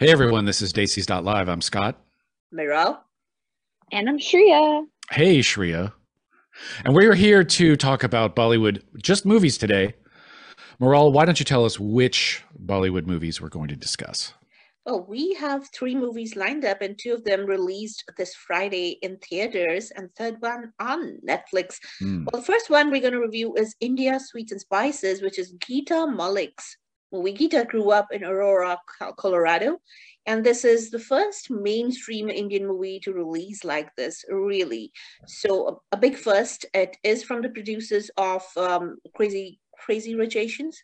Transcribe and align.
Hey 0.00 0.10
everyone, 0.10 0.44
this 0.44 0.60
is 0.60 0.72
Desis 0.72 1.08
Live. 1.22 1.48
I'm 1.48 1.60
Scott. 1.60 2.00
Miral. 2.52 2.98
And 3.92 4.08
I'm 4.08 4.18
Shreya. 4.18 4.86
Hey 5.12 5.38
Shreya. 5.38 5.92
And 6.84 6.96
we're 6.96 7.14
here 7.14 7.44
to 7.44 7.76
talk 7.76 8.02
about 8.02 8.34
Bollywood, 8.34 8.82
just 9.00 9.24
movies 9.24 9.56
today. 9.56 9.94
Miral, 10.80 11.12
why 11.12 11.24
don't 11.24 11.38
you 11.38 11.44
tell 11.44 11.64
us 11.64 11.78
which 11.78 12.42
Bollywood 12.66 13.06
movies 13.06 13.40
we're 13.40 13.48
going 13.48 13.68
to 13.68 13.76
discuss? 13.76 14.34
Well, 14.84 15.06
we 15.08 15.32
have 15.34 15.68
three 15.70 15.94
movies 15.94 16.34
lined 16.34 16.64
up, 16.64 16.82
and 16.82 16.98
two 16.98 17.14
of 17.14 17.22
them 17.22 17.46
released 17.46 18.02
this 18.18 18.34
Friday 18.34 18.98
in 19.00 19.16
theaters, 19.18 19.92
and 19.92 20.12
third 20.16 20.38
one 20.40 20.72
on 20.80 21.20
Netflix. 21.26 21.78
Mm. 22.02 22.26
Well, 22.26 22.40
the 22.40 22.46
first 22.46 22.68
one 22.68 22.90
we're 22.90 23.00
going 23.00 23.12
to 23.12 23.20
review 23.20 23.54
is 23.54 23.76
India 23.80 24.18
Sweets 24.18 24.50
and 24.50 24.60
Spices, 24.60 25.22
which 25.22 25.38
is 25.38 25.54
Geeta 25.54 26.12
Malik's 26.12 26.76
movie. 27.14 27.32
Geeta 27.32 27.66
grew 27.66 27.90
up 27.90 28.08
in 28.12 28.24
Aurora, 28.24 28.78
Colorado, 29.16 29.78
and 30.26 30.44
this 30.44 30.64
is 30.64 30.90
the 30.90 30.98
first 30.98 31.50
mainstream 31.50 32.28
Indian 32.28 32.66
movie 32.66 33.00
to 33.00 33.12
release 33.12 33.64
like 33.64 33.94
this, 33.96 34.24
really. 34.28 34.92
So 35.26 35.68
a, 35.68 35.96
a 35.96 35.98
big 35.98 36.16
first. 36.16 36.66
It 36.74 36.96
is 37.02 37.22
from 37.22 37.42
the 37.42 37.50
producers 37.50 38.10
of 38.16 38.42
um, 38.56 38.98
Crazy 39.14 39.60
Crazy 39.78 40.14
Rich 40.14 40.36
Asians. 40.36 40.78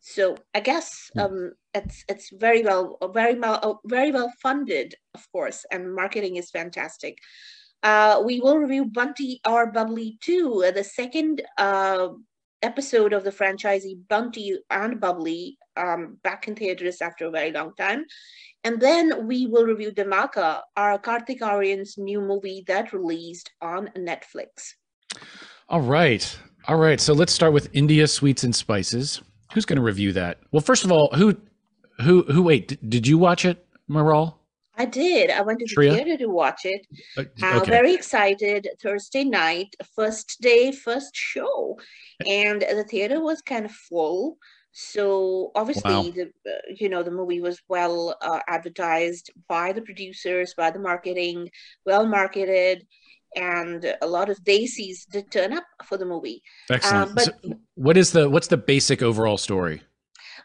So 0.00 0.36
I 0.54 0.60
guess 0.60 1.10
hmm. 1.14 1.20
um, 1.20 1.52
it's 1.74 2.04
it's 2.08 2.30
very 2.32 2.62
well 2.62 2.98
very 3.12 3.38
well 3.38 3.60
uh, 3.62 3.74
very 3.84 4.12
well 4.12 4.32
funded, 4.42 4.94
of 5.14 5.30
course, 5.32 5.64
and 5.70 5.94
marketing 5.94 6.36
is 6.36 6.50
fantastic. 6.50 7.18
Uh, 7.82 8.22
we 8.24 8.40
will 8.40 8.58
review 8.58 8.86
Bunty 8.86 9.40
Aur 9.46 9.70
Babli 9.70 10.18
2, 10.20 10.64
uh, 10.66 10.70
the 10.70 10.82
second 10.82 11.42
uh, 11.58 12.08
episode 12.62 13.12
of 13.12 13.24
the 13.24 13.30
franchisee 13.30 13.98
Bunty 14.08 14.58
and 14.70 15.00
Babli 15.00 15.56
um, 15.76 16.18
back 16.22 16.48
in 16.48 16.54
theaters 16.54 17.00
after 17.00 17.26
a 17.26 17.30
very 17.30 17.52
long 17.52 17.74
time. 17.76 18.04
And 18.64 18.80
then 18.80 19.26
we 19.26 19.46
will 19.46 19.64
review 19.64 19.92
Dhamaka, 19.92 20.60
our 20.76 20.98
Kartik 20.98 21.40
Aaryan's 21.40 21.96
new 21.96 22.20
movie 22.20 22.64
that 22.66 22.92
released 22.92 23.52
on 23.60 23.88
Netflix. 23.96 24.74
All 25.68 25.82
right. 25.82 26.38
All 26.66 26.76
right. 26.76 27.00
So 27.00 27.12
let's 27.12 27.32
start 27.32 27.52
with 27.52 27.68
India 27.72 28.08
Sweets 28.08 28.42
and 28.42 28.54
Spices. 28.54 29.20
Who's 29.52 29.64
going 29.64 29.76
to 29.76 29.82
review 29.82 30.12
that? 30.14 30.38
Well, 30.50 30.62
first 30.62 30.84
of 30.84 30.90
all, 30.90 31.10
who, 31.14 31.36
who, 32.02 32.24
who? 32.24 32.42
Wait, 32.42 32.68
did, 32.68 32.90
did 32.90 33.06
you 33.06 33.18
watch 33.18 33.44
it, 33.44 33.64
Miral? 33.88 34.34
I 34.76 34.84
did. 34.84 35.30
I 35.30 35.40
went 35.42 35.58
to 35.60 35.66
the 35.66 35.74
Shreya? 35.74 35.94
theater 35.94 36.16
to 36.18 36.26
watch 36.26 36.64
it. 36.64 36.86
Uh, 37.16 37.24
uh, 37.42 37.64
very 37.64 37.94
excited. 37.94 38.68
Thursday 38.82 39.24
night, 39.24 39.74
first 39.94 40.40
day, 40.40 40.72
first 40.72 41.14
show, 41.14 41.78
and 42.26 42.62
the 42.62 42.84
theater 42.84 43.20
was 43.20 43.40
kind 43.42 43.64
of 43.64 43.72
full. 43.72 44.36
So 44.72 45.52
obviously, 45.54 45.90
wow. 45.90 46.02
the 46.02 46.24
uh, 46.46 46.58
you 46.78 46.90
know 46.90 47.02
the 47.02 47.10
movie 47.10 47.40
was 47.40 47.58
well 47.68 48.16
uh, 48.20 48.40
advertised 48.46 49.30
by 49.48 49.72
the 49.72 49.80
producers, 49.80 50.52
by 50.54 50.70
the 50.70 50.78
marketing, 50.78 51.48
well 51.86 52.06
marketed, 52.06 52.86
and 53.34 53.96
a 54.02 54.06
lot 54.06 54.28
of 54.28 54.38
desis 54.44 55.06
did 55.10 55.30
turn 55.30 55.54
up 55.54 55.64
for 55.84 55.96
the 55.96 56.04
movie. 56.04 56.42
Excellent. 56.70 57.08
Um, 57.08 57.14
but 57.14 57.24
so 57.24 57.54
what 57.76 57.96
is 57.96 58.12
the 58.12 58.28
what's 58.28 58.48
the 58.48 58.58
basic 58.58 59.00
overall 59.02 59.38
story? 59.38 59.82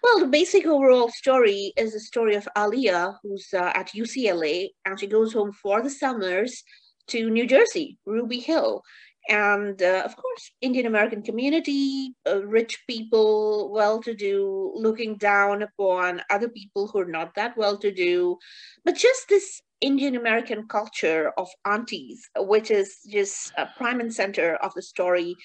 Well, 0.03 0.19
the 0.19 0.27
basic 0.27 0.65
overall 0.65 1.09
story 1.09 1.73
is 1.77 1.93
the 1.93 1.99
story 1.99 2.35
of 2.35 2.47
Alia, 2.57 3.19
who's 3.21 3.47
uh, 3.53 3.71
at 3.75 3.89
UCLA, 3.89 4.69
and 4.85 4.99
she 4.99 5.05
goes 5.05 5.33
home 5.33 5.51
for 5.51 5.81
the 5.81 5.91
summers 5.91 6.63
to 7.07 7.29
New 7.29 7.45
Jersey, 7.45 7.99
Ruby 8.05 8.39
Hill. 8.39 8.81
And 9.29 9.81
uh, 9.81 10.01
of 10.03 10.15
course, 10.15 10.51
Indian 10.61 10.87
American 10.87 11.21
community, 11.21 12.15
uh, 12.27 12.43
rich 12.43 12.79
people, 12.89 13.71
well 13.71 14.01
to 14.01 14.15
do, 14.15 14.71
looking 14.75 15.17
down 15.17 15.61
upon 15.61 16.23
other 16.31 16.49
people 16.49 16.87
who 16.87 16.99
are 16.99 17.05
not 17.05 17.35
that 17.35 17.55
well 17.55 17.77
to 17.77 17.91
do. 17.91 18.37
But 18.83 18.95
just 18.95 19.29
this 19.29 19.61
Indian 19.81 20.15
American 20.15 20.67
culture 20.67 21.31
of 21.37 21.49
aunties, 21.65 22.29
which 22.37 22.71
is 22.71 22.99
just 23.09 23.51
a 23.57 23.67
prime 23.77 23.99
and 23.99 24.13
center 24.13 24.55
of 24.55 24.73
the 24.75 24.81
story. 24.81 25.35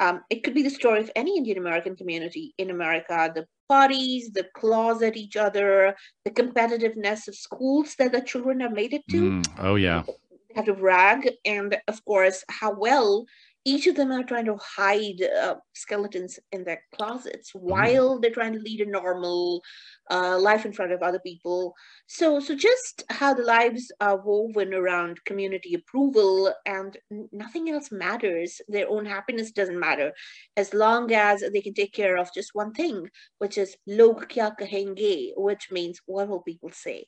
Um, 0.00 0.22
it 0.30 0.42
could 0.42 0.54
be 0.54 0.62
the 0.62 0.70
story 0.70 1.00
of 1.00 1.10
any 1.14 1.36
Indian 1.36 1.58
American 1.58 1.94
community 1.94 2.54
in 2.58 2.70
America, 2.70 3.30
the 3.34 3.46
parties, 3.68 4.30
the 4.32 4.46
claws 4.56 5.02
at 5.02 5.16
each 5.16 5.36
other, 5.36 5.94
the 6.24 6.30
competitiveness 6.30 7.28
of 7.28 7.34
schools 7.34 7.94
that 7.98 8.12
the 8.12 8.20
children 8.20 8.60
have 8.60 8.72
made 8.72 8.94
it 8.94 9.02
to. 9.10 9.30
Mm, 9.30 9.46
oh, 9.58 9.76
yeah. 9.76 10.02
They 10.06 10.54
have 10.56 10.64
to 10.66 10.74
brag, 10.74 11.30
and 11.44 11.76
of 11.88 12.04
course, 12.04 12.44
how 12.48 12.74
well 12.74 13.26
each 13.64 13.86
of 13.86 13.94
them 13.94 14.10
are 14.10 14.24
trying 14.24 14.44
to 14.44 14.56
hide 14.56 15.22
uh, 15.22 15.54
skeletons 15.74 16.38
in 16.50 16.64
their 16.64 16.82
closets 16.94 17.52
mm-hmm. 17.52 17.68
while 17.68 18.18
they're 18.18 18.30
trying 18.30 18.52
to 18.52 18.58
lead 18.58 18.80
a 18.80 18.90
normal 18.90 19.62
uh, 20.10 20.38
life 20.38 20.66
in 20.66 20.72
front 20.72 20.92
of 20.92 21.02
other 21.02 21.20
people 21.20 21.74
so 22.06 22.40
so 22.40 22.54
just 22.54 23.04
how 23.10 23.32
the 23.32 23.42
lives 23.42 23.90
are 24.00 24.18
woven 24.18 24.74
around 24.74 25.24
community 25.24 25.74
approval 25.74 26.52
and 26.66 26.96
nothing 27.30 27.70
else 27.70 27.92
matters 27.92 28.60
their 28.68 28.88
own 28.88 29.04
happiness 29.04 29.52
doesn't 29.52 29.78
matter 29.80 30.12
as 30.56 30.74
long 30.74 31.12
as 31.12 31.42
they 31.52 31.60
can 31.60 31.74
take 31.74 31.92
care 31.92 32.16
of 32.16 32.34
just 32.34 32.54
one 32.54 32.72
thing 32.72 33.08
which 33.38 33.58
is 33.58 33.76
log 33.86 34.28
kya 34.28 34.52
kahenge 34.58 35.30
which 35.36 35.70
means 35.70 36.00
what 36.06 36.28
will 36.28 36.42
people 36.42 36.70
say 36.70 37.04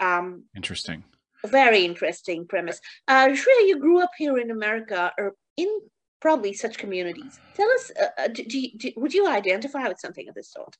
um, 0.00 0.44
interesting 0.54 1.02
very 1.46 1.84
interesting 1.84 2.46
premise. 2.46 2.80
Uh, 3.06 3.28
Shreya, 3.28 3.68
you 3.68 3.78
grew 3.78 4.02
up 4.02 4.10
here 4.18 4.38
in 4.38 4.50
America, 4.50 5.12
or 5.16 5.34
in 5.58 5.68
probably 6.20 6.54
such 6.54 6.78
communities. 6.78 7.38
Tell 7.54 7.70
us, 7.72 7.92
uh, 8.00 8.06
uh, 8.16 8.28
do, 8.28 8.44
do, 8.44 8.68
do, 8.76 8.92
would 8.96 9.12
you 9.12 9.28
identify 9.28 9.86
with 9.86 10.00
something 10.00 10.28
of 10.28 10.34
this 10.34 10.50
sort? 10.50 10.76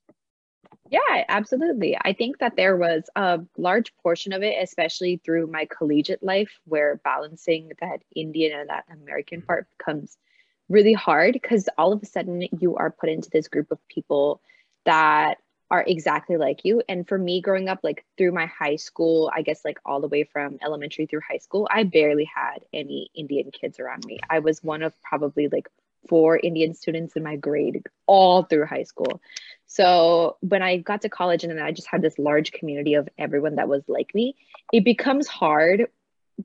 Yeah, 0.91 1.25
absolutely. 1.29 1.99
I 2.01 2.15
think 2.15 2.39
that 2.39 2.57
there 2.57 2.77
was 2.77 3.05
a 3.15 3.41
large 3.59 3.95
portion 4.03 4.33
of 4.33 4.43
it, 4.43 4.57
especially 4.63 5.21
through 5.23 5.49
my 5.49 5.67
collegiate 5.67 6.23
life, 6.23 6.51
where 6.65 7.01
balancing 7.05 7.73
that 7.81 8.03
Indian 8.17 8.61
and 8.61 8.71
that 8.71 8.85
American 8.91 9.43
part 9.43 9.67
becomes 9.77 10.17
really 10.69 10.95
hard 10.95 11.35
because 11.35 11.69
all 11.77 11.93
of 11.93 12.03
a 12.03 12.07
sudden 12.07 12.47
you 12.59 12.77
are 12.77 12.91
put 12.91 13.11
into 13.11 13.29
this 13.31 13.49
group 13.49 13.71
of 13.71 13.79
people 13.89 14.41
that 14.85 15.39
are 15.71 15.85
exactly 15.87 16.37
like 16.37 16.65
you. 16.65 16.83
And 16.89 17.07
for 17.07 17.19
me, 17.19 17.41
growing 17.41 17.69
up, 17.69 17.81
like 17.83 18.05
through 18.17 18.33
my 18.33 18.47
high 18.47 18.77
school, 18.77 19.31
I 19.35 19.43
guess 19.43 19.65
like 19.65 19.79
all 19.85 20.01
the 20.01 20.09
way 20.09 20.25
from 20.25 20.59
elementary 20.63 21.07
through 21.07 21.21
high 21.29 21.39
school, 21.39 21.69
I 21.71 21.85
barely 21.85 22.25
had 22.25 22.65
any 22.73 23.11
Indian 23.15 23.51
kids 23.51 23.79
around 23.79 24.05
me. 24.07 24.19
I 24.31 24.39
was 24.39 24.63
one 24.63 24.83
of 24.83 24.95
probably 25.03 25.49
like 25.49 25.69
four 26.09 26.39
Indian 26.39 26.75
students 26.75 27.17
in 27.17 27.23
my 27.23 27.37
grade 27.37 27.83
all 28.07 28.45
through 28.45 28.67
high 28.67 28.85
school. 28.85 29.21
So 29.67 30.37
when 30.41 30.63
I 30.63 30.79
got 30.79 31.03
to 31.03 31.09
college 31.09 31.45
and 31.45 31.53
then 31.57 31.65
I 31.65 31.73
just 31.73 31.89
had 31.89 32.03
this 32.03 32.19
large 32.19 32.53
community 32.53 32.95
of 32.95 33.09
everyone 33.19 33.57
that 33.57 33.69
was 33.69 33.83
like 33.89 34.15
me, 34.15 34.37
it 34.73 34.85
becomes 34.85 35.29
hard 35.29 35.89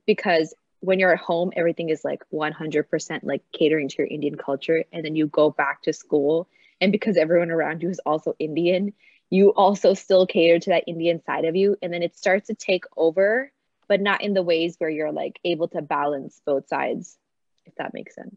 because 0.05 0.53
when 0.81 0.99
you're 0.99 1.13
at 1.13 1.19
home, 1.19 1.53
everything 1.55 1.89
is 1.89 2.03
like 2.03 2.23
100% 2.33 3.19
like 3.23 3.41
catering 3.53 3.87
to 3.87 3.95
your 3.99 4.07
Indian 4.07 4.35
culture. 4.35 4.83
And 4.91 5.05
then 5.05 5.15
you 5.15 5.27
go 5.27 5.49
back 5.49 5.81
to 5.83 5.93
school. 5.93 6.49
And 6.81 6.91
because 6.91 7.15
everyone 7.15 7.51
around 7.51 7.81
you 7.81 7.89
is 7.89 8.01
also 8.05 8.35
Indian, 8.39 8.93
you 9.33 9.49
also 9.53 9.95
still 9.95 10.27
cater 10.27 10.59
to 10.59 10.69
that 10.69 10.83
Indian 10.85 11.19
side 11.23 11.45
of 11.45 11.55
you. 11.55 11.75
And 11.81 11.91
then 11.91 12.03
it 12.03 12.15
starts 12.15 12.47
to 12.47 12.53
take 12.53 12.85
over, 12.95 13.51
but 13.87 13.99
not 13.99 14.21
in 14.21 14.35
the 14.35 14.43
ways 14.43 14.75
where 14.77 14.91
you're 14.91 15.11
like 15.11 15.39
able 15.43 15.67
to 15.69 15.81
balance 15.81 16.39
both 16.45 16.67
sides, 16.67 17.17
if 17.65 17.73
that 17.75 17.95
makes 17.95 18.13
sense. 18.13 18.35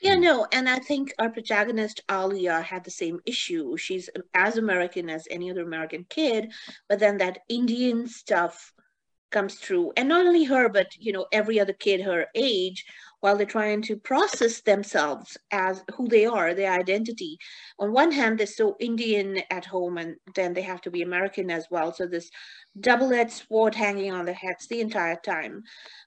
Yeah, 0.00 0.14
no, 0.14 0.46
and 0.50 0.66
I 0.66 0.78
think 0.78 1.12
our 1.18 1.28
protagonist 1.28 2.00
Alia 2.10 2.62
had 2.62 2.84
the 2.84 2.90
same 2.90 3.20
issue. 3.26 3.76
She's 3.76 4.08
as 4.32 4.56
American 4.56 5.10
as 5.10 5.28
any 5.30 5.50
other 5.50 5.62
American 5.62 6.06
kid, 6.08 6.52
but 6.88 7.00
then 7.00 7.18
that 7.18 7.40
Indian 7.50 8.06
stuff 8.06 8.72
comes 9.30 9.56
through, 9.56 9.92
and 9.96 10.08
not 10.08 10.24
only 10.24 10.44
her, 10.44 10.70
but 10.70 10.96
you 10.98 11.12
know 11.12 11.26
every 11.32 11.60
other 11.60 11.74
kid 11.74 12.00
her 12.00 12.28
age 12.34 12.86
while 13.20 13.36
they're 13.36 13.46
trying 13.46 13.82
to 13.82 13.96
process 13.96 14.60
themselves 14.60 15.36
as 15.50 15.82
who 15.94 16.08
they 16.08 16.26
are, 16.26 16.54
their 16.54 16.72
identity. 16.72 17.36
On 17.78 17.92
one 17.92 18.12
hand, 18.12 18.38
they're 18.38 18.46
so 18.46 18.76
Indian 18.80 19.40
at 19.50 19.64
home, 19.64 19.98
and 19.98 20.16
then 20.34 20.54
they 20.54 20.62
have 20.62 20.80
to 20.82 20.90
be 20.90 21.02
American 21.02 21.50
as 21.50 21.66
well. 21.70 21.92
So 21.92 22.06
this 22.06 22.30
double-edged 22.80 23.32
sword 23.32 23.74
hanging 23.74 24.12
on 24.12 24.24
their 24.24 24.34
heads 24.34 24.66
the 24.68 24.80
entire 24.80 25.16
time. 25.16 25.62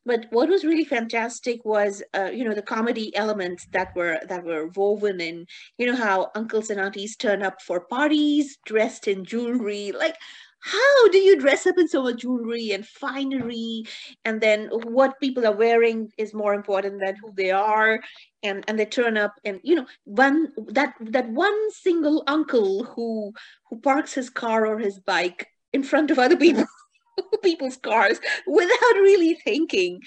But 0.06 0.28
what 0.32 0.50
was 0.50 0.64
really 0.64 0.86
fantastic 0.86 1.64
was, 1.66 2.02
uh, 2.14 2.32
you 2.34 2.44
know, 2.44 2.54
the 2.54 2.62
comedy 2.62 3.16
elements 3.16 3.68
that 3.72 3.96
were 3.96 4.20
that 4.28 4.44
were 4.44 4.68
woven 4.76 5.20
in. 5.22 5.46
You 5.78 5.88
know 5.88 5.96
how 5.96 6.32
uncles 6.36 6.70
and 6.70 6.80
aunties 6.80 7.16
turn 7.18 7.44
up 7.44 7.62
for 7.62 7.82
parties 7.82 8.58
dressed 8.66 9.08
in 9.08 9.26
jewelry, 9.26 9.92
like 9.92 10.16
how 10.62 11.08
do 11.10 11.18
you 11.18 11.40
dress 11.40 11.66
up 11.66 11.78
in 11.78 11.88
so 11.88 12.04
much 12.04 12.22
jewelry 12.22 12.72
and 12.72 12.86
finery? 12.86 13.84
And 14.26 14.40
then 14.40 14.70
what 14.84 15.20
people 15.20 15.46
are 15.46 15.56
wearing 15.56 16.12
is 16.18 16.34
more 16.34 16.54
important 16.54 17.00
than 17.00 17.16
who 17.16 17.34
they 17.36 17.52
are. 17.52 18.00
And 18.44 18.64
and 18.68 18.80
they 18.80 18.86
turn 18.86 19.18
up 19.18 19.34
and 19.44 19.60
you 19.64 19.76
know 19.76 19.86
one 20.06 20.52
that 20.68 20.94
that 21.00 21.30
one 21.30 21.72
single 21.72 22.24
uncle 22.28 22.84
who 22.84 23.34
who 23.70 23.80
parks 23.80 24.14
his 24.14 24.30
car 24.30 24.66
or 24.66 24.80
his 24.80 25.00
bike 25.00 25.48
in 25.74 25.84
front 25.84 26.12
of 26.12 26.20
other 26.20 26.38
people 26.38 26.66
people's 27.44 27.78
cars 27.78 28.20
without 28.48 28.96
really 28.96 29.36
thinking. 29.44 30.02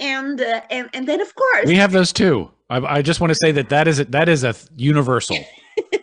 And 0.00 0.40
uh, 0.40 0.62
and 0.70 0.88
and 0.92 1.06
then 1.06 1.20
of 1.20 1.34
course 1.34 1.66
we 1.66 1.76
have 1.76 1.92
those 1.92 2.12
too. 2.12 2.50
I, 2.70 2.98
I 2.98 3.02
just 3.02 3.20
want 3.20 3.30
to 3.30 3.38
say 3.40 3.52
that 3.52 3.70
that 3.70 3.88
is 3.88 4.00
a, 4.00 4.04
that 4.06 4.28
is 4.28 4.44
a 4.44 4.54
universal 4.76 5.38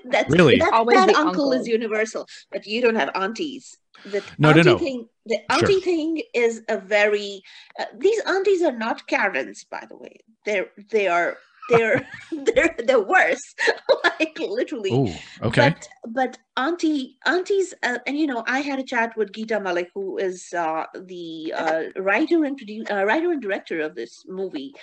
That's 0.10 0.32
Really? 0.32 0.58
that, 0.60 0.74
Always 0.74 0.98
that 0.98 1.10
the 1.10 1.18
uncle, 1.18 1.52
is 1.52 1.68
universal, 1.68 2.28
but 2.52 2.66
you 2.66 2.82
don't 2.82 2.96
have 2.96 3.10
aunties. 3.16 3.78
The 4.06 4.22
No, 4.38 4.52
no, 4.52 4.58
auntie 4.60 4.70
no. 4.70 4.78
Thing, 4.78 5.10
the 5.26 5.36
Sure. 5.36 5.46
auntie 5.60 5.80
thing 5.82 6.22
is 6.34 6.62
a 6.70 6.78
very. 6.78 7.42
Uh, 7.80 7.86
these 7.98 8.20
aunties 8.22 8.62
are 8.62 8.78
not 8.78 9.08
Karens, 9.08 9.64
by 9.64 9.84
the 9.90 9.98
way. 9.98 10.18
They're 10.46 10.68
they 10.92 11.08
are 11.08 11.38
they're 11.70 12.08
they're 12.32 12.76
the 12.86 13.02
worst 13.02 13.60
like 14.04 14.38
literally. 14.40 14.92
Oh, 14.94 15.16
okay. 15.48 15.70
But 15.70 15.88
but 16.08 16.38
auntie 16.58 17.18
aunties 17.26 17.74
uh, 17.84 18.00
and 18.06 18.18
you 18.18 18.28
know 18.28 18.44
I 18.48 18.60
had 18.60 18.80
a 18.80 18.84
chat 18.84 19.16
with 19.18 19.32
Geeta 19.32 19.62
Malik 19.62 19.90
who 19.94 20.18
is 20.18 20.54
uh, 20.54 20.86
the 20.94 21.54
uh, 21.56 21.84
writer 21.98 22.44
and 22.46 22.60
produ- 22.60 22.92
uh, 22.92 23.06
writer 23.06 23.32
and 23.32 23.42
director 23.42 23.82
of 23.82 23.96
this 23.96 24.26
movie, 24.28 24.74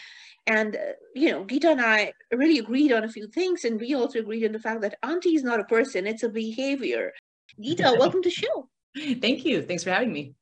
and 0.47 0.77
uh, 0.77 0.93
you 1.15 1.31
know 1.31 1.45
Geeta 1.45 1.73
and 1.73 1.81
I 1.81 2.13
really 2.33 2.59
agreed 2.59 2.93
on 2.93 3.05
a 3.05 3.09
few 3.09 3.27
things, 3.29 3.65
and 3.65 3.81
we 3.81 3.95
also 3.95 4.19
agreed 4.19 4.45
on 4.45 4.53
the 4.53 4.59
fact 4.59 4.83
that 4.83 4.99
auntie 5.03 5.35
is 5.35 5.45
not 5.45 5.61
a 5.61 5.65
person; 5.65 6.07
it's 6.07 6.23
a 6.23 6.29
behavior. 6.29 7.13
Geeta, 7.61 7.99
welcome 7.99 8.23
to 8.23 8.29
the 8.29 8.35
show. 8.35 8.69
Thank 8.95 9.45
you. 9.45 9.63
Thanks 9.63 9.85
for 9.85 9.91
having 9.91 10.13
me. 10.13 10.35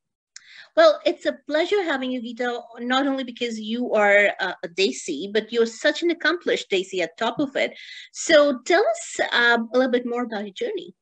Well, 0.77 1.01
it's 1.05 1.27
a 1.27 1.37
pleasure 1.47 1.83
having 1.83 2.11
you, 2.13 2.21
Geeta, 2.23 2.61
not 2.81 3.07
only 3.07 3.25
because 3.25 3.59
you 3.59 3.93
are 3.93 4.31
uh, 4.41 4.55
a 4.63 4.69
Desi, 4.69 5.33
but 5.33 5.53
you're 5.53 5.67
such 5.67 6.03
an 6.03 6.11
accomplished 6.11 6.71
Desi 6.71 7.01
at 7.01 7.17
top 7.19 7.41
of 7.41 7.57
it. 7.57 7.73
So 8.13 8.61
tell 8.65 8.83
us 8.83 9.21
um, 9.33 9.69
a 9.75 9.79
little 9.79 9.93
bit 9.93 10.07
more 10.07 10.23
about 10.25 10.45
your 10.45 10.55
journey. 10.55 10.95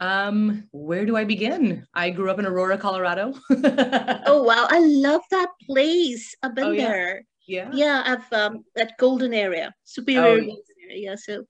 Um, 0.00 0.68
where 0.72 1.06
do 1.06 1.16
I 1.16 1.24
begin? 1.24 1.86
I 1.94 2.10
grew 2.10 2.30
up 2.30 2.38
in 2.38 2.46
Aurora, 2.46 2.76
Colorado. 2.78 3.32
Oh 4.28 4.42
wow, 4.42 4.66
I 4.68 4.80
love 4.80 5.22
that 5.30 5.50
place. 5.66 6.34
I've 6.42 6.54
been 6.54 6.64
Oh, 6.66 6.72
yeah? 6.72 6.88
there. 6.88 7.22
yeah. 7.46 7.70
Yeah, 7.72 8.02
I've 8.04 8.32
um 8.32 8.64
that 8.74 8.98
golden 8.98 9.32
area, 9.32 9.72
superior 9.84 10.22
Oh, 10.22 10.34
yeah. 10.34 10.40
golden 10.46 10.76
area. 10.90 11.16
So 11.16 11.44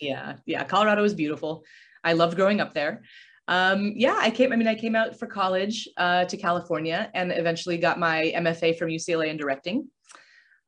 Yeah. 0.00 0.36
Yeah. 0.46 0.64
Colorado 0.64 1.04
is 1.04 1.14
beautiful. 1.14 1.64
I 2.04 2.14
loved 2.14 2.36
growing 2.36 2.60
up 2.60 2.72
there. 2.74 3.02
Um, 3.52 3.92
yeah, 3.96 4.16
I 4.18 4.30
came, 4.30 4.50
I 4.50 4.56
mean, 4.56 4.66
I 4.66 4.74
came 4.74 4.96
out 4.96 5.18
for 5.18 5.26
college 5.26 5.86
uh, 5.98 6.24
to 6.24 6.38
California 6.38 7.10
and 7.12 7.30
eventually 7.30 7.76
got 7.76 7.98
my 7.98 8.32
MFA 8.34 8.78
from 8.78 8.88
UCLA 8.88 9.28
in 9.28 9.36
directing. 9.36 9.88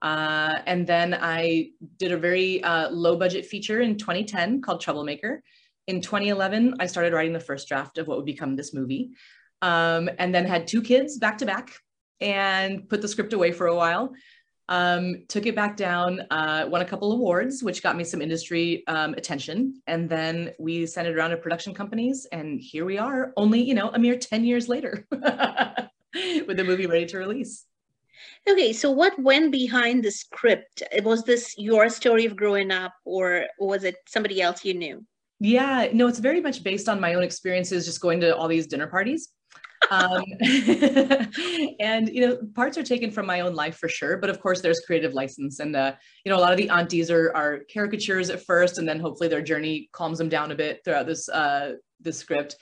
Uh, 0.02 0.58
and 0.66 0.86
then 0.86 1.16
I 1.19 1.70
did 1.96 2.12
a 2.12 2.19
very 2.19 2.62
uh, 2.62 2.90
low 2.90 3.16
budget 3.16 3.46
feature 3.46 3.81
in 3.81 3.96
2010 3.96 4.60
called 4.60 4.82
Troublemaker. 4.82 5.42
In 5.86 6.02
2011, 6.02 6.75
I 6.78 6.84
started 6.84 7.14
writing 7.14 7.32
the 7.32 7.40
first 7.40 7.69
draft 7.69 7.96
of 7.96 8.06
what 8.06 8.19
would 8.19 8.26
become 8.26 8.54
this 8.54 8.75
movie. 8.75 9.12
Um, 9.62 10.10
and 10.19 10.34
then 10.34 10.44
had 10.44 10.66
two 10.66 10.82
kids 10.82 11.16
back 11.16 11.38
to 11.38 11.46
back 11.46 11.72
and 12.20 12.86
put 12.90 13.00
the 13.00 13.08
script 13.08 13.32
away 13.32 13.52
for 13.52 13.69
a 13.69 13.75
while. 13.75 14.12
Um, 14.69 15.25
took 15.28 15.44
it 15.46 15.55
back 15.55 15.76
down, 15.76 16.20
uh, 16.31 16.66
won 16.69 16.81
a 16.81 16.84
couple 16.84 17.12
awards, 17.12 17.62
which 17.62 17.82
got 17.82 17.96
me 17.96 18.05
some 18.05 18.22
industry 18.22 18.82
um, 18.87 19.12
attention. 19.14 19.82
And 19.87 20.08
then 20.08 20.52
we 20.58 20.87
sent 20.87 21.06
it 21.06 21.16
around 21.16 21.31
to 21.31 21.37
production 21.37 21.75
companies, 21.75 22.26
and 22.32 22.61
here 22.61 22.84
we 22.84 22.96
are, 22.96 23.32
only 23.37 23.62
you 23.62 23.75
know 23.75 23.90
a 23.90 23.99
mere 23.99 24.16
ten 24.16 24.44
years 24.44 24.69
later, 24.69 25.06
with 25.11 26.56
the 26.56 26.64
movie 26.64 26.87
ready 26.87 27.06
to 27.06 27.19
release. 27.19 27.66
okay, 28.49 28.72
so 28.72 28.90
what 28.90 29.19
went 29.19 29.52
behind 29.52 30.02
the 30.02 30.11
script? 30.11 30.82
Was 31.02 31.25
this 31.25 31.55
your 31.58 31.88
story 31.88 32.25
of 32.25 32.37
growing 32.37 32.70
up, 32.70 32.93
or 33.05 33.46
was 33.58 33.84
it 33.84 33.96
somebody 34.06 34.40
else 34.40 34.64
you 34.64 34.75
knew? 34.75 35.05
Yeah, 35.40 35.88
no, 35.93 36.06
it's 36.06 36.20
very 36.20 36.40
much 36.40 36.62
based 36.62 36.88
on 36.88 37.00
my 37.00 37.14
own 37.14 37.22
experiences, 37.22 37.84
just 37.84 38.00
going 38.00 38.20
to 38.20 38.34
all 38.34 38.49
these 38.49 38.67
dinner 38.67 38.87
parties. 38.87 39.28
Um, 39.94 40.25
and 41.81 42.08
you 42.08 42.20
know 42.26 42.38
parts 42.55 42.76
are 42.79 42.82
taken 42.82 43.11
from 43.11 43.26
my 43.26 43.41
own 43.41 43.55
life 43.55 43.76
for 43.76 43.88
sure 43.88 44.17
but 44.17 44.31
of 44.31 44.41
course 44.41 44.61
there's 44.61 44.81
creative 44.81 45.12
license 45.12 45.61
and 45.61 45.75
uh, 45.76 45.93
you 46.25 46.31
know 46.31 46.38
a 46.38 46.41
lot 46.41 46.52
of 46.52 46.58
the 46.58 46.69
aunties 46.69 47.11
are, 47.11 47.35
are 47.35 47.61
caricatures 47.73 48.31
at 48.31 48.44
first 48.44 48.79
and 48.79 48.88
then 48.88 49.00
hopefully 49.00 49.29
their 49.29 49.43
journey 49.43 49.88
calms 49.93 50.19
them 50.19 50.29
down 50.29 50.50
a 50.50 50.55
bit 50.55 50.81
throughout 50.85 51.06
this 51.06 51.29
uh, 51.29 51.73
this 52.00 52.19
script 52.19 52.56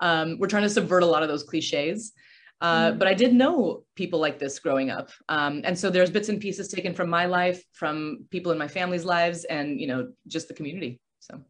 um, 0.00 0.38
we're 0.38 0.48
trying 0.48 0.62
to 0.62 0.70
subvert 0.70 1.02
a 1.02 1.06
lot 1.06 1.22
of 1.22 1.28
those 1.28 1.44
cliches 1.44 2.12
uh, 2.60 2.92
Mm. 2.92 2.98
but 2.98 3.08
I 3.08 3.14
did 3.14 3.34
know 3.34 3.84
people 3.94 4.20
like 4.20 4.38
this 4.38 4.58
growing 4.58 4.90
up. 4.90 5.10
Um, 5.28 5.60
and 5.64 5.78
so 5.78 5.90
there's 5.90 6.10
bits 6.10 6.28
and 6.28 6.40
pieces 6.40 6.68
taken 6.68 6.94
from 6.94 7.10
my 7.10 7.26
life, 7.26 7.62
from 7.72 8.26
people 8.30 8.52
in 8.52 8.58
my 8.58 8.68
family's 8.68 9.04
lives, 9.04 9.44
and, 9.44 9.80
you 9.80 9.86
know, 9.86 10.12
just 10.26 10.48
the 10.48 10.54
community. 10.54 11.00
So. 11.20 11.40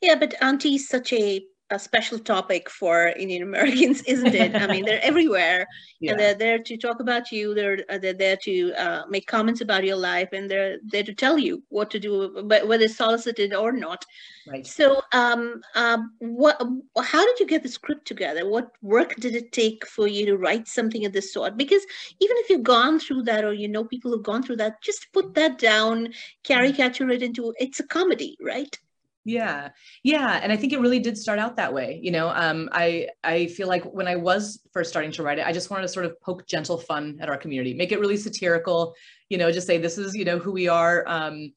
Yeah, 0.00 0.16
but 0.16 0.34
Auntie's 0.40 0.88
such 0.88 1.12
a, 1.12 1.42
a 1.72 1.78
special 1.78 2.18
topic 2.18 2.70
for 2.70 3.08
Indian 3.08 3.42
Americans, 3.42 4.02
isn't 4.06 4.34
it? 4.34 4.54
I 4.54 4.66
mean, 4.66 4.84
they're 4.84 5.02
everywhere, 5.12 5.66
Yeah. 6.00 6.12
and 6.12 6.20
they're 6.20 6.34
there 6.34 6.58
to 6.58 6.76
talk 6.76 7.00
about 7.00 7.32
you. 7.32 7.54
They're 7.54 7.78
uh, 7.88 7.98
they're 7.98 8.12
there 8.26 8.36
to 8.48 8.72
uh, 8.74 9.02
make 9.08 9.26
comments 9.26 9.60
about 9.60 9.84
your 9.84 9.96
life, 9.96 10.30
and 10.32 10.50
they're 10.50 10.78
there 10.84 11.02
to 11.04 11.14
tell 11.14 11.38
you 11.38 11.62
what 11.68 11.90
to 11.92 11.98
do, 11.98 12.44
whether 12.46 12.88
solicited 12.88 13.54
or 13.54 13.72
not. 13.72 14.04
right. 14.46 14.66
So, 14.66 15.02
um, 15.12 15.60
um, 15.74 16.12
what? 16.18 16.60
How 16.98 17.24
did 17.24 17.40
you 17.40 17.46
get 17.46 17.62
the 17.62 17.68
script 17.68 18.06
together? 18.06 18.48
What 18.48 18.70
work 18.82 19.14
did 19.16 19.34
it 19.34 19.52
take 19.52 19.86
for 19.86 20.06
you 20.06 20.26
to 20.26 20.36
write 20.36 20.68
something 20.68 21.04
of 21.06 21.12
this 21.12 21.32
sort? 21.32 21.56
Because 21.56 21.82
even 22.20 22.36
if 22.38 22.50
you've 22.50 22.62
gone 22.62 22.98
through 23.00 23.22
that, 23.24 23.44
or 23.44 23.52
you 23.52 23.68
know 23.68 23.84
people 23.84 24.10
who've 24.10 24.22
gone 24.32 24.42
through 24.42 24.56
that, 24.56 24.82
just 24.82 25.12
put 25.12 25.34
that 25.34 25.58
down, 25.58 26.12
caricature 26.44 27.08
it 27.10 27.22
into 27.22 27.54
it's 27.58 27.80
a 27.80 27.86
comedy, 27.86 28.36
right? 28.40 28.78
Yeah. 29.24 29.68
Yeah. 30.02 30.40
And 30.42 30.52
I 30.52 30.56
think 30.56 30.72
it 30.72 30.80
really 30.80 30.98
did 30.98 31.16
start 31.16 31.38
out 31.38 31.56
that 31.56 31.72
way. 31.72 32.00
You 32.02 32.10
know, 32.10 32.30
um, 32.30 32.68
I 32.72 33.08
I 33.22 33.46
feel 33.46 33.68
like 33.68 33.84
when 33.84 34.08
I 34.08 34.16
was 34.16 34.60
first 34.72 34.90
starting 34.90 35.12
to 35.12 35.22
write 35.22 35.38
it, 35.38 35.46
I 35.46 35.52
just 35.52 35.70
wanted 35.70 35.82
to 35.82 35.88
sort 35.88 36.06
of 36.06 36.20
poke 36.20 36.46
gentle 36.46 36.78
fun 36.78 37.18
at 37.20 37.28
our 37.28 37.36
community, 37.36 37.72
make 37.74 37.92
it 37.92 38.00
really 38.00 38.16
satirical, 38.16 38.94
you 39.28 39.38
know, 39.38 39.52
just 39.52 39.66
say 39.66 39.78
this 39.78 39.96
is, 39.96 40.14
you 40.14 40.24
know, 40.24 40.38
who 40.38 40.50
we 40.52 40.66
are. 40.66 41.04
Um, 41.06 41.52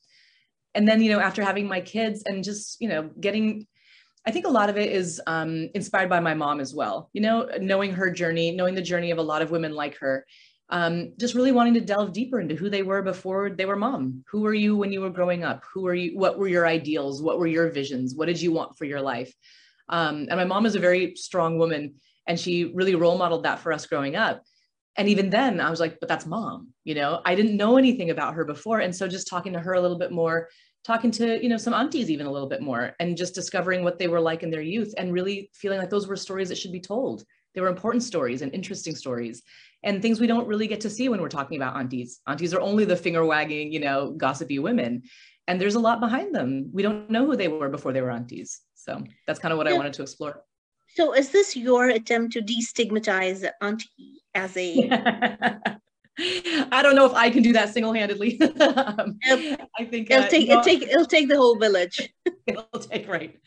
and 0.75 0.88
then, 0.88 1.01
you 1.01 1.12
know, 1.12 1.19
after 1.19 1.41
having 1.41 1.67
my 1.67 1.81
kids 1.81 2.23
and 2.25 2.44
just, 2.44 2.79
you 2.81 2.89
know, 2.89 3.09
getting 3.19 3.65
I 4.27 4.31
think 4.31 4.47
a 4.47 4.51
lot 4.51 4.69
of 4.69 4.77
it 4.77 4.91
is 4.91 5.21
um, 5.27 5.69
inspired 5.75 6.09
by 6.09 6.19
my 6.19 6.33
mom 6.33 6.59
as 6.59 6.73
well. 6.73 7.09
You 7.13 7.21
know, 7.21 7.50
knowing 7.59 7.94
her 7.94 8.09
journey, 8.09 8.51
knowing 8.51 8.73
the 8.75 8.81
journey 8.81 9.12
of 9.12 9.19
a 9.19 9.23
lot 9.23 9.44
of 9.44 9.51
women 9.51 9.73
like 9.73 9.97
her, 10.00 10.25
um, 10.69 11.13
just 11.19 11.35
really 11.35 11.51
wanting 11.51 11.75
to 11.75 11.81
delve 11.81 12.13
deeper 12.13 12.39
into 12.39 12.56
who 12.56 12.69
they 12.69 12.81
were 12.81 13.01
before 13.01 13.51
they 13.51 13.65
were 13.65 13.75
mom. 13.75 14.23
Who 14.31 14.41
were 14.41 14.53
you 14.53 14.75
when 14.75 14.91
you 14.91 15.01
were 15.01 15.09
growing 15.09 15.44
up? 15.44 15.63
Who 15.73 15.83
were 15.83 15.94
you? 15.94 16.17
What 16.17 16.39
were 16.39 16.47
your 16.47 16.65
ideals? 16.65 17.21
What 17.21 17.38
were 17.38 17.47
your 17.47 17.69
visions? 17.69 18.15
What 18.15 18.25
did 18.25 18.41
you 18.41 18.51
want 18.51 18.77
for 18.77 18.85
your 18.85 19.01
life? 19.01 19.33
Um, 19.89 20.27
and 20.29 20.38
my 20.38 20.45
mom 20.45 20.65
is 20.65 20.75
a 20.75 20.79
very 20.79 21.15
strong 21.15 21.59
woman, 21.59 21.95
and 22.25 22.39
she 22.39 22.71
really 22.73 22.95
role 22.95 23.17
modeled 23.17 23.44
that 23.44 23.59
for 23.59 23.71
us 23.71 23.85
growing 23.85 24.15
up. 24.15 24.44
And 24.97 25.09
even 25.09 25.29
then, 25.29 25.59
I 25.59 25.69
was 25.69 25.79
like, 25.79 26.00
but 26.00 26.09
that's 26.09 26.25
mom. 26.25 26.69
You 26.83 26.95
know, 26.95 27.21
I 27.25 27.35
didn't 27.35 27.57
know 27.57 27.77
anything 27.77 28.09
about 28.09 28.33
her 28.33 28.45
before, 28.45 28.79
and 28.79 28.95
so 28.95 29.07
just 29.07 29.27
talking 29.27 29.53
to 29.53 29.59
her 29.59 29.73
a 29.73 29.81
little 29.81 30.00
bit 30.00 30.12
more, 30.12 30.50
talking 30.83 31.12
to 31.12 31.41
you 31.44 31.50
know 31.50 31.57
some 31.57 31.73
aunties 31.75 32.09
even 32.09 32.25
a 32.25 32.31
little 32.31 32.50
bit 32.50 32.62
more, 32.62 32.94
and 33.00 33.17
just 33.17 33.35
discovering 33.35 33.83
what 33.83 34.00
they 34.00 34.07
were 34.07 34.21
like 34.21 34.41
in 34.41 34.50
their 34.50 34.62
youth, 34.62 34.95
and 34.97 35.13
really 35.13 35.51
feeling 35.53 35.77
like 35.77 35.91
those 35.91 36.07
were 36.07 36.15
stories 36.15 36.50
that 36.50 36.57
should 36.57 36.72
be 36.72 36.79
told. 36.79 37.24
They 37.55 37.62
were 37.62 37.69
important 37.69 38.03
stories 38.03 38.41
and 38.41 38.53
interesting 38.53 38.95
stories 38.95 39.41
and 39.83 40.01
things 40.01 40.19
we 40.19 40.27
don't 40.27 40.47
really 40.47 40.67
get 40.67 40.81
to 40.81 40.89
see 40.89 41.09
when 41.09 41.21
we're 41.21 41.29
talking 41.29 41.57
about 41.57 41.75
aunties. 41.75 42.19
Aunties 42.27 42.53
are 42.53 42.62
only 42.62 42.85
the 42.85 42.95
finger 42.95 43.25
wagging, 43.25 43.71
you 43.71 43.79
know, 43.79 44.12
gossipy 44.12 44.59
women. 44.59 45.03
And 45.47 45.62
there's 45.62 45.75
a 45.75 45.79
lot 45.79 46.00
behind 46.00 46.33
them. 46.33 46.69
We 46.74 46.83
don't 46.83 47.09
know 47.09 47.25
who 47.25 47.35
they 47.35 47.47
were 47.47 47.69
before 47.69 47.93
they 47.93 48.01
were 48.01 48.12
aunties. 48.12 48.62
So 48.74 49.03
that's 49.25 49.39
kind 49.39 49.51
of 49.51 49.57
what 49.57 49.67
I 49.67 49.74
wanted 49.74 49.93
to 49.93 50.01
explore. 50.01 50.43
So, 50.95 51.13
is 51.13 51.29
this 51.29 51.55
your 51.55 51.89
attempt 51.89 52.33
to 52.33 52.41
destigmatize 52.41 53.47
auntie 53.62 54.21
as 54.33 54.55
a? 54.55 55.59
I 56.17 56.81
don't 56.81 56.95
know 56.95 57.05
if 57.05 57.13
I 57.13 57.29
can 57.29 57.43
do 57.43 57.51
that 57.53 57.74
single-handedly. 57.74 58.39
Um. 58.65 59.17
I 59.77 59.86
think 59.86 60.10
It'll 60.10 60.24
uh, 60.24 60.27
take 60.27 60.48
know, 60.48 60.53
it'll 60.53 60.63
take 60.63 60.81
it'll 60.84 61.05
take 61.05 61.27
the 61.27 61.36
whole 61.36 61.57
village. 61.57 62.10
it'll 62.48 62.63
take 62.79 63.07
right. 63.07 63.38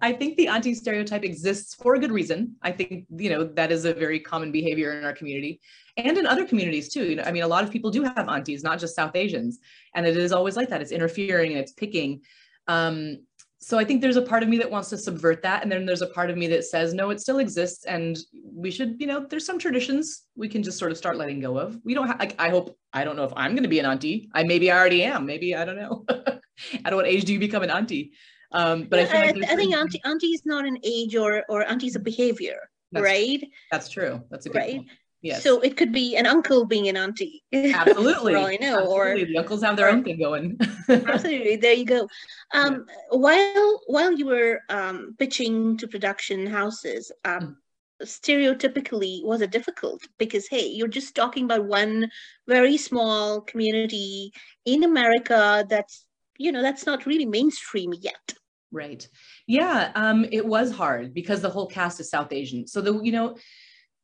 I 0.00 0.12
think 0.12 0.36
the 0.36 0.48
auntie 0.48 0.74
stereotype 0.74 1.24
exists 1.24 1.74
for 1.74 1.94
a 1.94 1.98
good 1.98 2.12
reason. 2.12 2.56
I 2.62 2.72
think 2.72 3.06
you 3.10 3.30
know 3.30 3.44
that 3.44 3.72
is 3.72 3.84
a 3.84 3.94
very 3.94 4.20
common 4.20 4.52
behavior 4.52 4.98
in 4.98 5.04
our 5.04 5.12
community 5.12 5.60
and 5.96 6.16
in 6.18 6.26
other 6.26 6.44
communities 6.44 6.92
too. 6.92 7.04
You 7.04 7.16
know, 7.16 7.22
I 7.24 7.32
mean, 7.32 7.42
a 7.42 7.48
lot 7.48 7.64
of 7.64 7.70
people 7.70 7.90
do 7.90 8.02
have 8.02 8.28
aunties, 8.28 8.62
not 8.62 8.78
just 8.78 8.94
South 8.94 9.16
Asians, 9.16 9.58
and 9.94 10.06
it 10.06 10.16
is 10.16 10.32
always 10.32 10.56
like 10.56 10.68
that. 10.68 10.80
It's 10.82 10.92
interfering 10.92 11.52
and 11.52 11.60
it's 11.60 11.72
picking. 11.72 12.22
Um, 12.68 13.24
so 13.62 13.78
I 13.78 13.84
think 13.84 14.00
there's 14.00 14.16
a 14.16 14.22
part 14.22 14.42
of 14.42 14.48
me 14.48 14.58
that 14.58 14.68
wants 14.70 14.88
to 14.90 14.98
subvert 14.98 15.40
that, 15.42 15.62
and 15.62 15.70
then 15.70 15.86
there's 15.86 16.02
a 16.02 16.08
part 16.08 16.30
of 16.30 16.36
me 16.36 16.48
that 16.48 16.64
says 16.64 16.92
no, 16.94 17.10
it 17.10 17.20
still 17.20 17.38
exists, 17.38 17.84
and 17.84 18.18
we 18.44 18.72
should, 18.72 18.96
you 19.00 19.06
know, 19.06 19.24
there's 19.30 19.46
some 19.46 19.58
traditions 19.58 20.24
we 20.36 20.48
can 20.48 20.62
just 20.64 20.78
sort 20.78 20.90
of 20.90 20.98
start 20.98 21.16
letting 21.16 21.38
go 21.38 21.56
of. 21.56 21.78
We 21.84 21.94
don't. 21.94 22.08
Ha- 22.08 22.16
I, 22.18 22.34
I 22.38 22.48
hope. 22.50 22.76
I 22.92 23.04
don't 23.04 23.14
know 23.14 23.24
if 23.24 23.32
I'm 23.36 23.52
going 23.52 23.62
to 23.62 23.68
be 23.68 23.78
an 23.78 23.86
auntie. 23.86 24.28
I 24.34 24.42
maybe 24.42 24.70
I 24.70 24.78
already 24.78 25.04
am. 25.04 25.26
Maybe 25.26 25.54
I 25.54 25.64
don't 25.64 25.76
know. 25.76 26.04
At 26.84 26.92
what 26.94 27.06
age 27.06 27.24
do 27.24 27.32
you 27.32 27.38
become 27.38 27.62
an 27.62 27.70
auntie? 27.70 28.12
Um, 28.50 28.84
but 28.84 28.98
I, 28.98 29.04
feel 29.06 29.20
I, 29.20 29.24
like 29.26 29.34
there's 29.36 29.50
I 29.50 29.56
think 29.56 29.74
auntie 29.76 30.00
auntie 30.04 30.26
is 30.26 30.42
not 30.44 30.66
an 30.66 30.76
age 30.82 31.14
or 31.14 31.44
or 31.48 31.64
auntie 31.70 31.86
is 31.86 31.96
a 31.96 32.00
behavior, 32.00 32.58
That's- 32.90 33.04
right? 33.10 33.48
That's 33.70 33.88
true. 33.88 34.22
That's 34.30 34.46
a 34.46 34.48
good 34.50 34.58
Right. 34.58 34.76
point. 34.76 34.88
Yes. 35.22 35.44
So 35.44 35.60
it 35.60 35.76
could 35.76 35.92
be 35.92 36.16
an 36.16 36.26
uncle 36.26 36.64
being 36.66 36.88
an 36.88 36.96
auntie. 36.96 37.44
absolutely. 37.52 38.34
all 38.34 38.46
I 38.46 38.56
know, 38.60 38.86
or 38.86 39.14
the 39.14 39.38
uncles 39.38 39.62
have 39.62 39.76
their 39.76 39.86
or- 39.86 39.90
own 39.90 40.04
thing 40.04 40.18
going. 40.18 40.58
absolutely 40.88 41.56
there 41.56 41.72
you 41.74 41.84
go 41.84 42.08
um 42.52 42.84
while 43.10 43.80
while 43.86 44.12
you 44.12 44.26
were 44.26 44.60
um 44.68 45.14
pitching 45.18 45.76
to 45.76 45.86
production 45.86 46.46
houses 46.46 47.12
um 47.24 47.56
stereotypically 48.02 49.24
was 49.24 49.40
it 49.40 49.52
difficult 49.52 50.00
because 50.18 50.48
hey 50.48 50.66
you're 50.66 50.88
just 50.88 51.14
talking 51.14 51.44
about 51.44 51.64
one 51.64 52.10
very 52.48 52.76
small 52.76 53.40
community 53.40 54.32
in 54.64 54.82
america 54.82 55.64
that's 55.68 56.04
you 56.36 56.50
know 56.50 56.62
that's 56.62 56.84
not 56.84 57.06
really 57.06 57.26
mainstream 57.26 57.94
yet 58.00 58.34
Right. 58.74 59.06
Yeah. 59.46 59.92
Um, 59.94 60.24
it 60.32 60.46
was 60.46 60.72
hard 60.72 61.12
because 61.12 61.42
the 61.42 61.50
whole 61.50 61.66
cast 61.66 62.00
is 62.00 62.08
South 62.08 62.32
Asian. 62.32 62.66
So 62.66 62.80
the 62.80 62.98
you 63.02 63.12
know, 63.12 63.36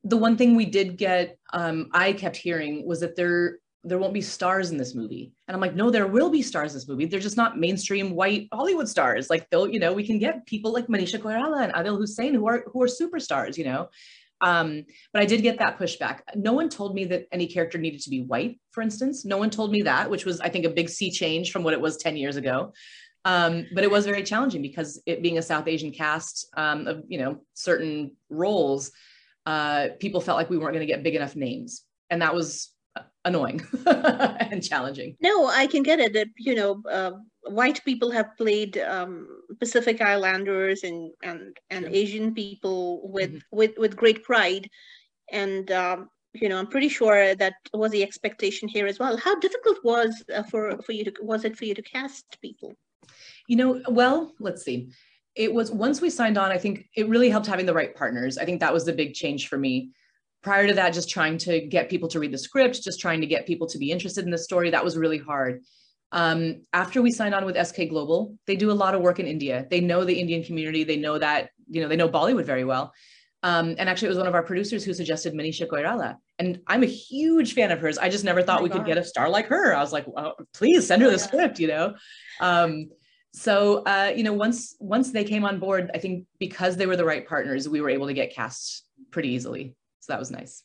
the 0.04 0.16
one 0.16 0.36
thing 0.36 0.54
we 0.54 0.66
did 0.66 0.96
get, 0.96 1.38
um, 1.52 1.88
I 1.92 2.12
kept 2.12 2.36
hearing 2.36 2.86
was 2.86 3.00
that 3.00 3.16
there 3.16 3.58
there 3.84 3.98
won't 3.98 4.12
be 4.12 4.20
stars 4.20 4.70
in 4.70 4.76
this 4.76 4.94
movie. 4.94 5.32
And 5.46 5.54
I'm 5.54 5.60
like, 5.60 5.74
no, 5.74 5.88
there 5.88 6.08
will 6.08 6.30
be 6.30 6.42
stars 6.42 6.72
in 6.72 6.78
this 6.78 6.88
movie. 6.88 7.06
They're 7.06 7.20
just 7.20 7.36
not 7.36 7.58
mainstream 7.58 8.10
white 8.10 8.48
Hollywood 8.52 8.88
stars. 8.88 9.30
Like 9.30 9.48
they'll, 9.50 9.68
you 9.68 9.78
know, 9.78 9.92
we 9.92 10.04
can 10.04 10.18
get 10.18 10.44
people 10.46 10.72
like 10.72 10.88
Manisha 10.88 11.18
Koirala 11.18 11.62
and 11.62 11.72
Adil 11.72 11.96
Hussain 11.96 12.34
who 12.34 12.46
are 12.48 12.64
who 12.72 12.82
are 12.82 12.88
superstars, 12.88 13.56
you 13.56 13.64
know. 13.64 13.88
Um, 14.40 14.84
but 15.12 15.22
I 15.22 15.26
did 15.26 15.42
get 15.42 15.58
that 15.58 15.78
pushback. 15.78 16.20
No 16.34 16.52
one 16.52 16.68
told 16.68 16.94
me 16.94 17.04
that 17.06 17.26
any 17.32 17.46
character 17.46 17.78
needed 17.78 18.00
to 18.02 18.10
be 18.10 18.22
white, 18.22 18.60
for 18.70 18.82
instance. 18.82 19.24
No 19.24 19.36
one 19.36 19.50
told 19.50 19.72
me 19.72 19.82
that, 19.82 20.10
which 20.10 20.24
was, 20.24 20.40
I 20.40 20.48
think, 20.48 20.64
a 20.64 20.70
big 20.70 20.88
sea 20.88 21.10
change 21.10 21.50
from 21.50 21.64
what 21.64 21.74
it 21.74 21.80
was 21.80 21.96
10 21.96 22.16
years 22.16 22.36
ago. 22.36 22.72
Um, 23.24 23.66
but 23.74 23.84
it 23.84 23.90
was 23.90 24.06
very 24.06 24.22
challenging 24.22 24.62
because 24.62 25.02
it 25.04 25.22
being 25.22 25.38
a 25.38 25.42
South 25.42 25.66
Asian 25.66 25.90
cast 25.90 26.48
um, 26.56 26.86
of, 26.86 27.02
you 27.08 27.18
know, 27.18 27.42
certain 27.54 28.16
roles, 28.30 28.92
uh, 29.48 29.88
people 29.98 30.20
felt 30.20 30.36
like 30.36 30.50
we 30.50 30.58
weren't 30.58 30.74
going 30.74 30.86
to 30.86 30.92
get 30.92 31.02
big 31.02 31.14
enough 31.14 31.34
names. 31.34 31.84
And 32.10 32.20
that 32.20 32.34
was 32.34 32.70
annoying 33.24 33.64
and 33.86 34.62
challenging. 34.62 35.16
No, 35.20 35.46
I 35.46 35.66
can 35.66 35.82
get 35.82 36.00
it. 36.00 36.12
That 36.12 36.28
you 36.36 36.54
know, 36.54 36.82
uh, 36.90 37.12
white 37.60 37.82
people 37.84 38.10
have 38.10 38.36
played 38.36 38.76
um, 38.76 39.26
Pacific 39.58 40.02
Islanders 40.02 40.82
and 40.84 41.12
and 41.22 41.56
and 41.70 41.84
yeah. 41.86 42.00
Asian 42.00 42.34
people 42.34 43.08
with 43.08 43.30
mm-hmm. 43.30 43.56
with 43.58 43.72
with 43.78 43.96
great 43.96 44.22
pride, 44.22 44.68
and 45.32 45.70
um, 45.72 46.10
you 46.34 46.48
know, 46.50 46.58
I'm 46.58 46.66
pretty 46.66 46.90
sure 46.90 47.34
that 47.34 47.54
was 47.72 47.92
the 47.92 48.02
expectation 48.02 48.68
here 48.68 48.86
as 48.86 48.98
well. 48.98 49.16
How 49.16 49.38
difficult 49.38 49.78
was 49.82 50.22
uh, 50.34 50.42
for 50.42 50.76
for 50.82 50.92
you 50.92 51.04
to 51.04 51.12
was 51.22 51.46
it 51.46 51.56
for 51.56 51.64
you 51.64 51.74
to 51.74 51.82
cast 51.82 52.24
people? 52.42 52.74
You 53.46 53.56
know, 53.56 53.82
well, 53.88 54.34
let's 54.40 54.62
see. 54.62 54.90
It 55.38 55.54
was 55.54 55.70
once 55.70 56.00
we 56.00 56.10
signed 56.10 56.36
on. 56.36 56.50
I 56.50 56.58
think 56.58 56.88
it 56.96 57.08
really 57.08 57.30
helped 57.30 57.46
having 57.46 57.64
the 57.64 57.72
right 57.72 57.94
partners. 57.94 58.36
I 58.36 58.44
think 58.44 58.58
that 58.60 58.74
was 58.74 58.84
the 58.84 58.92
big 58.92 59.14
change 59.14 59.48
for 59.48 59.56
me. 59.56 59.92
Prior 60.42 60.66
to 60.66 60.74
that 60.74 60.92
just 60.92 61.08
trying 61.08 61.38
to 61.38 61.60
get 61.60 61.88
people 61.88 62.08
to 62.08 62.18
read 62.18 62.32
the 62.32 62.38
script 62.38 62.82
just 62.82 63.00
trying 63.00 63.20
to 63.20 63.26
get 63.26 63.46
people 63.46 63.68
to 63.68 63.78
be 63.78 63.92
interested 63.92 64.24
in 64.24 64.32
the 64.32 64.38
story 64.38 64.70
that 64.70 64.84
was 64.84 64.96
really 64.96 65.18
hard. 65.18 65.62
Um, 66.10 66.62
after 66.72 67.02
we 67.02 67.12
signed 67.12 67.34
on 67.34 67.44
with 67.44 67.56
sk 67.66 67.76
global 67.88 68.34
they 68.46 68.56
do 68.56 68.70
a 68.70 68.72
lot 68.72 68.94
of 68.94 69.00
work 69.00 69.20
in 69.20 69.26
india. 69.26 69.66
They 69.70 69.80
know 69.80 70.04
the 70.04 70.18
indian 70.18 70.42
community. 70.42 70.82
They 70.82 70.96
know 70.96 71.18
that 71.18 71.50
you 71.68 71.82
know 71.82 71.88
they 71.88 71.96
know 71.96 72.08
bollywood 72.08 72.44
very 72.44 72.64
well. 72.64 72.92
Um, 73.44 73.76
and 73.78 73.88
actually 73.88 74.06
it 74.06 74.14
was 74.14 74.18
one 74.18 74.26
of 74.26 74.34
our 74.34 74.42
producers 74.42 74.84
who 74.84 74.92
suggested 74.92 75.34
manisha 75.34 75.68
koirala. 75.68 76.16
And 76.38 76.60
i'm 76.66 76.82
a 76.82 76.86
huge 76.86 77.54
fan 77.54 77.70
of 77.70 77.78
hers. 77.78 77.98
I 77.98 78.08
just 78.08 78.24
never 78.24 78.42
thought 78.42 78.60
oh 78.60 78.64
we 78.64 78.70
God. 78.70 78.78
could 78.78 78.86
get 78.86 78.98
a 78.98 79.04
star 79.04 79.28
like 79.28 79.46
her. 79.46 79.76
I 79.76 79.80
was 79.80 79.92
like 79.92 80.06
well, 80.08 80.34
please 80.54 80.86
send 80.86 81.02
her 81.02 81.10
the 81.10 81.18
script 81.18 81.60
you 81.60 81.68
know? 81.68 81.94
Um, 82.40 82.88
so 83.38 83.84
uh, 83.84 84.12
you 84.14 84.22
know 84.22 84.32
once 84.32 84.76
once 84.80 85.12
they 85.12 85.24
came 85.24 85.44
on 85.44 85.58
board 85.58 85.90
i 85.94 85.98
think 85.98 86.26
because 86.38 86.76
they 86.76 86.86
were 86.86 86.96
the 86.96 87.04
right 87.04 87.26
partners 87.26 87.68
we 87.68 87.80
were 87.80 87.90
able 87.90 88.06
to 88.06 88.14
get 88.14 88.34
cast 88.34 88.84
pretty 89.10 89.28
easily 89.28 89.74
so 90.08 90.14
that 90.14 90.18
was 90.18 90.30
nice. 90.30 90.64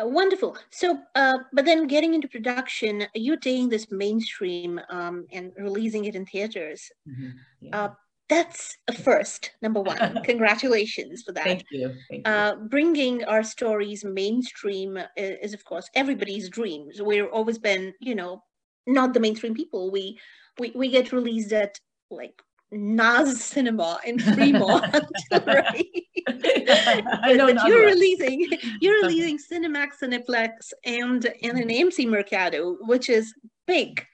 Uh, 0.00 0.06
wonderful. 0.06 0.56
So, 0.70 1.00
uh, 1.16 1.38
but 1.52 1.64
then 1.64 1.88
getting 1.88 2.14
into 2.14 2.28
production, 2.28 3.06
you're 3.12 3.36
taking 3.36 3.68
this 3.68 3.90
mainstream 3.90 4.80
um, 4.88 5.26
and 5.32 5.50
releasing 5.58 6.04
it 6.04 6.14
in 6.14 6.24
theaters. 6.26 6.88
Mm-hmm. 7.08 7.30
Yeah. 7.60 7.76
Uh, 7.76 7.90
that's 8.28 8.76
a 8.86 8.92
first, 8.92 9.50
number 9.62 9.80
one. 9.80 10.22
Congratulations 10.24 11.24
for 11.24 11.32
that. 11.32 11.42
Thank 11.42 11.64
you. 11.72 11.92
Thank 12.08 12.24
you. 12.24 12.32
Uh, 12.32 12.54
bringing 12.68 13.24
our 13.24 13.42
stories 13.42 14.04
mainstream 14.04 14.96
is, 15.16 15.38
is, 15.42 15.54
of 15.54 15.64
course, 15.64 15.90
everybody's 15.96 16.48
dreams. 16.48 17.02
We've 17.02 17.26
always 17.26 17.58
been, 17.58 17.92
you 17.98 18.14
know, 18.14 18.44
not 18.86 19.12
the 19.12 19.18
mainstream 19.18 19.56
people. 19.56 19.90
We 19.90 20.20
we, 20.60 20.70
we 20.74 20.88
get 20.88 21.12
released 21.12 21.52
at 21.52 21.80
like 22.10 22.40
Naz 22.70 23.42
Cinema 23.42 23.98
in 24.04 24.18
Fremont, 24.18 24.94
right? 25.32 25.86
I 26.28 27.34
know 27.36 27.52
but 27.52 27.66
you're 27.66 27.86
releasing 27.86 28.46
you're 28.80 29.02
releasing 29.02 29.38
Cinemax, 29.38 29.88
Cineplex, 30.02 30.50
and 30.84 31.26
and 31.42 31.58
an 31.58 31.68
AMC 31.68 32.08
Mercado, 32.08 32.76
which 32.82 33.08
is 33.08 33.34
big. 33.66 34.04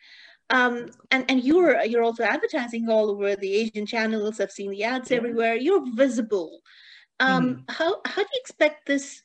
Um, 0.48 0.90
and 1.10 1.24
and 1.28 1.42
you're 1.42 1.84
you're 1.84 2.04
also 2.04 2.22
advertising 2.22 2.88
all 2.88 3.10
over 3.10 3.36
the 3.36 3.52
Asian 3.52 3.84
channels. 3.84 4.40
I've 4.40 4.52
seen 4.52 4.70
the 4.70 4.84
ads 4.84 5.10
yeah. 5.10 5.18
everywhere. 5.18 5.56
You're 5.56 5.84
visible. 5.94 6.60
Um, 7.18 7.56
mm. 7.56 7.70
How 7.70 8.00
how 8.06 8.22
do 8.22 8.28
you 8.32 8.40
expect 8.40 8.86
this? 8.86 9.22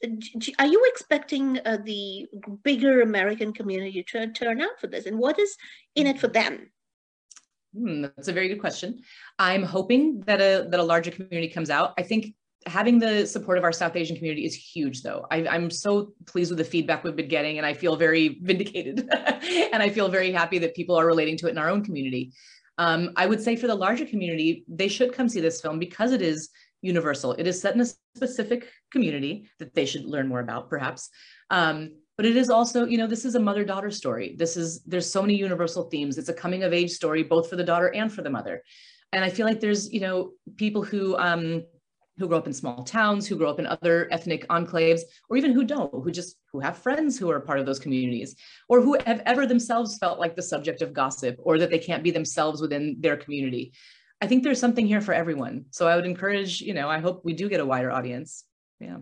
Are 0.60 0.66
you 0.66 0.84
expecting 0.94 1.60
uh, 1.66 1.78
the 1.84 2.28
bigger 2.64 3.02
American 3.02 3.54
community 3.54 4.04
to 4.04 4.28
turn 4.32 4.62
out 4.62 4.80
for 4.80 4.88
this? 4.88 5.06
And 5.06 5.20
what 5.20 5.40
is 5.40 5.56
in 5.96 6.08
it 6.08 6.20
for 6.20 6.28
them? 6.28 6.72
Hmm, 7.76 8.02
that's 8.02 8.28
a 8.28 8.34
very 8.34 8.50
good 8.50 8.60
question. 8.60 9.00
I'm 9.40 9.64
hoping 9.64 10.22
that 10.22 10.42
a 10.42 10.68
that 10.70 10.80
a 10.80 10.84
larger 10.84 11.12
community 11.12 11.48
comes 11.48 11.70
out. 11.70 11.94
I 11.98 12.04
think 12.04 12.36
having 12.68 13.00
the 13.00 13.26
support 13.26 13.58
of 13.58 13.64
our 13.64 13.72
South 13.72 13.96
Asian 13.96 14.16
community 14.16 14.46
is 14.46 14.54
huge, 14.54 15.02
though. 15.02 15.26
I, 15.32 15.56
am 15.56 15.70
so 15.72 16.14
pleased 16.28 16.52
with 16.52 16.60
the 16.60 16.66
feedback 16.66 17.04
we've 17.04 17.16
been 17.16 17.28
getting, 17.28 17.58
and 17.58 17.66
I 17.66 17.74
feel 17.74 17.96
very 17.96 18.40
vindicated, 18.44 19.10
and 19.74 19.82
I 19.82 19.90
feel 19.90 20.10
very 20.10 20.32
happy 20.32 20.60
that 20.60 20.76
people 20.76 20.96
are 20.96 21.08
relating 21.08 21.38
to 21.38 21.48
it 21.48 21.52
in 21.52 21.58
our 21.58 21.70
own 21.70 21.84
community. 21.84 22.34
Um, 22.78 23.12
I 23.16 23.26
would 23.26 23.42
say 23.42 23.56
for 23.56 23.68
the 23.68 23.76
larger 23.76 24.06
community, 24.06 24.66
they 24.68 24.88
should 24.88 25.14
come 25.14 25.30
see 25.30 25.40
this 25.40 25.62
film 25.62 25.80
because 25.80 26.12
it 26.12 26.22
is 26.22 26.50
universal. 26.82 27.34
It 27.34 27.48
is 27.48 27.62
set 27.62 27.76
in 27.76 27.82
a 27.82 27.86
specific 28.16 28.68
community 28.92 29.50
that 29.60 29.74
they 29.76 29.86
should 29.86 30.06
learn 30.06 30.28
more 30.28 30.40
about, 30.40 30.70
perhaps. 30.70 31.10
Um, 31.50 31.92
but 32.22 32.30
it 32.30 32.38
is 32.38 32.52
also 32.52 32.86
you 32.86 33.00
know 33.00 33.08
this 33.08 33.26
is 33.26 33.34
a 33.34 33.40
mother 33.40 33.66
daughter 33.66 33.90
story. 33.90 34.36
This 34.38 34.56
is 34.56 34.84
there's 34.84 35.12
so 35.12 35.24
many 35.24 35.34
universal 35.34 35.90
themes. 35.90 36.20
It's 36.20 36.30
a 36.30 36.34
coming 36.36 36.62
of 36.62 36.72
age 36.72 36.92
story 36.92 37.24
both 37.24 37.50
for 37.50 37.56
the 37.56 37.64
daughter 37.64 37.92
and 37.96 38.14
for 38.14 38.22
the 38.22 38.30
mother. 38.30 38.62
And 39.12 39.26
i 39.26 39.30
feel 39.32 39.48
like 39.48 39.60
there's 39.60 39.92
you 39.92 40.02
know 40.02 40.34
people 40.56 40.84
who 40.84 41.18
um 41.18 41.64
who 42.20 42.28
grow 42.28 42.38
up 42.38 42.46
in 42.46 42.54
small 42.54 42.84
towns 42.84 43.26
who 43.26 43.38
grow 43.38 43.50
up 43.50 43.58
in 43.58 43.66
other 43.66 44.08
ethnic 44.12 44.48
enclaves 44.50 45.02
or 45.30 45.38
even 45.38 45.52
who 45.52 45.64
don't 45.64 45.92
who 45.92 46.12
just 46.12 46.38
who 46.52 46.60
have 46.60 46.78
friends 46.78 47.18
who 47.18 47.32
are 47.32 47.40
part 47.40 47.58
of 47.58 47.66
those 47.66 47.80
communities 47.80 48.36
or 48.70 48.82
who 48.82 48.96
have 49.08 49.24
ever 49.26 49.48
themselves 49.48 49.98
felt 49.98 50.20
like 50.20 50.36
the 50.36 50.44
subject 50.54 50.84
of 50.84 50.94
gossip 50.94 51.38
or 51.40 51.58
that 51.58 51.72
they 51.72 51.80
can't 51.80 52.04
be 52.04 52.12
themselves 52.12 52.62
within 52.62 52.98
their 53.00 53.18
community. 53.18 53.74
I 54.22 54.28
think 54.28 54.44
there's 54.44 54.60
something 54.60 54.86
here 54.86 55.02
for 55.02 55.16
everyone. 55.16 55.66
So 55.72 55.88
i 55.88 55.96
would 55.96 56.06
encourage 56.06 56.62
you 56.62 56.76
know 56.76 56.88
i 56.88 57.00
hope 57.00 57.26
we 57.26 57.34
do 57.34 57.50
get 57.50 57.62
a 57.62 57.66
wider 57.66 57.92
audience. 57.92 58.44
Yeah 58.80 58.98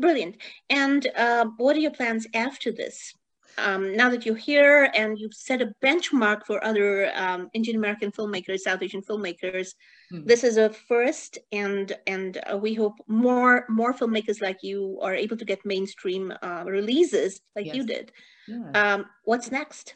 Brilliant. 0.00 0.36
And 0.68 1.06
uh, 1.16 1.46
what 1.56 1.76
are 1.76 1.80
your 1.80 1.92
plans 1.92 2.26
after 2.34 2.72
this? 2.72 3.14
Um, 3.58 3.96
now 3.96 4.08
that 4.08 4.24
you're 4.24 4.36
here 4.36 4.90
and 4.94 5.18
you've 5.18 5.34
set 5.34 5.60
a 5.60 5.72
benchmark 5.82 6.46
for 6.46 6.64
other 6.64 7.12
um, 7.14 7.50
Indian 7.52 7.76
American 7.76 8.10
filmmakers, 8.10 8.60
South 8.60 8.82
Asian 8.82 9.02
filmmakers, 9.02 9.74
mm. 10.12 10.24
this 10.24 10.44
is 10.44 10.56
a 10.56 10.70
first, 10.70 11.38
and 11.52 11.92
and 12.06 12.40
uh, 12.50 12.56
we 12.56 12.74
hope 12.74 12.94
more 13.06 13.66
more 13.68 13.92
filmmakers 13.92 14.40
like 14.40 14.58
you 14.62 14.98
are 15.02 15.14
able 15.14 15.36
to 15.36 15.44
get 15.44 15.58
mainstream 15.64 16.32
uh, 16.42 16.64
releases 16.66 17.40
like 17.56 17.66
yes. 17.66 17.76
you 17.76 17.84
did. 17.84 18.12
Yeah. 18.48 18.70
Um, 18.74 19.06
what's 19.24 19.50
next? 19.50 19.94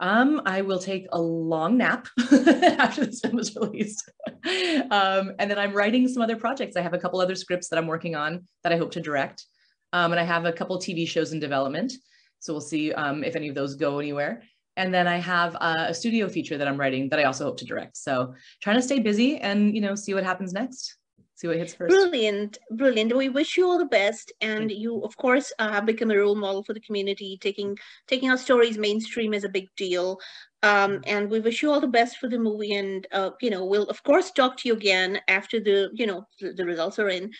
Um, 0.00 0.42
I 0.46 0.62
will 0.62 0.78
take 0.78 1.06
a 1.10 1.20
long 1.20 1.78
nap 1.78 2.08
after 2.32 3.04
this 3.04 3.20
film 3.20 3.38
is 3.38 3.54
released. 3.56 4.08
um, 4.90 5.32
and 5.38 5.50
then 5.50 5.58
I'm 5.58 5.72
writing 5.72 6.06
some 6.06 6.22
other 6.22 6.36
projects. 6.36 6.76
I 6.76 6.82
have 6.82 6.94
a 6.94 6.98
couple 6.98 7.20
other 7.20 7.34
scripts 7.34 7.68
that 7.68 7.78
I'm 7.78 7.86
working 7.86 8.14
on 8.14 8.46
that 8.62 8.72
I 8.72 8.76
hope 8.76 8.92
to 8.92 9.00
direct. 9.00 9.44
Um, 9.92 10.12
and 10.12 10.20
I 10.20 10.24
have 10.24 10.44
a 10.44 10.52
couple 10.52 10.78
TV 10.78 11.06
shows 11.06 11.32
in 11.32 11.40
development. 11.40 11.92
So 12.38 12.52
we'll 12.52 12.60
see 12.60 12.92
um, 12.92 13.24
if 13.24 13.34
any 13.34 13.48
of 13.48 13.54
those 13.54 13.74
go 13.74 13.98
anywhere. 13.98 14.42
And 14.76 14.94
then 14.94 15.08
I 15.08 15.16
have 15.16 15.56
uh, 15.60 15.86
a 15.88 15.94
studio 15.94 16.28
feature 16.28 16.56
that 16.56 16.68
I'm 16.68 16.78
writing 16.78 17.08
that 17.08 17.18
I 17.18 17.24
also 17.24 17.44
hope 17.44 17.58
to 17.58 17.64
direct. 17.64 17.96
So 17.96 18.34
trying 18.62 18.76
to 18.76 18.82
stay 18.82 19.00
busy 19.00 19.38
and, 19.38 19.74
you 19.74 19.80
know, 19.80 19.96
see 19.96 20.14
what 20.14 20.22
happens 20.22 20.52
next 20.52 20.98
see 21.38 21.46
what 21.46 21.56
hits 21.56 21.74
first. 21.74 21.90
Brilliant, 21.90 22.58
brilliant. 22.72 23.16
We 23.16 23.28
wish 23.28 23.56
you 23.56 23.64
all 23.66 23.78
the 23.78 23.86
best, 23.86 24.32
and 24.40 24.70
you, 24.70 25.00
of 25.02 25.16
course, 25.16 25.52
uh, 25.60 25.70
have 25.70 25.86
become 25.86 26.10
a 26.10 26.16
role 26.16 26.34
model 26.34 26.64
for 26.64 26.74
the 26.74 26.80
community. 26.80 27.38
Taking 27.40 27.78
taking 28.08 28.30
our 28.30 28.36
stories 28.36 28.76
mainstream 28.76 29.32
is 29.32 29.44
a 29.44 29.48
big 29.48 29.68
deal, 29.76 30.18
um, 30.64 30.90
mm. 30.90 31.02
and 31.06 31.30
we 31.30 31.38
wish 31.40 31.62
you 31.62 31.70
all 31.70 31.80
the 31.80 31.86
best 31.86 32.18
for 32.18 32.28
the 32.28 32.38
movie. 32.38 32.74
And 32.74 33.06
uh, 33.12 33.30
you 33.40 33.50
know, 33.50 33.64
we'll 33.64 33.84
of 33.84 34.02
course 34.02 34.32
talk 34.32 34.56
to 34.58 34.68
you 34.68 34.74
again 34.74 35.20
after 35.28 35.60
the 35.60 35.90
you 35.94 36.06
know 36.06 36.26
the, 36.40 36.52
the 36.52 36.66
results 36.66 36.98
are 36.98 37.08
in. 37.08 37.30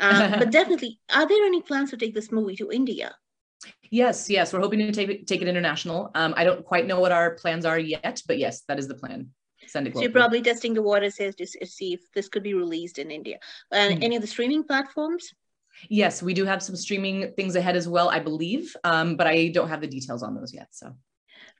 Um, 0.00 0.30
but 0.38 0.52
definitely, 0.52 1.00
are 1.12 1.26
there 1.26 1.44
any 1.44 1.60
plans 1.60 1.90
to 1.90 1.96
take 1.96 2.14
this 2.14 2.30
movie 2.30 2.56
to 2.56 2.70
India? 2.70 3.14
Yes, 3.90 4.30
yes, 4.30 4.52
we're 4.52 4.60
hoping 4.60 4.78
to 4.78 4.92
take 4.92 5.08
it, 5.08 5.26
take 5.26 5.42
it 5.42 5.48
international. 5.48 6.12
Um, 6.14 6.32
I 6.36 6.44
don't 6.44 6.64
quite 6.64 6.86
know 6.86 7.00
what 7.00 7.10
our 7.10 7.34
plans 7.34 7.64
are 7.64 7.78
yet, 7.78 8.22
but 8.28 8.38
yes, 8.38 8.62
that 8.68 8.78
is 8.78 8.86
the 8.86 8.94
plan 8.94 9.30
send 9.66 9.86
it. 9.86 9.94
So 9.94 10.02
you're 10.02 10.10
probably 10.10 10.42
testing 10.42 10.74
the 10.74 10.82
waters 10.82 11.16
here 11.16 11.32
to 11.32 11.46
see 11.46 11.94
if 11.94 12.00
this 12.12 12.28
could 12.28 12.42
be 12.42 12.54
released 12.54 12.98
in 12.98 13.10
India. 13.10 13.38
And 13.72 13.94
mm-hmm. 13.94 14.02
any 14.02 14.16
of 14.16 14.22
the 14.22 14.28
streaming 14.28 14.64
platforms? 14.64 15.32
Yes, 15.88 16.22
we 16.22 16.34
do 16.34 16.44
have 16.44 16.62
some 16.62 16.76
streaming 16.76 17.32
things 17.36 17.54
ahead 17.54 17.76
as 17.76 17.88
well, 17.88 18.08
I 18.08 18.18
believe, 18.18 18.74
um, 18.84 19.16
but 19.16 19.26
I 19.26 19.48
don't 19.48 19.68
have 19.68 19.80
the 19.80 19.86
details 19.86 20.22
on 20.22 20.34
those 20.34 20.52
yet. 20.52 20.68
So. 20.72 20.94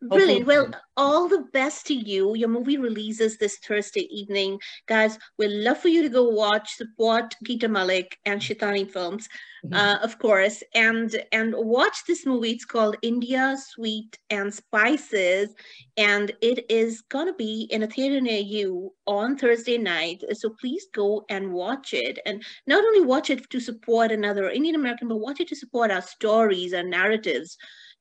Brilliant. 0.00 0.44
Hopefully- 0.46 0.70
Well, 0.70 0.82
all 0.96 1.28
the 1.28 1.44
best 1.52 1.86
to 1.86 1.94
you. 1.94 2.34
Your 2.34 2.48
movie 2.48 2.76
releases 2.78 3.38
this 3.38 3.58
Thursday 3.58 4.08
evening. 4.14 4.60
Guys, 4.86 5.18
we'd 5.38 5.48
love 5.48 5.78
for 5.78 5.88
you 5.88 6.02
to 6.02 6.08
go 6.08 6.28
watch, 6.28 6.74
support 6.76 7.34
Geeta 7.44 7.68
Malik 7.70 8.18
and 8.24 8.40
Shitani 8.40 8.90
Films, 8.90 9.28
Mhm. 9.64 9.74
uh, 9.74 9.98
of 10.02 10.18
course, 10.18 10.62
and 10.74 11.24
and 11.32 11.54
watch 11.56 12.04
this 12.06 12.24
movie. 12.26 12.52
It's 12.52 12.64
called 12.64 12.96
India 13.02 13.56
Sweet 13.58 14.18
and 14.30 14.52
Spices, 14.54 15.54
and 15.96 16.32
it 16.40 16.64
is 16.70 17.00
gonna 17.02 17.34
be 17.34 17.62
in 17.70 17.82
a 17.82 17.86
theater 17.88 18.20
near 18.20 18.40
you 18.40 18.94
on 19.06 19.36
Thursday 19.36 19.78
night. 19.78 20.22
So 20.32 20.50
please 20.50 20.86
go 20.92 21.24
and 21.28 21.52
watch 21.52 21.92
it, 21.92 22.18
and 22.26 22.44
not 22.66 22.84
only 22.84 23.00
watch 23.00 23.30
it 23.30 23.48
to 23.50 23.60
support 23.60 24.12
another 24.12 24.48
Indian 24.50 24.76
American, 24.76 25.08
but 25.08 25.16
watch 25.16 25.40
it 25.40 25.48
to 25.48 25.56
support 25.56 25.90
our 25.90 26.02
stories 26.02 26.72
and 26.72 26.88
narratives 26.90 27.56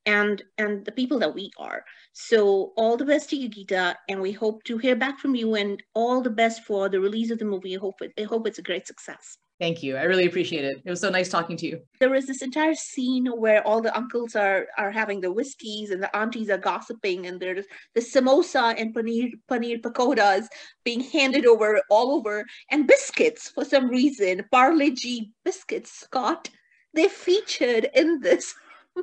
and 0.07 0.41
and 0.57 0.83
the 0.85 0.91
people 0.91 1.19
that 1.19 1.35
we 1.35 1.51
are. 1.59 1.83
So 2.13 2.73
all 2.77 2.97
the 2.97 3.05
best 3.05 3.29
to 3.29 3.35
you, 3.35 3.49
Geeta, 3.49 3.95
and 4.09 4.19
we 4.19 4.31
hope 4.31 4.63
to 4.63 4.79
hear 4.79 4.95
back 4.95 5.19
from 5.19 5.35
you. 5.35 5.53
And 5.55 5.83
all 5.93 6.21
the 6.21 6.31
best 6.31 6.63
for 6.63 6.89
the 6.89 6.99
release 6.99 7.29
of 7.29 7.37
the 7.37 7.45
movie. 7.45 7.75
I 7.75 7.79
hope 7.79 8.01
it, 8.01 8.13
I 8.17 8.23
hope 8.23 8.47
it's 8.47 8.57
a 8.57 8.63
great 8.63 8.87
success. 8.87 9.37
Thank 9.59 9.81
you. 9.81 9.97
I 9.97 10.03
really 10.03 10.27
appreciate 10.27 10.65
it. 10.65 10.81
It 10.85 10.89
was 10.89 11.01
so 11.01 11.09
nice 11.09 11.29
talking 11.29 11.57
to 11.57 11.65
you. 11.65 11.81
There 11.99 12.13
is 12.13 12.27
this 12.27 12.43
entire 12.43 12.75
scene 12.75 13.25
where 13.25 13.65
all 13.65 13.81
the 13.81 13.95
uncles 13.97 14.35
are 14.35 14.67
are 14.77 14.91
having 14.91 15.19
the 15.19 15.31
whiskeys 15.31 15.89
and 15.89 16.01
the 16.01 16.15
aunties 16.15 16.51
are 16.51 16.59
gossiping, 16.59 17.25
and 17.25 17.39
there's 17.39 17.65
the 17.95 18.01
samosa 18.01 18.79
and 18.79 18.95
paneer 18.95 19.31
paneer 19.49 19.81
pakodas 19.81 20.45
being 20.85 21.01
handed 21.01 21.45
over 21.45 21.81
all 21.89 22.11
over, 22.11 22.45
and 22.71 22.87
biscuits 22.87 23.49
for 23.49 23.65
some 23.65 23.89
reason, 23.89 24.45
Parle 24.51 24.91
G 24.91 25.31
biscuits, 25.43 25.91
Scott. 26.05 26.49
They 26.93 27.09
featured 27.09 27.89
in 27.93 28.21
this 28.21 28.53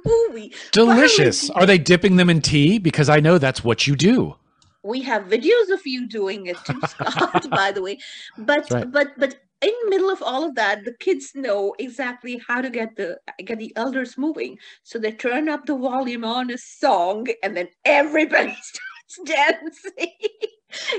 movie. 0.05 0.53
Delicious. 0.73 1.49
Parle-G. 1.51 1.63
Are 1.63 1.67
they 1.67 1.79
dipping 1.79 2.17
them 2.17 2.31
in 2.31 2.41
tea? 2.41 2.79
Because 2.79 3.09
I 3.09 3.21
know 3.21 3.39
that's 3.39 3.63
what 3.65 3.87
you 3.87 3.97
do. 3.97 4.37
we 4.83 5.01
have 5.03 5.25
videos 5.25 5.71
of 5.73 5.87
you 5.87 6.07
doing 6.07 6.47
it 6.47 6.59
too, 6.67 6.81
Scott, 6.89 7.49
by 7.51 7.73
the 7.73 7.83
way. 7.83 7.99
But 8.39 8.71
right. 8.71 8.91
but 8.91 9.09
but 9.19 9.37
in 9.63 9.73
the 9.85 9.91
middle 9.91 10.11
of 10.11 10.23
all 10.23 10.45
of 10.45 10.55
that, 10.57 10.85
the 10.85 10.93
kids 11.01 11.33
know 11.35 11.75
exactly 11.79 12.41
how 12.47 12.61
to 12.61 12.69
get 12.71 12.97
the 12.97 13.19
get 13.45 13.59
the 13.59 13.73
elders 13.77 14.19
moving. 14.19 14.59
So 14.83 14.99
they 14.99 15.13
turn 15.13 15.49
up 15.49 15.65
the 15.67 15.77
volume 15.77 16.25
on 16.25 16.51
a 16.51 16.59
song 16.59 17.27
and 17.43 17.57
then 17.57 17.69
everybody 17.85 18.55
starts 18.63 19.31
dancing. 19.33 20.13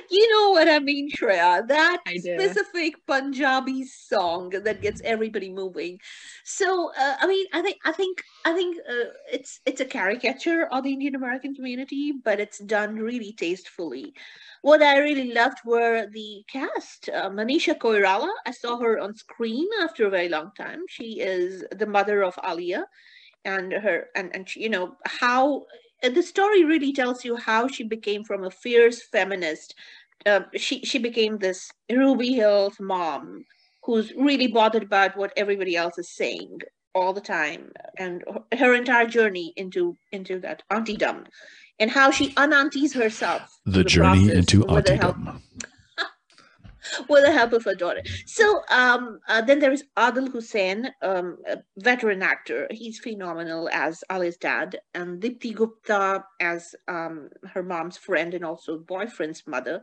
You 0.09 0.29
know 0.31 0.51
what 0.51 0.67
I 0.69 0.79
mean, 0.79 1.09
Shreya? 1.11 1.67
That 1.67 2.01
specific 2.15 3.05
Punjabi 3.07 3.83
song 3.85 4.49
that 4.49 4.81
gets 4.81 5.01
everybody 5.03 5.49
moving. 5.49 5.99
So 6.43 6.91
uh, 6.97 7.15
I 7.19 7.27
mean, 7.27 7.45
I 7.53 7.61
think 7.61 7.77
I 7.85 7.91
think 7.91 8.23
I 8.45 8.53
think 8.53 8.77
uh, 8.89 9.11
it's 9.31 9.59
it's 9.65 9.81
a 9.81 9.85
caricature 9.85 10.67
of 10.71 10.83
the 10.83 10.93
Indian 10.93 11.15
American 11.15 11.55
community, 11.55 12.13
but 12.23 12.39
it's 12.39 12.59
done 12.59 12.95
really 12.95 13.33
tastefully. 13.33 14.13
What 14.61 14.81
I 14.81 14.97
really 14.97 15.31
loved 15.31 15.59
were 15.65 16.07
the 16.11 16.43
cast. 16.47 17.09
Uh, 17.09 17.29
Manisha 17.29 17.77
Koirala, 17.77 18.31
I 18.45 18.51
saw 18.51 18.77
her 18.79 18.99
on 18.99 19.15
screen 19.15 19.67
after 19.81 20.07
a 20.07 20.09
very 20.09 20.29
long 20.29 20.51
time. 20.57 20.81
She 20.89 21.19
is 21.19 21.63
the 21.71 21.85
mother 21.85 22.23
of 22.23 22.37
Alia, 22.43 22.85
and 23.45 23.71
her 23.71 24.07
and 24.15 24.33
and 24.35 24.49
she, 24.49 24.63
you 24.63 24.69
know 24.69 24.95
how 25.05 25.65
the 26.09 26.23
story 26.23 26.63
really 26.63 26.93
tells 26.93 27.23
you 27.25 27.35
how 27.35 27.67
she 27.67 27.83
became 27.83 28.23
from 28.23 28.43
a 28.43 28.51
fierce 28.51 29.01
feminist. 29.03 29.75
Uh, 30.25 30.41
she 30.55 30.81
she 30.83 30.97
became 30.97 31.37
this 31.37 31.71
Ruby 31.91 32.33
Hills 32.33 32.75
mom 32.79 33.45
who's 33.83 34.11
really 34.15 34.47
bothered 34.47 34.83
about 34.83 35.15
what 35.15 35.31
everybody 35.37 35.75
else 35.75 35.97
is 35.97 36.09
saying 36.09 36.59
all 36.95 37.13
the 37.13 37.21
time, 37.21 37.71
and 37.99 38.23
her- 38.57 38.73
entire 38.73 39.05
journey 39.05 39.53
into 39.55 39.97
into 40.11 40.39
that 40.39 40.63
auntiedom, 40.71 41.25
and 41.79 41.91
how 41.91 42.09
she 42.09 42.33
unaunties 42.37 42.93
herself. 42.93 43.59
The 43.65 43.83
through 43.83 43.83
journey 43.83 44.31
into 44.31 44.59
the 44.59 44.65
auntiedom. 44.67 45.41
With 47.09 47.23
the 47.25 47.31
help 47.31 47.53
of 47.53 47.63
her 47.63 47.75
daughter. 47.75 48.01
So 48.25 48.61
um, 48.69 49.19
uh, 49.27 49.41
then 49.41 49.59
there 49.59 49.71
is 49.71 49.83
Adil 49.97 50.31
Hussain, 50.31 50.89
um, 51.01 51.37
a 51.47 51.57
veteran 51.77 52.21
actor. 52.21 52.67
He's 52.71 52.99
phenomenal 52.99 53.69
as 53.71 54.03
Ali's 54.09 54.37
dad, 54.37 54.77
and 54.93 55.21
Dipti 55.21 55.53
Gupta 55.53 56.23
as 56.39 56.75
um, 56.87 57.29
her 57.53 57.63
mom's 57.63 57.97
friend 57.97 58.33
and 58.33 58.45
also 58.45 58.79
boyfriend's 58.79 59.43
mother. 59.47 59.81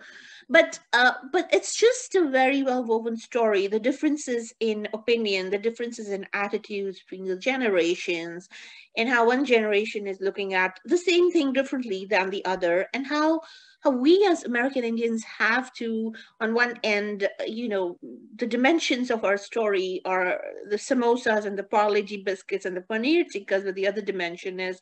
But 0.49 0.79
uh, 0.93 1.13
but 1.33 1.49
it's 1.53 1.77
just 1.77 2.15
a 2.15 2.29
very 2.29 2.63
well 2.63 2.85
woven 2.85 3.17
story. 3.17 3.67
The 3.67 3.81
differences 3.81 4.53
in 4.61 4.89
opinion, 4.93 5.51
the 5.51 5.59
differences 5.59 6.09
in 6.09 6.27
attitudes 6.33 7.01
between 7.01 7.29
the 7.29 7.37
generations, 7.37 8.49
and 8.97 9.09
how 9.09 9.27
one 9.27 9.45
generation 9.45 10.07
is 10.07 10.21
looking 10.21 10.55
at 10.55 10.79
the 10.85 10.99
same 10.99 11.31
thing 11.31 11.53
differently 11.53 12.07
than 12.09 12.31
the 12.31 12.45
other, 12.45 12.87
and 12.95 13.07
how 13.07 13.41
how 13.83 13.91
we 13.91 14.25
as 14.27 14.45
American 14.45 14.85
Indians 14.85 15.25
have 15.25 15.73
to 15.75 16.13
on 16.41 16.55
one 16.55 16.79
end, 16.85 17.25
uh, 17.25 17.45
you 17.45 17.69
know, 17.69 17.99
the 18.37 18.47
dimensions 18.47 19.11
of 19.11 19.25
our 19.25 19.37
story 19.37 20.01
are 20.05 20.41
the 20.71 20.77
samosas 20.77 21.47
and 21.47 21.59
the 21.59 21.65
Parle 21.65 22.03
G 22.03 22.19
biscuits 22.19 22.65
and 22.65 22.77
the 22.77 22.83
paneer 22.83 23.25
tikkas, 23.25 23.65
but 23.65 23.75
the 23.75 23.89
other 23.89 24.01
dimension 24.01 24.61
is 24.61 24.79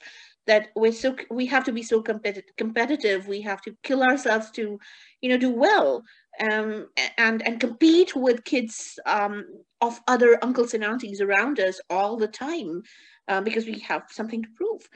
that 0.47 0.69
we're 0.77 0.93
so 0.93 1.17
we 1.31 1.47
have 1.47 1.65
to 1.65 1.73
be 1.73 1.83
so 1.83 2.03
competitive. 2.03 2.55
Competitive, 2.57 3.27
we 3.27 3.41
have 3.41 3.63
to 3.63 3.75
kill 3.83 4.03
ourselves 4.03 4.51
to, 4.53 4.79
you 5.23 5.29
know, 5.31 5.39
do 5.39 5.51
well, 5.51 6.03
um, 6.41 6.89
and 7.17 7.43
and 7.47 7.61
compete 7.61 8.15
with 8.15 8.45
kids 8.45 8.99
um, 9.07 9.45
of 9.81 10.01
other 10.09 10.39
uncles 10.43 10.75
and 10.75 10.85
aunties 10.85 11.21
around 11.23 11.59
us 11.59 11.81
all 11.89 12.17
the 12.17 12.29
time, 12.29 12.83
uh, 13.29 13.41
because 13.41 13.65
we 13.65 13.79
have 13.79 14.03
something 14.11 14.43
to 14.43 14.49
prove. 14.57 14.89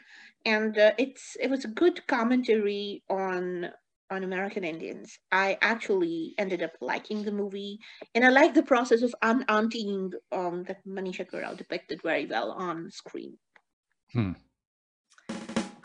And 0.45 0.77
uh, 0.77 0.93
it's 0.99 1.37
it 1.41 1.49
was 1.49 1.65
a 1.65 1.69
good 1.69 2.07
commentary 2.07 3.03
on 3.09 3.71
on 4.15 4.25
American 4.25 4.65
Indians. 4.65 5.19
I 5.33 5.59
actually 5.61 6.35
ended 6.39 6.63
up 6.63 6.73
liking 6.81 7.23
the 7.23 7.33
movie, 7.33 7.81
and 8.15 8.25
I 8.25 8.31
like 8.31 8.55
the 8.55 8.63
process 8.63 9.03
of 9.03 9.15
un 9.23 9.45
auntying 9.49 10.13
um, 10.33 10.65
that 10.69 10.87
Manisha 10.87 11.29
Koirala 11.29 11.57
depicted 11.57 12.01
very 12.03 12.27
well 12.27 12.53
on 12.53 12.91
screen. 12.91 13.37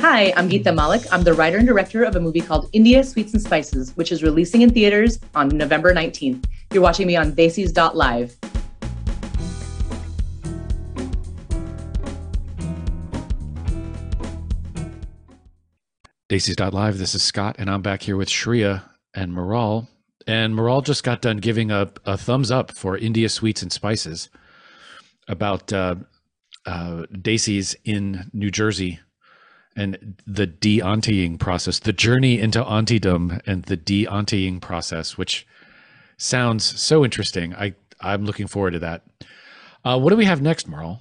Hi, 0.02 0.32
I'm 0.38 0.50
Geeta 0.50 0.74
Malik. 0.74 1.02
I'm 1.12 1.24
the 1.24 1.34
writer 1.34 1.58
and 1.58 1.68
director 1.68 2.04
of 2.04 2.16
a 2.16 2.20
movie 2.20 2.42
called 2.42 2.70
India 2.72 3.04
Sweets 3.04 3.34
and 3.34 3.42
Spices, 3.42 3.92
which 3.98 4.12
is 4.12 4.24
releasing 4.24 4.62
in 4.62 4.70
theaters 4.70 5.20
on 5.36 5.50
November 5.50 5.94
19th. 5.94 6.46
You're 6.72 6.84
watching 6.84 7.08
me 7.08 7.18
on 7.18 7.34
Desis.live. 7.34 8.39
Desis.live. 16.30 17.00
This 17.00 17.16
is 17.16 17.24
Scott, 17.24 17.56
and 17.58 17.72
I'm 17.72 17.82
back 17.82 18.04
here 18.04 18.16
with 18.16 18.30
Shreya 18.30 18.84
and 19.16 19.32
Maral. 19.32 19.88
And 20.28 20.54
Maral 20.54 20.86
just 20.86 21.04
got 21.04 21.24
done 21.24 21.38
giving 21.38 21.72
a, 21.72 21.92
a 22.06 22.20
thumbs 22.20 22.52
up 22.52 22.72
for 22.72 22.96
India 22.96 23.30
Sweets 23.30 23.64
and 23.64 23.72
Spices 23.72 24.30
about 25.28 25.74
uh, 25.74 25.96
uh, 26.68 27.08
Daisies 27.20 27.76
in 27.84 28.30
New 28.32 28.52
Jersey 28.52 29.00
and 29.76 30.22
the 30.28 30.46
de-auntying 30.46 31.40
process, 31.40 31.80
the 31.80 31.94
journey 31.94 32.40
into 32.40 32.64
auntiedom 32.64 33.42
and 33.48 33.64
the 33.64 33.78
de-auntying 33.78 34.62
process, 34.62 35.18
which 35.18 35.48
sounds 36.18 36.64
so 36.80 37.04
interesting. 37.04 37.56
I, 37.56 37.74
I'm 38.02 38.24
looking 38.26 38.46
forward 38.46 38.72
to 38.74 38.80
that. 38.80 39.02
Uh, 39.84 39.98
what 39.98 40.12
do 40.12 40.16
we 40.16 40.26
have 40.26 40.44
next, 40.44 40.70
Maral? 40.70 41.00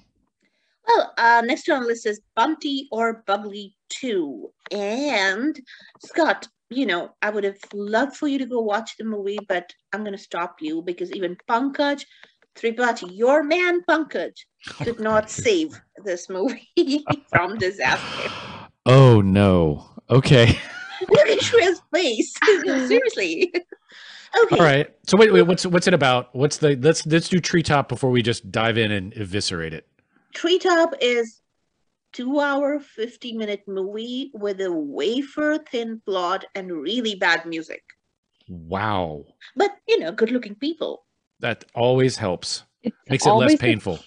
Well, 0.87 1.13
uh, 1.19 1.43
next 1.45 1.69
on 1.69 1.83
the 1.83 1.87
list 1.87 2.07
is 2.07 2.23
Bunty 2.35 2.89
Aur 2.91 3.23
Babli 3.29 3.75
2. 3.91 4.51
And 4.73 5.59
Scott, 6.01 6.49
you 6.71 6.87
know, 6.87 7.15
I 7.23 7.31
would 7.31 7.45
have 7.45 7.59
loved 7.73 8.17
for 8.17 8.29
you 8.29 8.39
to 8.39 8.47
go 8.47 8.61
watch 8.61 8.97
the 8.97 9.05
movie, 9.05 9.39
but 9.49 9.73
I'm 9.93 10.01
going 10.01 10.17
to 10.17 10.23
stop 10.23 10.57
you 10.61 10.83
because 10.83 11.11
even 11.13 11.37
Pankaj 11.49 12.05
Tripathi, 12.57 13.17
your 13.17 13.43
man 13.43 13.83
Pankaj, 13.89 14.33
oh, 14.81 14.85
did 14.85 15.01
not 15.01 15.31
save 15.31 15.81
this 16.05 16.29
movie 16.29 17.05
from 17.29 17.57
disaster. 17.57 18.31
Oh, 18.85 19.21
no. 19.21 19.89
Okay. 20.11 20.59
Look 21.09 21.29
at 21.29 21.41
Shreya's 21.41 21.81
face. 21.95 22.35
Seriously. 22.45 23.53
Okay. 24.45 24.57
All 24.57 24.65
right. 24.65 24.93
So 25.07 25.17
wait, 25.17 25.33
wait. 25.33 25.43
What's 25.43 25.65
what's 25.65 25.87
it 25.87 25.95
about? 25.95 26.35
What's 26.35 26.59
the 26.59 26.77
let's 26.77 27.07
let's 27.07 27.29
do 27.29 27.41
treetop 27.41 27.89
before 27.89 28.11
we 28.11 28.21
just 28.21 28.51
dive 28.51 28.77
in 28.77 28.91
and 28.91 29.17
eviscerate 29.17 29.73
it. 29.73 29.87
Treetop 30.35 30.95
is 31.01 31.41
two 32.13 32.41
hour, 32.41 32.81
50 32.81 33.33
minute 33.35 33.63
movie 33.67 34.31
with 34.35 34.61
a 34.61 34.73
wafer 34.73 35.59
thin 35.71 36.01
plot 36.07 36.45
and 36.55 36.73
really 36.73 37.15
bad 37.15 37.45
music. 37.47 37.83
Wow, 38.49 39.25
But, 39.57 39.73
you 39.87 39.99
know, 39.99 40.11
good 40.13 40.31
looking 40.31 40.55
people. 40.55 41.05
that 41.41 41.65
always 41.75 42.17
helps. 42.17 42.65
It's 42.83 42.97
Makes 43.11 43.27
it 43.27 43.29
less 43.29 43.33
always 43.33 43.53
the- 43.53 43.59
painful. 43.59 43.99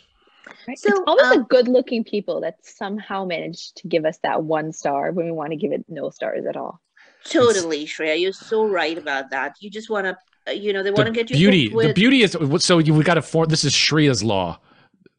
right? 0.68 0.78
So, 0.80 0.90
it's 0.90 1.02
always 1.08 1.26
um, 1.28 1.38
the 1.40 1.46
good-looking 1.46 2.04
people 2.04 2.42
that 2.42 2.56
somehow 2.66 3.24
manage 3.26 3.72
to 3.74 3.88
give 3.88 4.04
us 4.06 4.18
that 4.24 4.44
one 4.44 4.72
star 4.74 5.12
when 5.12 5.26
we 5.26 5.32
want 5.32 5.52
to 5.52 5.56
give 5.58 5.72
it 5.72 5.86
no 5.88 6.10
stars 6.10 6.46
at 6.46 6.58
all. 6.58 6.82
Totally, 7.24 7.86
Shreya. 7.86 8.20
You're 8.20 8.34
so 8.34 8.66
right 8.66 8.98
about 8.98 9.30
that. 9.30 9.56
You 9.62 9.70
just 9.70 9.90
want 9.92 10.08
to, 10.08 10.56
you 10.56 10.74
know, 10.74 10.82
they 10.82 10.90
want 10.92 11.06
to 11.06 11.12
get 11.14 11.30
you 11.30 11.36
beauty, 11.38 11.70
with. 11.70 11.88
the 11.88 11.94
beauty 11.94 12.24
is 12.24 12.36
so 12.60 12.80
you, 12.80 12.96
we 12.96 13.04
got 13.04 13.14
to 13.14 13.22
form. 13.22 13.48
This 13.50 13.64
is 13.64 13.74
Shreya's 13.74 14.24
law. 14.24 14.60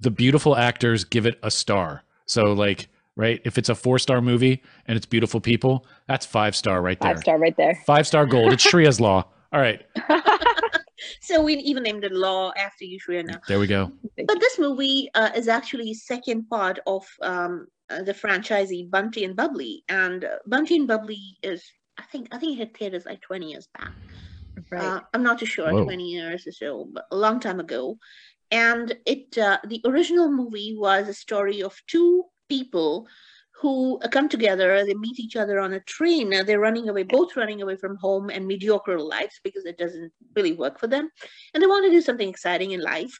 The 0.00 0.10
beautiful 0.10 0.56
actors 0.56 1.04
give 1.04 1.26
it 1.26 1.38
a 1.44 1.50
star. 1.50 2.02
So 2.32 2.52
like 2.52 2.88
right? 3.14 3.40
If 3.44 3.58
it's 3.58 3.68
a 3.68 3.74
four 3.74 3.98
star 3.98 4.20
movie 4.22 4.62
and 4.86 4.96
it's 4.96 5.06
beautiful 5.06 5.40
people, 5.40 5.86
that's 6.08 6.24
five 6.24 6.56
star 6.56 6.80
right 6.80 6.98
there. 6.98 7.14
Five 7.14 7.20
star 7.20 7.38
right 7.38 7.56
there. 7.56 7.74
Five 7.86 8.06
star 8.06 8.24
gold. 8.26 8.52
It's 8.52 8.64
Shriya's 8.66 9.00
law. 9.00 9.24
All 9.52 9.60
right, 9.60 9.84
So 11.20 11.42
we 11.42 11.54
even 11.56 11.82
named 11.82 12.04
it 12.04 12.12
Law 12.12 12.52
after 12.56 12.84
you, 12.84 12.98
Shreya, 12.98 13.26
now. 13.26 13.38
there 13.48 13.58
we 13.58 13.66
go. 13.66 13.92
But 14.26 14.40
this 14.40 14.58
movie 14.58 15.10
uh, 15.14 15.30
is 15.34 15.48
actually 15.48 15.94
second 15.94 16.48
part 16.48 16.78
of 16.86 17.04
um, 17.22 17.66
uh, 17.90 18.02
the 18.02 18.14
franchisee 18.14 18.90
Bunty 18.90 19.24
and 19.24 19.36
Babli, 19.36 19.82
and 19.88 20.24
uh, 20.24 20.36
Bunty 20.46 20.76
and 20.76 20.88
Babli 20.88 21.34
is 21.42 21.64
I 21.98 22.04
think 22.04 22.28
I 22.32 22.38
think 22.38 22.52
it 22.54 22.58
hit 22.58 22.76
theaters 22.76 23.04
like 23.06 23.20
twenty 23.20 23.50
years 23.50 23.68
back. 23.78 23.92
right. 24.70 24.82
Uh, 24.82 25.00
I'm 25.12 25.22
not 25.22 25.38
too 25.38 25.46
sure, 25.46 25.70
Whoa. 25.72 25.84
20 25.84 26.04
years 26.04 26.46
or 26.46 26.52
so, 26.52 26.88
but 26.92 27.06
a 27.10 27.16
long 27.16 27.40
time 27.40 27.60
ago. 27.60 27.98
And 28.52 28.94
it, 29.06 29.36
uh, 29.38 29.58
the 29.66 29.80
original 29.86 30.30
movie 30.30 30.76
was 30.78 31.08
a 31.08 31.14
story 31.14 31.62
of 31.62 31.74
two 31.86 32.24
people 32.50 33.08
who 33.62 33.98
come 34.10 34.28
together. 34.28 34.84
They 34.84 34.92
meet 34.92 35.18
each 35.18 35.36
other 35.36 35.58
on 35.58 35.72
a 35.72 35.80
train. 35.80 36.30
They're 36.30 36.60
running 36.60 36.88
away, 36.88 37.04
both 37.04 37.34
running 37.34 37.62
away 37.62 37.76
from 37.76 37.96
home 37.96 38.28
and 38.28 38.46
mediocre 38.46 39.00
lives 39.00 39.40
because 39.42 39.64
it 39.64 39.78
doesn't 39.78 40.12
really 40.36 40.52
work 40.52 40.78
for 40.78 40.86
them. 40.86 41.08
And 41.54 41.62
they 41.62 41.66
want 41.66 41.86
to 41.86 41.90
do 41.90 42.02
something 42.02 42.28
exciting 42.28 42.72
in 42.72 42.82
life. 42.82 43.18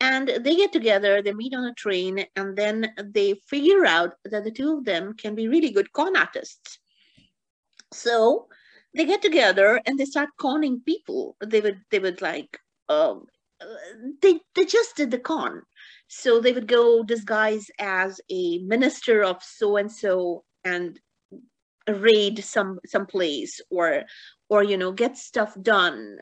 And 0.00 0.28
they 0.28 0.56
get 0.56 0.72
together, 0.72 1.22
they 1.22 1.32
meet 1.32 1.54
on 1.54 1.64
a 1.64 1.74
train, 1.74 2.26
and 2.36 2.56
then 2.56 2.92
they 3.02 3.40
figure 3.48 3.86
out 3.86 4.14
that 4.24 4.44
the 4.44 4.50
two 4.50 4.78
of 4.78 4.84
them 4.84 5.14
can 5.14 5.34
be 5.34 5.48
really 5.48 5.70
good 5.70 5.92
con 5.92 6.16
artists. 6.16 6.78
So 7.92 8.48
they 8.94 9.06
get 9.06 9.22
together 9.22 9.80
and 9.86 9.98
they 9.98 10.04
start 10.04 10.28
conning 10.38 10.80
people. 10.80 11.36
They 11.40 11.60
would 11.60 11.80
they 11.90 12.00
would 12.00 12.20
like 12.20 12.58
um, 12.88 13.26
they 14.22 14.40
they 14.54 14.64
just 14.64 14.96
did 14.96 15.10
the 15.10 15.18
con. 15.18 15.62
So 16.08 16.40
they 16.40 16.52
would 16.52 16.68
go 16.68 17.02
disguise 17.02 17.66
as 17.78 18.20
a 18.30 18.58
minister 18.58 19.22
of 19.24 19.42
so 19.42 19.76
and 19.76 19.90
so 19.90 20.44
and 20.64 20.98
raid 21.88 22.42
some 22.44 22.78
some 22.86 23.06
place 23.06 23.60
or 23.70 24.04
or 24.48 24.62
you 24.62 24.76
know 24.76 24.92
get 24.92 25.16
stuff 25.18 25.54
done 25.60 26.16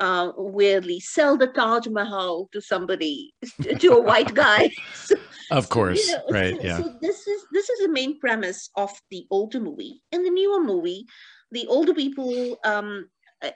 uh, 0.00 0.30
weirdly 0.36 1.00
sell 1.00 1.36
the 1.36 1.46
Taj 1.46 1.86
Mahal 1.86 2.48
to 2.52 2.60
somebody 2.60 3.32
to 3.78 3.88
a 3.92 4.00
white 4.02 4.34
guy. 4.44 4.68
So, 4.94 5.14
Of 5.50 5.68
course, 5.70 6.06
you 6.06 6.12
know, 6.12 6.22
right? 6.30 6.54
so- 6.56 6.62
Yeah. 6.66 6.76
So 6.82 6.98
this 7.00 7.26
is 7.26 7.42
this 7.52 7.70
is 7.70 7.78
the 7.86 7.88
main 7.92 8.18
premise 8.20 8.68
of 8.76 8.90
the 9.10 9.26
older 9.30 9.60
movie. 9.60 10.02
In 10.12 10.22
the 10.22 10.30
newer 10.30 10.60
movie, 10.62 11.06
the 11.52 11.66
older 11.68 11.94
people, 11.94 12.58
um, 12.64 13.08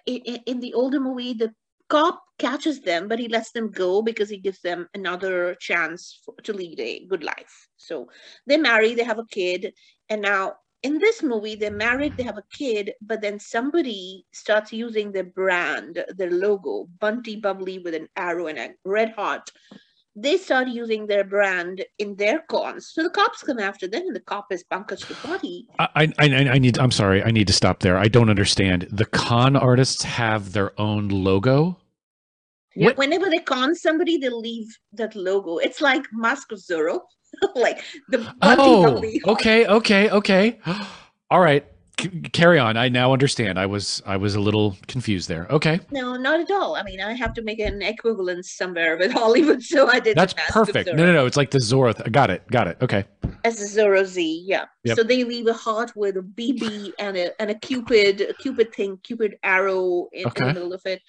in, 0.07 0.39
in 0.47 0.61
the 0.61 0.73
older 0.75 1.01
movie, 1.01 1.35
the 1.35 1.53
cop 1.91 2.23
catches 2.39 2.81
them, 2.81 3.09
but 3.09 3.19
he 3.19 3.29
lets 3.29 3.53
them 3.53 3.71
go 3.71 4.01
because 4.01 4.31
he 4.31 4.39
gives 4.39 4.61
them 4.63 4.89
another 4.95 5.55
chance 5.61 6.21
for, 6.25 6.35
to 6.45 6.55
lead 6.55 6.81
a 6.81 7.05
good 7.07 7.23
life. 7.23 7.69
So 7.77 8.09
they 8.47 8.57
marry, 8.57 8.95
they 8.95 9.05
have 9.05 9.19
a 9.19 9.27
kid, 9.27 9.75
and 10.09 10.23
now 10.23 10.55
in 10.83 10.99
this 10.99 11.23
movie, 11.23 11.57
they're 11.57 11.71
married, 11.71 12.15
they 12.17 12.23
have 12.23 12.39
a 12.39 12.57
kid, 12.57 12.95
but 13.03 13.21
then 13.21 13.39
somebody 13.39 14.25
starts 14.33 14.73
using 14.73 15.13
their 15.13 15.25
brand, 15.25 16.03
their 16.17 16.31
logo, 16.31 16.89
Bunty 16.99 17.39
Babli 17.39 17.85
with 17.85 17.95
an 17.95 18.09
arrow 18.17 18.47
and 18.47 18.59
a 18.59 18.71
red 18.87 19.11
heart 19.11 19.51
they 20.17 20.37
start 20.37 20.69
using 20.69 21.07
their 21.07 21.25
brand 21.25 21.85
in 21.99 22.17
their 22.17 22.41
cons. 22.49 22.91
So 22.93 23.03
the 23.03 23.11
cops 23.11 23.43
come 23.43 23.59
after 23.59 23.87
them, 23.87 24.03
and 24.07 24.17
the 24.17 24.21
cop 24.21 24.47
is 24.51 24.65
Pankaj 24.65 25.05
Tripathi. 25.05 25.67
I, 25.79 26.13
I, 26.19 26.27
I 26.27 26.59
need. 26.59 26.79
I'm 26.79 26.91
sorry. 26.91 27.23
I 27.23 27.31
need 27.31 27.47
to 27.47 27.53
stop 27.53 27.81
there. 27.81 27.97
I 27.97 28.09
don't 28.09 28.31
understand. 28.31 28.89
The 28.91 29.07
con 29.07 29.57
artists 29.57 30.03
have 30.03 30.53
their 30.53 30.79
own 30.81 31.09
logo. 31.09 31.79
What? 32.75 32.97
Whenever 32.97 33.29
they 33.29 33.39
con 33.39 33.75
somebody, 33.75 34.17
they 34.17 34.29
leave 34.29 34.67
that 34.93 35.15
logo. 35.15 35.59
It's 35.59 35.81
like 35.81 36.05
Mask 36.13 36.53
of 36.53 36.59
Zorro, 36.59 37.01
like 37.55 37.83
the 38.09 38.33
Oh, 38.43 39.03
okay, 39.33 39.67
okay, 39.67 40.11
okay. 40.11 40.61
All 41.31 41.41
right, 41.41 41.65
C- 42.01 42.09
carry 42.33 42.59
on. 42.59 42.77
I 42.77 42.89
now 42.89 43.13
understand. 43.13 43.59
I 43.59 43.67
was 43.67 44.03
I 44.07 44.17
was 44.17 44.35
a 44.35 44.41
little 44.41 44.77
confused 44.89 45.29
there. 45.29 45.47
Okay, 45.51 45.81
No, 45.91 46.17
not 46.17 46.41
at 46.41 46.51
all. 46.51 46.77
I 46.77 46.83
mean, 46.83 47.01
I 47.01 47.13
have 47.13 47.35
to 47.35 47.43
make 47.43 47.59
an 47.59 47.83
equivalence 47.83 48.53
somewhere 48.53 48.97
with 48.99 49.13
Hollywood, 49.21 49.63
so 49.63 49.89
I 49.89 50.01
did. 50.01 50.17
the 50.17 50.21
that's 50.21 50.35
perfect. 50.51 50.89
No, 50.95 51.07
no, 51.07 51.13
no. 51.13 51.27
It's 51.27 51.37
like 51.37 51.51
the 51.51 51.59
Zorro. 51.59 51.97
Th- 51.97 52.11
got 52.13 52.31
it. 52.31 52.47
Got 52.51 52.69
it. 52.69 52.79
Okay. 52.83 53.05
as 53.45 53.61
a 53.61 53.81
Zorro 53.81 54.05
Z, 54.05 54.45
yeah. 54.47 54.65
Yep. 54.85 54.97
So 54.97 55.03
they 55.03 55.25
leave 55.25 55.47
a 55.47 55.53
heart 55.53 55.93
with 55.95 56.17
a 56.17 56.23
BB 56.23 56.93
and 56.99 57.17
a 57.17 57.41
and 57.41 57.51
a 57.51 57.55
Cupid, 57.55 58.21
a 58.23 58.35
Cupid 58.35 58.75
thing, 58.75 58.99
Cupid 59.03 59.37
arrow 59.43 60.09
in, 60.13 60.27
in 60.27 60.33
the 60.35 60.47
middle 60.55 60.73
of 60.73 60.83
it. 60.87 61.03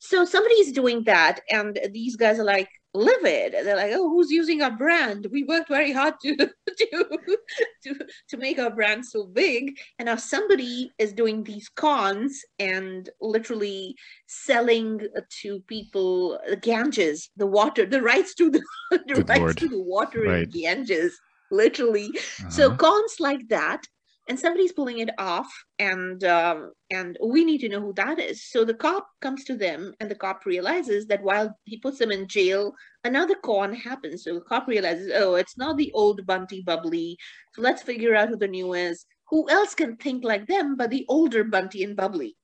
So 0.00 0.24
somebody's 0.24 0.72
doing 0.72 1.04
that, 1.04 1.40
and 1.50 1.78
these 1.92 2.16
guys 2.16 2.38
are 2.38 2.44
like 2.44 2.68
livid. 2.94 3.52
They're 3.52 3.76
like, 3.76 3.92
"Oh, 3.94 4.08
who's 4.08 4.30
using 4.30 4.62
our 4.62 4.70
brand? 4.70 5.26
We 5.32 5.44
worked 5.44 5.68
very 5.68 5.92
hard 5.92 6.14
to 6.22 6.36
to 6.36 7.38
to 7.84 7.94
to 8.28 8.36
make 8.36 8.58
our 8.58 8.70
brand 8.70 9.04
so 9.06 9.26
big, 9.26 9.78
and 9.98 10.06
now 10.06 10.16
somebody 10.16 10.92
is 10.98 11.12
doing 11.12 11.42
these 11.44 11.68
cons 11.68 12.44
and 12.58 13.08
literally 13.20 13.96
selling 14.26 15.00
to 15.42 15.60
people 15.62 16.38
the 16.48 16.56
Ganges, 16.56 17.30
the 17.36 17.46
water, 17.46 17.84
the 17.86 18.02
rights 18.02 18.34
to 18.36 18.50
the, 18.50 18.62
the 18.90 18.98
Good 19.14 19.28
rights 19.28 19.40
Lord. 19.40 19.58
to 19.58 19.68
the 19.68 19.82
water 19.82 20.24
Right. 20.24 20.44
in 20.44 20.50
Ganges, 20.50 21.20
literally. 21.50 22.16
So 22.48 22.70
Uh-huh. 22.70 22.76
cons 22.76 23.16
like 23.20 23.48
that, 23.48 23.82
and 24.28 24.38
somebody's 24.38 24.72
pulling 24.72 24.98
it 24.98 25.10
off, 25.18 25.50
and 25.78 26.22
um, 26.24 26.72
and 26.90 27.16
we 27.24 27.44
need 27.44 27.58
to 27.58 27.68
know 27.68 27.80
who 27.80 27.94
that 27.94 28.18
is. 28.18 28.44
So 28.50 28.64
the 28.64 28.74
cop 28.74 29.06
comes 29.20 29.44
to 29.44 29.56
them, 29.56 29.94
and 30.00 30.10
the 30.10 30.14
cop 30.14 30.44
realizes 30.44 31.06
that 31.06 31.22
while 31.22 31.58
he 31.64 31.78
puts 31.78 31.98
them 31.98 32.12
in 32.12 32.28
jail, 32.28 32.74
another 33.04 33.36
con 33.36 33.72
happens. 33.72 34.24
So 34.24 34.34
the 34.34 34.42
cop 34.42 34.68
realizes, 34.68 35.10
oh, 35.14 35.34
it's 35.34 35.56
not 35.56 35.76
the 35.76 35.90
old 35.94 36.26
Bunty 36.26 36.62
Babli. 36.62 37.16
So 37.54 37.62
let's 37.62 37.82
figure 37.82 38.14
out 38.14 38.28
who 38.28 38.36
the 38.36 38.48
new 38.48 38.74
is. 38.74 39.06
Who 39.30 39.48
else 39.50 39.74
can 39.74 39.96
think 39.96 40.24
like 40.24 40.46
them 40.46 40.76
but 40.76 40.90
the 40.90 41.04
older 41.08 41.44
Bunty 41.44 41.82
and 41.84 41.96
Babli? 41.96 42.34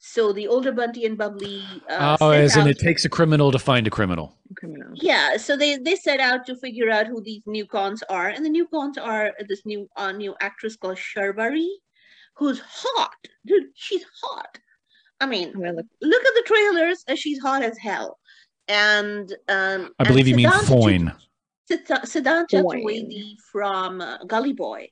So 0.00 0.32
the 0.32 0.48
older 0.48 0.72
Bunty 0.72 1.04
and 1.04 1.18
Babli. 1.18 1.62
Uh, 1.88 2.16
oh, 2.20 2.32
set 2.32 2.40
as 2.40 2.56
in 2.56 2.62
out- 2.62 2.68
it 2.70 2.78
takes 2.78 3.04
a 3.04 3.08
criminal 3.08 3.52
to 3.52 3.58
find 3.58 3.86
a 3.86 3.90
criminal. 3.90 4.34
Criminal. 4.56 4.88
yeah 4.94 5.36
so 5.36 5.58
they 5.58 5.76
they 5.76 5.94
set 5.94 6.20
out 6.20 6.46
to 6.46 6.56
figure 6.56 6.88
out 6.90 7.06
who 7.06 7.20
these 7.20 7.42
new 7.44 7.66
cons 7.66 8.02
are 8.08 8.28
and 8.28 8.42
the 8.42 8.48
new 8.48 8.66
cons 8.66 8.96
are 8.96 9.34
this 9.46 9.66
new 9.66 9.86
uh, 9.96 10.10
new 10.10 10.34
actress 10.40 10.74
called 10.74 10.96
Sharvari 10.96 11.68
who's 12.34 12.58
hot 12.60 13.20
dude 13.46 13.64
she's 13.74 14.06
hot 14.22 14.58
i 15.20 15.26
mean 15.26 15.52
I'm 15.54 15.76
look. 15.76 15.86
look 16.00 16.24
at 16.24 16.34
the 16.34 16.44
trailers 16.46 17.04
uh, 17.08 17.14
she's 17.14 17.38
hot 17.40 17.62
as 17.62 17.76
hell 17.76 18.18
and 18.68 19.30
um 19.50 19.90
I 19.98 20.04
believe 20.04 20.26
you 20.26 20.32
and 20.34 20.42
mean 20.44 20.50
Siddhant 20.50 20.66
Foyne. 20.66 21.14
Chit- 21.68 21.86
Siddhant 21.86 22.48
Chaturvedi 22.48 23.36
from 23.52 24.00
uh, 24.00 24.16
Gully 24.26 24.54
Boy 24.54 24.88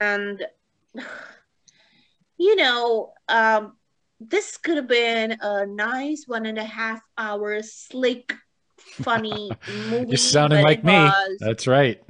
and 0.00 0.46
you 2.38 2.54
know 2.54 3.12
um 3.28 3.72
this 4.20 4.56
could 4.56 4.76
have 4.76 4.88
been 4.88 5.36
a 5.40 5.66
nice 5.66 6.24
one 6.26 6.46
and 6.46 6.58
a 6.58 6.64
half 6.64 7.00
hour 7.18 7.60
slick 7.62 8.34
funny 8.78 9.50
movie 9.90 10.06
You're 10.08 10.16
sounding 10.16 10.62
like 10.64 10.84
me. 10.84 11.10
That's 11.40 11.66
right. 11.66 12.00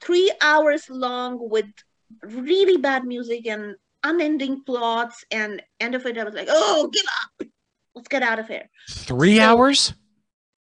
three 0.00 0.32
hours 0.40 0.88
long 0.90 1.38
with 1.50 1.66
really 2.22 2.76
bad 2.78 3.04
music 3.04 3.46
and 3.46 3.76
unending 4.04 4.62
plots 4.64 5.24
and 5.30 5.62
end 5.78 5.94
of 5.94 6.04
it 6.06 6.18
i 6.18 6.24
was 6.24 6.34
like 6.34 6.48
oh 6.50 6.90
give 6.92 7.04
up 7.40 7.48
let's 7.94 8.08
get 8.08 8.22
out 8.22 8.38
of 8.40 8.48
here 8.48 8.68
Three 8.90 9.36
So- 9.36 9.42
hours? 9.42 9.94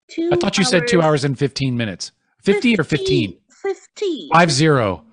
two 0.10 0.30
I 0.34 0.36
thought 0.36 0.58
you 0.58 0.64
said 0.66 0.88
two 0.88 1.02
hours 1.02 1.24
and 1.24 1.38
15 1.38 1.78
minutes. 1.78 2.12
50 2.44 2.80
or 2.80 2.84
15? 2.84 3.38
15 3.62 4.30
Five 4.34 4.52
zero. 4.52 5.06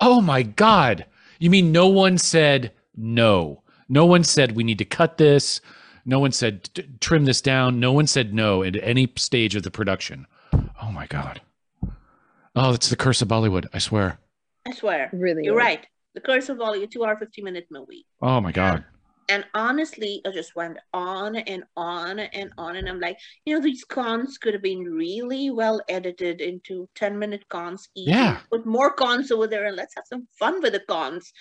Oh 0.00 0.20
my 0.20 0.42
God. 0.42 1.04
You 1.38 1.50
mean 1.50 1.72
no 1.72 1.88
one 1.88 2.16
said 2.18 2.72
no? 2.96 3.59
No 3.90 4.06
one 4.06 4.24
said 4.24 4.52
we 4.52 4.64
need 4.64 4.78
to 4.78 4.84
cut 4.84 5.18
this. 5.18 5.60
No 6.06 6.20
one 6.20 6.32
said 6.32 6.70
trim 7.00 7.24
this 7.24 7.42
down. 7.42 7.80
No 7.80 7.92
one 7.92 8.06
said 8.06 8.32
no 8.32 8.62
at 8.62 8.76
any 8.82 9.12
stage 9.16 9.56
of 9.56 9.64
the 9.64 9.70
production. 9.70 10.26
Oh 10.80 10.92
my 10.92 11.06
God. 11.06 11.40
Oh, 12.56 12.72
it's 12.72 12.88
the 12.88 12.96
curse 12.96 13.20
of 13.20 13.28
Bollywood. 13.28 13.66
I 13.74 13.78
swear. 13.78 14.18
i 14.66 14.72
swear 14.72 15.10
Really. 15.12 15.44
You're 15.44 15.56
right. 15.56 15.86
The 16.14 16.20
Curse 16.20 16.48
of 16.48 16.60
Ollie, 16.60 16.82
a 16.82 16.86
two 16.88 17.04
hour, 17.04 17.16
50 17.16 17.42
minute 17.42 17.66
movie. 17.70 18.06
Oh 18.20 18.40
my 18.40 18.50
God. 18.50 18.84
And 19.30 19.44
honestly, 19.54 20.20
I 20.26 20.30
just 20.32 20.56
went 20.56 20.78
on 20.92 21.36
and 21.36 21.62
on 21.76 22.18
and 22.18 22.50
on. 22.58 22.74
And 22.74 22.88
I'm 22.88 22.98
like, 22.98 23.16
you 23.44 23.54
know, 23.54 23.62
these 23.62 23.84
cons 23.84 24.38
could 24.38 24.54
have 24.54 24.62
been 24.62 24.82
really 24.82 25.50
well 25.50 25.80
edited 25.88 26.40
into 26.40 26.88
10 26.96 27.16
minute 27.16 27.48
cons 27.48 27.88
each. 27.94 28.08
Yeah. 28.08 28.40
Put 28.50 28.66
more 28.66 28.92
cons 28.92 29.30
over 29.30 29.46
there 29.46 29.66
and 29.66 29.76
let's 29.76 29.94
have 29.94 30.04
some 30.08 30.26
fun 30.36 30.60
with 30.60 30.72
the 30.72 30.80
cons. 30.80 31.32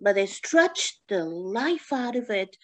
But 0.00 0.14
they 0.14 0.26
stretched 0.26 1.00
the 1.08 1.24
life 1.24 1.92
out 1.92 2.14
of 2.14 2.30
it. 2.30 2.56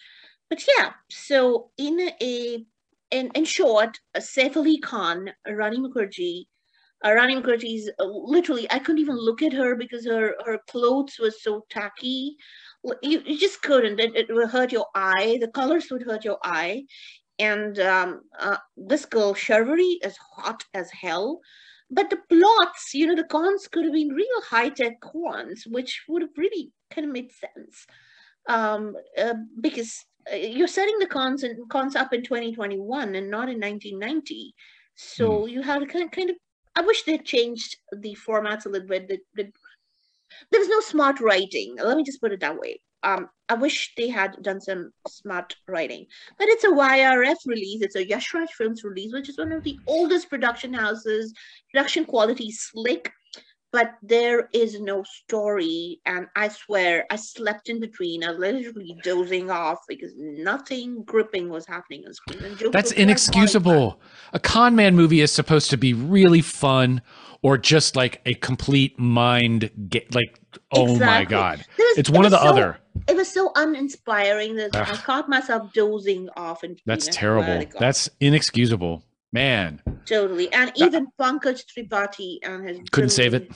But 0.49 0.63
yeah, 0.77 0.91
so 1.09 1.71
in 1.77 1.99
a 2.21 2.65
in, 3.11 3.29
in 3.35 3.43
short, 3.43 3.99
a 4.15 4.19
Saif 4.19 4.55
Ali 4.55 4.79
Khan, 4.79 5.31
Rani 5.45 5.79
Mukherjee, 5.79 6.45
uh, 7.03 7.09
Mukherjee's 7.09 7.89
uh, 7.99 8.05
literally, 8.05 8.67
I 8.71 8.79
couldn't 8.79 9.01
even 9.01 9.17
look 9.17 9.41
at 9.41 9.53
her 9.53 9.75
because 9.75 10.05
her 10.05 10.35
her 10.45 10.59
clothes 10.69 11.17
were 11.19 11.31
so 11.31 11.65
tacky. 11.69 12.37
You, 13.03 13.21
you 13.25 13.37
just 13.37 13.61
couldn't. 13.61 13.99
It, 13.99 14.15
it 14.15 14.27
would 14.33 14.49
hurt 14.49 14.71
your 14.71 14.87
eye. 14.95 15.37
The 15.41 15.47
colors 15.49 15.87
would 15.91 16.03
hurt 16.03 16.25
your 16.25 16.39
eye. 16.43 16.85
And 17.39 17.79
um, 17.79 18.21
uh, 18.39 18.57
this 18.77 19.05
girl 19.05 19.33
Sharvari 19.33 19.95
is 20.03 20.17
hot 20.35 20.63
as 20.73 20.91
hell. 20.91 21.41
but 21.91 22.09
the 22.09 22.17
plots, 22.29 22.93
you 22.93 23.07
know, 23.07 23.15
the 23.15 23.25
cons 23.25 23.67
could 23.67 23.83
have 23.85 23.93
been 23.93 24.09
real 24.09 24.41
high 24.49 24.69
tech 24.69 24.99
cons, 25.01 25.65
which 25.67 26.03
would 26.07 26.21
have 26.21 26.31
really 26.37 26.71
kind 26.91 27.05
of 27.07 27.13
made 27.13 27.31
sense. 27.31 27.85
Um, 28.47 28.95
uh, 29.17 29.35
because 29.61 30.05
uh, 30.31 30.35
you're 30.35 30.67
setting 30.67 30.97
the 30.99 31.07
cons 31.07 31.43
and 31.43 31.69
cons 31.69 31.95
up 31.95 32.13
in 32.13 32.23
2021 32.23 33.15
and 33.15 33.29
not 33.29 33.49
in 33.49 33.59
1990. 33.59 34.53
So 34.95 35.45
you 35.47 35.61
have 35.61 35.81
to 35.81 35.87
kind 35.87 36.05
of, 36.05 36.11
kind 36.11 36.29
of 36.29 36.35
I 36.75 36.81
wish 36.81 37.03
they 37.03 37.13
had 37.13 37.25
changed 37.25 37.77
the 37.91 38.17
formats 38.27 38.65
a 38.65 38.69
little 38.69 38.87
bit. 38.87 39.07
That, 39.35 39.51
there 40.51 40.59
was 40.59 40.69
no 40.69 40.79
smart 40.79 41.19
writing. 41.19 41.75
Let 41.77 41.97
me 41.97 42.03
just 42.03 42.21
put 42.21 42.31
it 42.31 42.39
that 42.39 42.57
way. 42.57 42.81
Um, 43.03 43.29
I 43.49 43.55
wish 43.55 43.93
they 43.97 44.07
had 44.07 44.41
done 44.43 44.61
some 44.61 44.91
smart 45.07 45.55
writing. 45.67 46.05
But 46.37 46.47
it's 46.47 46.63
a 46.63 46.69
YRF 46.69 47.35
release. 47.45 47.81
It's 47.81 47.95
a 47.95 48.07
Yash 48.07 48.33
Raj 48.33 48.49
Films 48.51 48.83
release, 48.83 49.11
which 49.11 49.29
is 49.29 49.37
one 49.37 49.51
of 49.51 49.63
the 49.63 49.77
oldest 49.87 50.29
production 50.29 50.73
houses. 50.73 51.33
Production 51.73 52.05
quality 52.05 52.51
slick, 52.51 53.11
but 53.71 53.93
there 54.03 54.49
is 54.53 54.79
no 54.79 55.03
story. 55.03 55.99
And 56.05 56.27
I 56.35 56.49
swear, 56.49 57.05
I 57.09 57.15
slept 57.15 57.69
in 57.69 57.79
between. 57.79 58.23
I 58.23 58.31
literally 58.31 58.97
dozing 59.03 59.49
off 59.49 59.79
because 59.87 60.11
nothing 60.17 61.03
gripping 61.03 61.49
was 61.49 61.65
happening 61.65 62.03
on 62.05 62.13
screen. 62.13 62.57
That's 62.71 62.91
inexcusable. 62.91 63.99
A 64.33 64.39
con 64.39 64.75
man 64.75 64.95
movie 64.95 65.21
is 65.21 65.31
supposed 65.31 65.69
to 65.71 65.77
be 65.77 65.93
really 65.93 66.41
fun 66.41 67.01
or 67.41 67.57
just 67.57 67.95
like 67.95 68.21
a 68.25 68.33
complete 68.35 68.99
mind 68.99 69.71
ga- 69.89 70.07
like 70.13 70.39
oh 70.73 70.97
my 70.99 71.23
god. 71.25 71.59
Was- 71.77 71.97
It's 71.97 72.09
it 72.09 72.15
one 72.15 72.25
of 72.25 72.31
was 72.31 72.39
the 72.39 72.43
so- 72.45 72.49
other. 72.49 72.77
It 73.07 73.15
was 73.15 73.29
so 73.29 73.53
uninspiring 73.55 74.57
that 74.57 74.75
I 74.75 74.83
caught 74.97 75.29
myself 75.29 75.71
dozing 75.73 76.27
off. 76.35 76.61
And 76.63 76.77
That's 76.85 77.07
terrible. 77.07 77.63
That's 77.79 78.09
inexcusable. 78.19 79.01
Man, 79.33 79.81
totally. 80.05 80.51
And 80.51 80.71
even 80.75 81.07
Pankaj 81.19 81.63
Tripathi 81.65 82.39
and 82.43 82.67
his 82.67 82.79
Couldn't 82.91 83.11
save 83.11 83.33
it? 83.33 83.51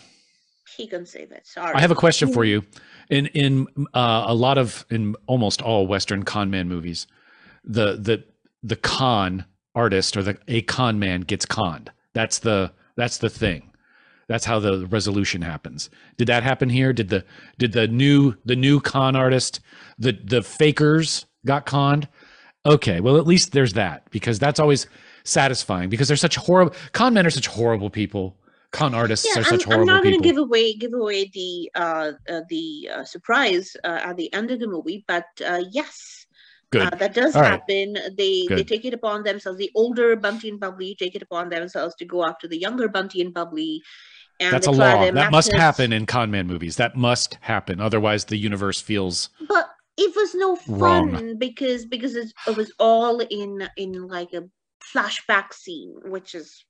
He 0.77 0.87
couldn't 0.87 1.07
save 1.07 1.31
it. 1.31 1.45
Sorry. 1.45 1.73
I 1.73 1.81
have 1.81 1.91
a 1.91 1.95
question 1.95 2.31
for 2.31 2.43
you. 2.45 2.63
In 3.09 3.27
in 3.27 3.67
uh, 3.93 4.25
a 4.27 4.33
lot 4.33 4.57
of 4.57 4.85
in 4.89 5.15
almost 5.27 5.61
all 5.61 5.85
Western 5.85 6.23
con 6.23 6.49
man 6.49 6.67
movies, 6.67 7.07
the 7.63 7.97
the 7.97 8.23
the 8.63 8.75
con 8.75 9.45
artist 9.75 10.17
or 10.17 10.23
the 10.23 10.37
a 10.47 10.61
con 10.61 10.97
man 10.97 11.21
gets 11.21 11.45
conned. 11.45 11.91
That's 12.13 12.39
the 12.39 12.71
that's 12.95 13.17
the 13.17 13.29
thing. 13.29 13.71
That's 14.27 14.45
how 14.45 14.59
the 14.59 14.87
resolution 14.87 15.41
happens. 15.41 15.89
Did 16.17 16.27
that 16.27 16.41
happen 16.41 16.69
here? 16.69 16.93
Did 16.93 17.09
the 17.09 17.23
did 17.59 17.73
the 17.73 17.87
new 17.87 18.35
the 18.45 18.55
new 18.55 18.79
con 18.79 19.15
artist 19.15 19.59
the 19.99 20.17
the 20.23 20.41
fakers 20.41 21.25
got 21.45 21.65
conned? 21.65 22.07
Okay, 22.65 23.01
well 23.01 23.17
at 23.17 23.27
least 23.27 23.51
there's 23.51 23.73
that 23.73 24.09
because 24.09 24.39
that's 24.39 24.59
always 24.59 24.87
satisfying 25.25 25.89
because 25.89 26.07
they're 26.07 26.15
such 26.15 26.37
horrible 26.37 26.73
con 26.93 27.13
men 27.13 27.25
are 27.25 27.29
such 27.29 27.47
horrible 27.47 27.89
people. 27.89 28.37
Con 28.71 28.93
artists 28.93 29.25
yeah, 29.25 29.41
are 29.41 29.45
I'm, 29.45 29.59
such 29.59 29.67
I'm 29.69 29.85
not 29.85 30.03
going 30.03 30.21
to 30.21 30.23
give 30.23 30.37
away 30.37 30.73
give 30.73 30.93
away 30.93 31.29
the 31.33 31.71
uh, 31.75 32.11
uh 32.29 32.41
the 32.49 32.89
uh, 32.93 33.03
surprise 33.05 33.75
uh, 33.83 33.99
at 34.03 34.17
the 34.17 34.31
end 34.33 34.51
of 34.51 34.59
the 34.59 34.67
movie, 34.67 35.05
but 35.07 35.25
uh, 35.45 35.63
yes, 35.71 36.25
Good. 36.71 36.81
uh, 36.81 36.95
that 36.97 37.13
does 37.13 37.35
All 37.35 37.41
right. 37.41 37.51
happen. 37.51 37.93
They 38.17 38.45
they 38.47 38.47
Good. 38.47 38.67
take 38.67 38.85
it 38.85 38.93
upon 38.93 39.23
themselves. 39.23 39.59
The 39.59 39.71
older 39.75 40.15
Bunty 40.15 40.49
and 40.49 40.59
Babli 40.59 40.97
take 40.97 41.15
it 41.15 41.21
upon 41.21 41.49
themselves 41.49 41.95
to 41.95 42.05
go 42.05 42.25
after 42.25 42.47
the 42.47 42.57
younger 42.57 42.89
Bunty 42.89 43.21
and 43.21 43.33
Babli. 43.33 43.79
And 44.41 44.51
That's 44.51 44.67
a 44.67 44.71
law. 44.71 45.09
That 45.09 45.31
must 45.31 45.53
happen 45.53 45.93
in 45.93 46.05
con 46.05 46.29
man 46.29 46.45
movies. 46.45 46.75
That 46.75 46.97
must 46.97 47.37
happen. 47.41 47.79
Otherwise, 47.79 48.25
the 48.25 48.37
universe 48.37 48.81
feels 48.81 49.29
but 49.47 49.69
it 49.97 50.13
was 50.15 50.35
no 50.35 50.55
fun 50.57 51.11
Wrong. 51.13 51.37
because 51.37 51.85
because 51.85 52.15
it, 52.15 52.33
it 52.47 52.57
was 52.57 52.73
all 52.79 53.21
in 53.21 53.69
in 53.77 54.07
like 54.07 54.33
a 54.33 54.43
flashback 54.93 55.53
scene 55.53 55.95
which 56.05 56.35
is 56.35 56.65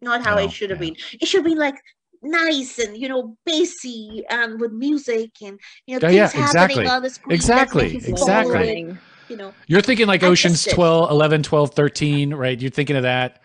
not 0.00 0.22
how 0.22 0.36
Oh, 0.36 0.44
it 0.44 0.50
should 0.50 0.70
have 0.70 0.78
yeah. 0.80 0.86
been 0.86 0.96
it 1.20 1.26
should 1.28 1.44
be 1.44 1.54
like 1.54 1.76
nice 2.22 2.78
and 2.78 2.96
you 2.96 3.08
know 3.08 3.36
bassy 3.44 4.22
and 4.30 4.60
with 4.60 4.72
music 4.72 5.30
and 5.42 5.58
you 5.86 5.98
know 5.98 6.00
Yeah, 6.00 6.10
things 6.10 6.32
yeah, 6.32 6.40
happening 6.40 6.78
exactly. 6.78 6.86
on 6.86 7.02
the 7.02 7.10
screen 7.10 7.34
Exactly, 7.34 7.88
you 7.88 8.00
exactly. 8.06 8.98
you 9.28 9.36
know 9.36 9.54
You're 9.66 9.80
thinking 9.82 10.06
like 10.06 10.22
I 10.22 10.28
Ocean's 10.28 10.62
missed 10.64 10.70
12, 10.70 11.10
11, 11.10 11.42
12, 11.42 11.74
13, 11.74 12.34
right? 12.34 12.60
You're 12.60 12.70
thinking 12.70 12.96
of 12.96 13.02
that. 13.02 13.42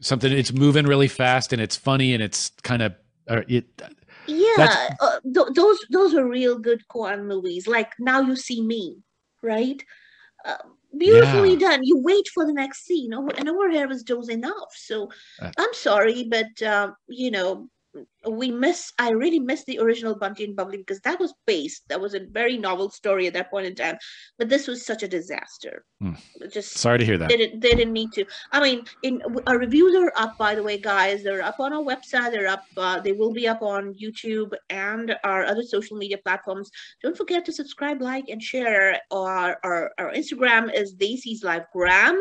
Something 0.00 0.32
it's 0.32 0.52
moving 0.52 0.86
really 0.86 1.08
fast 1.08 1.52
and 1.52 1.62
it's 1.62 1.76
funny 1.76 2.14
and 2.14 2.22
it's 2.22 2.50
kind 2.62 2.82
of 2.82 2.94
uh, 3.28 3.42
it 3.48 3.66
yeah 4.26 4.88
uh, 5.00 5.20
th- 5.22 5.48
those 5.54 5.78
those 5.90 6.14
are 6.14 6.26
real 6.28 6.58
good 6.58 6.82
Koan 6.88 7.26
movies 7.26 7.66
like 7.66 7.92
now 7.98 8.20
you 8.20 8.36
see 8.36 8.60
me 8.62 8.98
right 9.42 9.82
uh, 10.44 10.56
beautifully 10.98 11.52
Yeah. 11.52 11.70
done. 11.70 11.84
You 11.84 11.98
wait 11.98 12.28
for 12.28 12.46
the 12.46 12.52
next 12.52 12.84
scene. 12.84 13.12
And 13.12 13.48
over 13.48 13.70
here 13.70 13.88
was 13.88 14.02
dozing 14.02 14.44
off 14.44 14.72
so 14.74 15.10
Uh, 15.40 15.50
i'm 15.58 15.72
sorry 15.74 16.24
but 16.24 16.62
uh, 16.62 16.90
you 17.08 17.30
know 17.30 17.68
we 18.28 18.50
miss 18.50 18.92
i 18.98 19.10
really 19.10 19.38
miss 19.40 19.64
the 19.64 19.78
original 19.78 20.14
bunty 20.16 20.44
and 20.44 20.56
babli 20.56 20.78
because 20.78 21.00
that 21.00 21.18
was 21.20 21.34
based 21.46 21.82
that 21.88 22.00
was 22.00 22.14
a 22.14 22.20
very 22.30 22.56
novel 22.56 22.90
story 22.90 23.26
at 23.26 23.34
that 23.34 23.50
point 23.50 23.66
in 23.66 23.74
time 23.74 23.96
but 24.38 24.48
this 24.48 24.66
was 24.66 24.84
such 24.84 25.02
a 25.02 25.08
disaster. 25.08 25.84
It 26.40 26.52
just 26.52 26.72
sorry 26.72 26.98
to 26.98 27.04
hear 27.04 27.18
that. 27.18 27.28
they 27.28 27.36
didn't, 27.36 27.60
they 27.60 27.70
didn't 27.70 27.92
need 27.92 28.12
to. 28.12 28.24
I 28.52 28.60
mean, 28.60 28.84
in 29.02 29.22
our 29.46 29.58
reviews 29.58 29.94
are 29.96 30.12
up, 30.16 30.36
by 30.38 30.54
the 30.54 30.62
way, 30.62 30.78
guys. 30.78 31.22
They're 31.22 31.42
up 31.42 31.60
on 31.60 31.72
our 31.72 31.82
website. 31.82 32.30
They're 32.32 32.48
up. 32.48 32.64
Uh, 32.76 33.00
they 33.00 33.12
will 33.12 33.32
be 33.32 33.48
up 33.48 33.62
on 33.62 33.94
YouTube 33.94 34.52
and 34.70 35.16
our 35.24 35.44
other 35.44 35.62
social 35.62 35.96
media 35.96 36.18
platforms. 36.18 36.70
Don't 37.02 37.16
forget 37.16 37.44
to 37.46 37.52
subscribe, 37.52 38.02
like, 38.02 38.28
and 38.28 38.42
share. 38.42 39.00
Our 39.10 39.56
our, 39.64 39.92
our 39.98 40.12
Instagram 40.12 40.72
is 40.74 40.94
Desis 40.94 41.42
Live 41.42 41.64
Gram, 41.72 42.20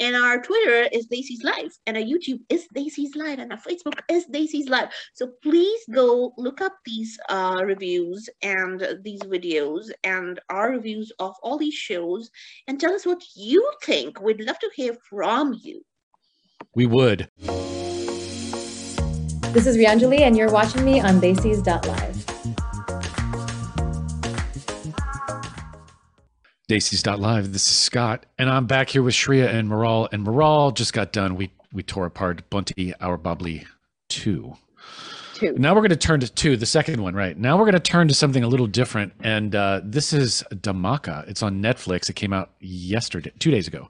and 0.00 0.16
our 0.16 0.42
Twitter 0.42 0.88
is 0.92 1.08
Desis 1.08 1.44
Live, 1.44 1.72
and 1.86 1.96
our 1.96 2.02
YouTube 2.02 2.40
is 2.48 2.66
Desis 2.74 3.14
Live, 3.14 3.38
and 3.38 3.52
our 3.52 3.58
Facebook 3.58 4.00
is 4.08 4.26
Desis 4.26 4.68
Live. 4.68 4.88
So 5.14 5.30
please 5.42 5.80
go 5.90 6.32
look 6.36 6.60
up 6.60 6.74
these 6.84 7.18
uh, 7.28 7.62
reviews 7.64 8.28
and 8.42 8.86
these 9.02 9.20
videos 9.22 9.90
and 10.04 10.38
our 10.50 10.70
reviews 10.70 11.10
of 11.18 11.34
all 11.42 11.56
these 11.56 11.74
shows 11.74 12.30
and 12.66 12.78
tell 12.78 12.92
us 12.92 13.06
what 13.06 13.22
you 13.34 13.70
think. 13.82 14.20
We'd 14.20 14.40
love 14.40 14.58
to 14.58 14.70
hear 14.74 14.96
from 15.08 15.58
you. 15.62 15.82
We 16.74 16.86
would. 16.86 17.28
This 19.52 19.66
is 19.66 19.76
Rianjali, 19.76 20.20
and 20.20 20.36
you're 20.36 20.50
watching 20.50 20.84
me 20.84 21.00
on 21.00 21.20
Live. 21.20 21.40
Desis.live. 26.68 27.52
This 27.52 27.66
is 27.66 27.76
Scott, 27.76 28.26
and 28.38 28.48
I'm 28.48 28.66
back 28.66 28.90
here 28.90 29.02
with 29.02 29.14
Shreya 29.14 29.52
and 29.52 29.68
Moral. 29.68 30.08
And 30.12 30.22
Moral 30.22 30.70
just 30.70 30.92
got 30.92 31.12
done. 31.12 31.34
We 31.34 31.50
we 31.72 31.82
tore 31.82 32.06
apart 32.06 32.48
Bunty, 32.48 32.94
Aur 33.00 33.18
Babli 33.18 33.66
2. 34.10 34.56
Two. 35.40 35.54
Now 35.58 35.74
we're 35.74 35.80
going 35.80 35.90
to 35.90 35.96
turn 35.96 36.20
to 36.20 36.28
two, 36.28 36.56
the 36.56 36.66
second 36.66 37.02
one, 37.02 37.14
right? 37.14 37.36
Now 37.36 37.56
we're 37.56 37.64
going 37.64 37.72
to 37.72 37.80
turn 37.80 38.08
to 38.08 38.14
something 38.14 38.44
a 38.44 38.48
little 38.48 38.66
different. 38.66 39.14
And 39.20 39.54
uh, 39.54 39.80
this 39.82 40.12
is 40.12 40.44
Dhamaka. 40.52 41.26
It's 41.28 41.42
on 41.42 41.62
Netflix. 41.62 42.10
It 42.10 42.14
came 42.14 42.32
out 42.32 42.50
yesterday, 42.60 43.32
two 43.38 43.50
days 43.50 43.66
ago 43.66 43.88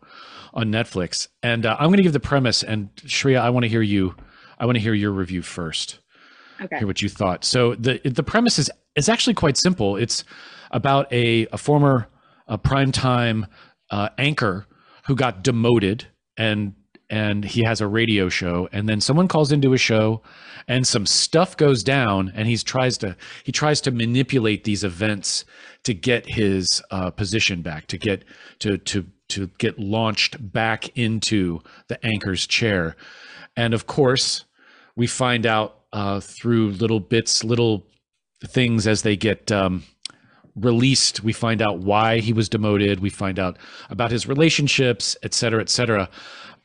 on 0.54 0.70
Netflix. 0.70 1.28
And 1.42 1.66
uh, 1.66 1.76
I'm 1.78 1.88
going 1.88 1.96
to 1.98 2.02
give 2.04 2.12
the 2.12 2.20
premise. 2.20 2.62
And 2.62 2.94
Shreya, 2.96 3.40
I 3.40 3.50
want 3.50 3.64
to 3.64 3.68
hear 3.68 3.82
you. 3.82 4.14
I 4.58 4.66
want 4.66 4.76
to 4.76 4.80
hear 4.80 4.94
your 4.94 5.10
review 5.10 5.42
first 5.42 5.98
Okay. 6.62 6.78
hear 6.78 6.86
what 6.86 7.00
you 7.02 7.08
thought. 7.08 7.44
So 7.44 7.74
the 7.74 8.00
the 8.04 8.22
premise 8.22 8.58
is 8.58 8.70
is 8.94 9.08
actually 9.08 9.34
quite 9.34 9.56
simple. 9.56 9.96
It's 9.96 10.24
about 10.70 11.12
a 11.12 11.46
a 11.52 11.58
former 11.58 12.08
uh, 12.48 12.58
primetime 12.58 13.46
uh, 13.90 14.10
anchor 14.18 14.66
who 15.06 15.14
got 15.16 15.42
demoted 15.42 16.04
and 16.36 16.74
and 17.10 17.44
he 17.44 17.64
has 17.64 17.80
a 17.80 17.86
radio 17.86 18.28
show 18.28 18.68
and 18.72 18.88
then 18.88 19.00
someone 19.00 19.28
calls 19.28 19.52
into 19.52 19.72
a 19.72 19.78
show 19.78 20.22
and 20.68 20.86
some 20.86 21.04
stuff 21.04 21.56
goes 21.56 21.82
down 21.82 22.32
and 22.34 22.48
he 22.48 22.56
tries 22.56 22.96
to 22.98 23.16
he 23.44 23.52
tries 23.52 23.80
to 23.80 23.90
manipulate 23.90 24.64
these 24.64 24.84
events 24.84 25.44
to 25.82 25.92
get 25.92 26.24
his 26.26 26.82
uh, 26.90 27.10
position 27.10 27.60
back 27.62 27.86
to 27.86 27.98
get 27.98 28.24
to 28.58 28.78
to 28.78 29.06
to 29.28 29.48
get 29.58 29.78
launched 29.78 30.52
back 30.52 30.96
into 30.96 31.60
the 31.88 32.04
anchor's 32.06 32.46
chair 32.46 32.96
and 33.56 33.74
of 33.74 33.86
course 33.86 34.44
we 34.96 35.06
find 35.06 35.46
out 35.46 35.80
uh, 35.92 36.20
through 36.20 36.70
little 36.72 37.00
bits, 37.00 37.44
little 37.44 37.86
things 38.44 38.86
as 38.86 39.02
they 39.02 39.16
get 39.16 39.50
um, 39.50 39.82
released. 40.54 41.22
We 41.22 41.32
find 41.32 41.62
out 41.62 41.80
why 41.80 42.20
he 42.20 42.32
was 42.32 42.48
demoted. 42.48 43.00
We 43.00 43.10
find 43.10 43.38
out 43.38 43.58
about 43.88 44.10
his 44.10 44.26
relationships, 44.26 45.16
et 45.22 45.34
cetera, 45.34 45.60
et 45.60 45.68
cetera. 45.68 46.08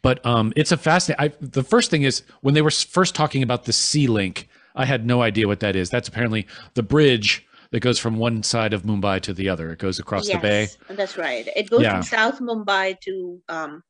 But 0.05 0.23
um, 0.23 0.53
it's 0.55 0.71
a 0.71 0.77
fascinating. 0.77 1.31
I, 1.31 1.33
the 1.41 1.63
first 1.63 1.89
thing 1.89 2.03
is 2.03 2.21
when 2.41 2.53
they 2.53 2.61
were 2.61 2.69
first 2.69 3.15
talking 3.15 3.41
about 3.41 3.65
the 3.65 3.73
Sea 3.73 4.05
Link, 4.05 4.47
I 4.75 4.85
had 4.85 5.03
no 5.03 5.23
idea 5.23 5.47
what 5.47 5.61
that 5.61 5.75
is. 5.75 5.89
That's 5.89 6.07
apparently 6.07 6.45
the 6.75 6.83
bridge 6.83 7.43
that 7.71 7.79
goes 7.79 7.97
from 7.97 8.17
one 8.17 8.43
side 8.43 8.71
of 8.71 8.83
Mumbai 8.83 9.19
to 9.21 9.33
the 9.33 9.49
other. 9.49 9.71
It 9.71 9.79
goes 9.79 9.97
across 9.97 10.27
the 10.27 10.37
bay. 10.37 10.61
Yes, 10.61 10.77
That's 10.89 11.17
right. 11.17 11.47
It 11.55 11.71
goes 11.71 11.81
Yeah. 11.81 11.93
from 11.93 12.03
South 12.03 12.39
Mumbai 12.39 12.99
to 13.01 13.41
um 13.49 13.81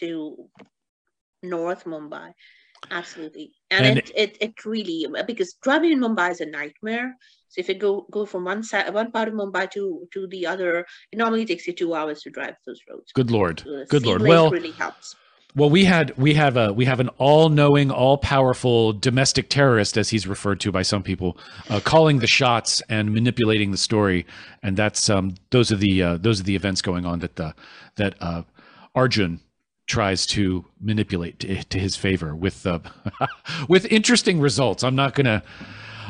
to 0.00 0.48
North 1.44 1.84
Mumbai. 1.84 2.32
Absolutely. 2.90 3.52
And, 3.70 3.86
And- 3.86 3.98
it, 3.98 4.10
it 4.16 4.36
it 4.40 4.64
really 4.64 5.06
because 5.24 5.54
driving 5.62 5.92
in 5.92 6.00
Mumbai 6.00 6.32
is 6.32 6.40
a 6.40 6.46
nightmare. 6.46 7.14
So 7.50 7.60
if 7.60 7.68
you 7.68 7.76
go 7.76 8.08
go 8.10 8.26
from 8.26 8.42
one 8.44 8.64
side 8.64 8.92
one 8.92 9.12
part 9.12 9.28
of 9.28 9.34
Mumbai 9.34 9.70
to 9.70 10.08
to 10.14 10.26
the 10.26 10.48
other, 10.48 10.84
it 11.12 11.16
normally 11.16 11.46
takes 11.46 11.64
you 11.68 11.74
two 11.74 11.94
hours 11.94 12.22
to 12.22 12.30
drive 12.30 12.56
those 12.66 12.80
roads. 12.90 13.12
Good 13.14 13.30
lord. 13.30 13.60
So 13.60 13.84
Good 13.88 14.04
lord. 14.04 14.22
Well, 14.22 14.50
really 14.50 14.72
helps. 14.72 15.14
Well, 15.56 15.70
we 15.70 15.84
had 15.84 16.16
we 16.18 16.34
have 16.34 16.56
a 16.56 16.72
we 16.72 16.84
have 16.86 16.98
an 16.98 17.10
all-knowing, 17.10 17.92
all-powerful 17.92 18.94
domestic 18.94 19.48
terrorist, 19.48 19.96
as 19.96 20.10
he's 20.10 20.26
referred 20.26 20.58
to 20.60 20.72
by 20.72 20.82
some 20.82 21.04
people, 21.04 21.38
uh, 21.70 21.78
calling 21.78 22.18
the 22.18 22.26
shots 22.26 22.82
and 22.88 23.14
manipulating 23.14 23.70
the 23.70 23.76
story, 23.76 24.26
and 24.64 24.76
that's 24.76 25.08
um, 25.08 25.36
those 25.50 25.70
are 25.70 25.76
the 25.76 26.02
uh, 26.02 26.16
those 26.16 26.40
are 26.40 26.42
the 26.42 26.56
events 26.56 26.82
going 26.82 27.06
on 27.06 27.20
that 27.20 27.36
the 27.36 27.54
that 27.94 28.16
uh, 28.20 28.42
Arjun 28.96 29.38
tries 29.86 30.26
to 30.26 30.64
manipulate 30.80 31.38
to, 31.38 31.62
to 31.62 31.78
his 31.78 31.94
favor 31.94 32.34
with 32.34 32.66
uh, 32.66 32.80
with 33.68 33.84
interesting 33.92 34.40
results. 34.40 34.82
I'm 34.82 34.96
not 34.96 35.14
gonna. 35.14 35.40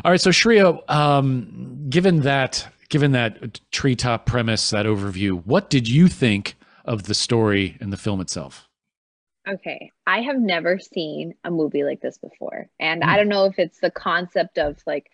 All 0.05 0.11
right, 0.11 0.21
so 0.21 0.31
Shreya, 0.31 0.91
um, 0.91 1.87
given 1.91 2.23
that 2.23 2.67
given 2.89 3.13
that 3.13 3.61
treetop 3.71 4.25
premise, 4.25 4.71
that 4.71 4.87
overview, 4.87 5.45
what 5.45 5.69
did 5.69 5.87
you 5.87 6.09
think 6.09 6.55
of 6.87 7.03
the 7.03 7.15
story 7.15 7.77
and 7.79 7.93
the 7.93 7.99
film 7.99 8.23
itself? 8.23 8.64
Okay, 9.47 9.91
I 10.07 10.23
have 10.23 10.39
never 10.39 10.79
seen 10.79 11.35
a 11.45 11.51
movie 11.51 11.85
like 11.85 12.01
this 12.01 12.19
before. 12.19 12.69
And 12.81 13.03
Mm. 13.03 13.07
I 13.07 13.17
don't 13.17 13.29
know 13.29 13.45
if 13.45 13.59
it's 13.59 13.79
the 13.81 13.91
concept 13.91 14.59
of 14.59 14.79
like 14.87 15.11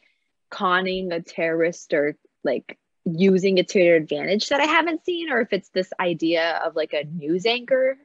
conning 0.51 1.13
a 1.13 1.21
terrorist 1.21 1.93
or 1.93 2.17
like 2.45 2.79
using 3.05 3.59
it 3.59 3.69
to 3.69 3.81
your 3.81 3.97
advantage 3.97 4.49
that 4.49 4.61
I 4.61 4.67
haven't 4.67 5.05
seen, 5.05 5.33
or 5.33 5.41
if 5.41 5.53
it's 5.53 5.71
this 5.71 5.93
idea 5.99 6.61
of 6.65 6.77
like 6.77 6.93
a 6.93 7.05
news 7.05 7.47
anchor 7.47 7.97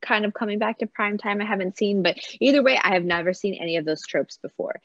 kind 0.00 0.24
of 0.24 0.32
coming 0.34 0.58
back 0.58 0.78
to 0.78 0.86
prime 0.86 1.18
time 1.18 1.40
I 1.40 1.44
haven't 1.44 1.76
seen. 1.76 2.02
But 2.02 2.18
either 2.40 2.62
way, 2.62 2.78
I 2.82 2.94
have 2.94 3.04
never 3.04 3.32
seen 3.34 3.54
any 3.54 3.76
of 3.76 3.84
those 3.84 4.06
tropes 4.06 4.38
before. 4.38 4.80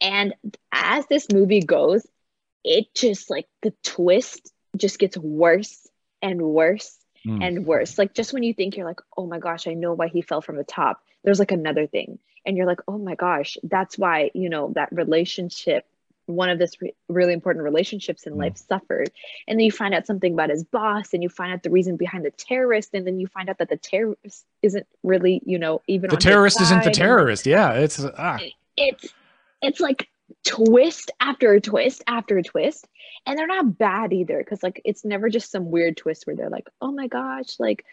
And 0.00 0.34
as 0.72 1.06
this 1.06 1.30
movie 1.30 1.60
goes, 1.62 2.06
it 2.64 2.94
just 2.94 3.30
like 3.30 3.46
the 3.62 3.74
twist 3.82 4.52
just 4.76 4.98
gets 4.98 5.16
worse 5.16 5.86
and 6.22 6.40
worse 6.40 6.96
Mm. 7.26 7.44
and 7.44 7.66
worse. 7.66 7.98
Like 7.98 8.14
just 8.14 8.32
when 8.32 8.42
you 8.42 8.54
think 8.54 8.76
you're 8.76 8.86
like, 8.86 9.00
oh 9.16 9.26
my 9.26 9.38
gosh, 9.38 9.66
I 9.66 9.74
know 9.74 9.92
why 9.92 10.08
he 10.08 10.22
fell 10.22 10.40
from 10.40 10.56
the 10.56 10.64
top. 10.64 11.02
There's 11.22 11.38
like 11.38 11.52
another 11.52 11.86
thing, 11.86 12.18
and 12.46 12.56
you're 12.56 12.66
like, 12.66 12.80
oh 12.88 12.96
my 12.96 13.14
gosh, 13.14 13.58
that's 13.62 13.98
why 13.98 14.30
you 14.32 14.48
know 14.48 14.72
that 14.74 14.90
relationship, 14.90 15.84
one 16.24 16.48
of 16.48 16.58
this 16.58 16.80
re- 16.80 16.94
really 17.08 17.34
important 17.34 17.64
relationships 17.64 18.26
in 18.26 18.32
Mm. 18.32 18.38
life 18.38 18.56
suffered. 18.56 19.10
And 19.46 19.58
then 19.58 19.64
you 19.64 19.70
find 19.72 19.92
out 19.92 20.06
something 20.06 20.32
about 20.32 20.48
his 20.48 20.64
boss, 20.64 21.12
and 21.12 21.22
you 21.22 21.28
find 21.28 21.52
out 21.52 21.62
the 21.62 21.70
reason 21.70 21.96
behind 21.96 22.24
the 22.24 22.30
terrorist, 22.30 22.90
and 22.94 23.06
then 23.06 23.20
you 23.20 23.26
find 23.26 23.50
out 23.50 23.58
that 23.58 23.68
the 23.68 23.76
terrorist 23.76 24.46
isn't 24.62 24.86
really, 25.02 25.42
you 25.44 25.58
know, 25.58 25.82
even 25.86 26.08
The 26.08 26.16
terrorist 26.16 26.60
isn't 26.62 26.80
the 26.80 26.86
and 26.86 26.94
terrorist. 26.94 27.44
Yeah, 27.46 27.72
it's 27.74 28.02
ah. 28.02 28.38
It's 28.78 29.12
it's 29.60 29.80
like 29.80 30.08
twist 30.44 31.10
after 31.20 31.52
a 31.52 31.60
twist 31.60 32.02
after 32.06 32.38
a 32.38 32.42
twist 32.42 32.86
and 33.26 33.38
they're 33.38 33.46
not 33.46 33.78
bad 33.78 34.12
either 34.12 34.38
because 34.38 34.62
like 34.62 34.80
it's 34.84 35.04
never 35.04 35.28
just 35.28 35.50
some 35.50 35.70
weird 35.70 35.96
twist 35.96 36.26
where 36.26 36.36
they're 36.36 36.50
like 36.50 36.68
oh 36.80 36.92
my 36.92 37.06
gosh 37.06 37.58
like 37.58 37.84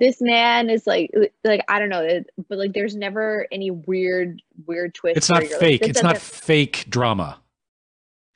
this 0.00 0.20
man 0.20 0.70
is 0.70 0.86
like 0.86 1.10
like 1.44 1.64
i 1.68 1.78
don't 1.78 1.88
know 1.90 2.22
but 2.48 2.58
like 2.58 2.72
there's 2.72 2.96
never 2.96 3.46
any 3.52 3.70
weird 3.70 4.40
weird 4.66 4.94
twist 4.94 5.16
It's 5.16 5.30
not 5.30 5.42
you're 5.42 5.52
like, 5.52 5.60
fake. 5.60 5.82
It's 5.82 6.00
doesn't- 6.00 6.20
fake 6.20 6.86
drama. 6.88 7.38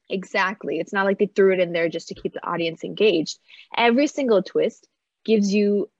exactly 0.08 0.78
it's 0.78 0.92
not 0.92 1.04
like 1.06 1.18
they 1.18 1.26
threw 1.26 1.52
it 1.52 1.60
in 1.60 1.72
there 1.72 1.88
just 1.88 2.08
to 2.08 2.14
keep 2.14 2.32
the 2.32 2.46
audience 2.46 2.84
engaged 2.84 3.38
every 3.76 4.06
single 4.06 4.42
twist 4.42 4.88
gives 5.24 5.52
you 5.52 5.90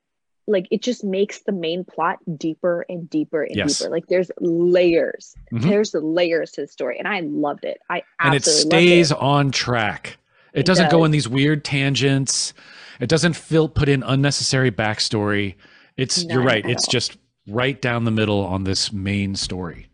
like 0.46 0.66
it 0.70 0.82
just 0.82 1.02
makes 1.04 1.40
the 1.40 1.52
main 1.52 1.84
plot 1.84 2.18
deeper 2.36 2.86
and 2.88 3.08
deeper 3.10 3.42
and 3.42 3.56
Yes. 3.56 3.78
deeper 3.78 3.90
like 3.90 4.06
there's 4.06 4.30
layers 4.40 5.34
Mhm. 5.52 5.62
there's 5.62 5.90
the 5.90 6.00
layers 6.00 6.52
to 6.52 6.60
the 6.62 6.66
story 6.68 6.98
and 6.98 7.08
i 7.08 7.20
loved 7.20 7.64
it 7.64 7.78
i 7.90 8.02
and 8.20 8.34
it 8.34 8.44
stays 8.44 9.10
loved 9.10 9.22
on 9.22 9.50
track. 9.50 10.18
It, 10.52 10.60
It 10.60 10.66
doesn't 10.66 10.90
go 10.90 11.04
in 11.04 11.10
these 11.10 11.28
weird 11.28 11.64
tangents. 11.64 12.54
It 12.98 13.08
doesn't 13.10 13.34
fill 13.36 13.68
put 13.68 13.90
in 13.90 14.02
unnecessary 14.02 14.70
backstory. 14.70 15.56
It's 15.98 16.24
you're 16.24 16.42
right. 16.42 16.64
It's 16.64 16.88
all. 16.88 16.92
just 16.92 17.18
right 17.46 17.80
down 17.82 18.04
the 18.04 18.10
middle 18.10 18.40
on 18.40 18.64
this 18.64 18.90
main 18.90 19.34
story. 19.34 19.88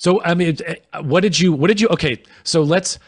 So 0.00 0.22
I 0.22 0.32
mean, 0.32 0.56
uh, 0.94 1.02
what 1.02 1.20
did 1.20 1.38
you? 1.38 1.52
What 1.52 1.68
did 1.68 1.78
you? 1.78 1.88
Okay, 1.88 2.22
so 2.42 2.62
let's. 2.62 2.98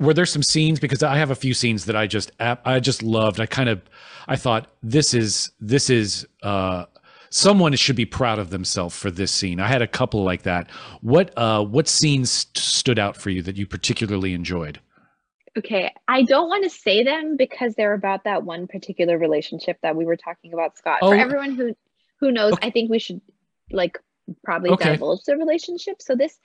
Were 0.00 0.12
there 0.12 0.26
some 0.26 0.42
scenes 0.42 0.80
because 0.80 1.02
I 1.02 1.16
have 1.16 1.30
a 1.30 1.36
few 1.36 1.54
scenes 1.54 1.84
that 1.84 1.94
I 1.94 2.08
just 2.08 2.32
I 2.40 2.80
just 2.80 3.02
loved. 3.02 3.38
I 3.40 3.46
kind 3.46 3.68
of 3.68 3.80
I 4.26 4.34
thought 4.34 4.68
this 4.82 5.14
is 5.14 5.52
this 5.60 5.88
is 5.88 6.26
uh 6.42 6.86
someone 7.30 7.74
should 7.76 7.96
be 7.96 8.04
proud 8.04 8.40
of 8.40 8.50
themselves 8.50 8.94
for 8.94 9.10
this 9.10 9.30
scene. 9.30 9.60
I 9.60 9.68
had 9.68 9.82
a 9.82 9.86
couple 9.86 10.24
like 10.24 10.42
that. 10.42 10.68
What 11.00 11.32
uh 11.38 11.64
what 11.64 11.86
scenes 11.86 12.30
st- 12.30 12.58
stood 12.58 12.98
out 12.98 13.16
for 13.16 13.30
you 13.30 13.40
that 13.42 13.56
you 13.56 13.66
particularly 13.66 14.34
enjoyed? 14.34 14.80
Okay, 15.56 15.92
I 16.08 16.22
don't 16.22 16.48
want 16.48 16.64
to 16.64 16.70
say 16.70 17.04
them 17.04 17.36
because 17.36 17.74
they're 17.76 17.94
about 17.94 18.24
that 18.24 18.42
one 18.42 18.66
particular 18.66 19.16
relationship 19.16 19.78
that 19.82 19.94
we 19.94 20.04
were 20.04 20.16
talking 20.16 20.52
about, 20.52 20.76
Scott. 20.76 20.98
Oh. 21.02 21.10
For 21.10 21.16
everyone 21.16 21.54
who 21.54 21.76
who 22.18 22.32
knows, 22.32 22.54
Okay. 22.54 22.66
I 22.66 22.70
think 22.70 22.90
we 22.90 22.98
should 22.98 23.20
like 23.70 23.98
probably 24.44 24.70
Okay. 24.70 24.92
divulge 24.92 25.24
the 25.24 25.36
relationship. 25.36 26.00
So 26.02 26.14
this 26.16 26.38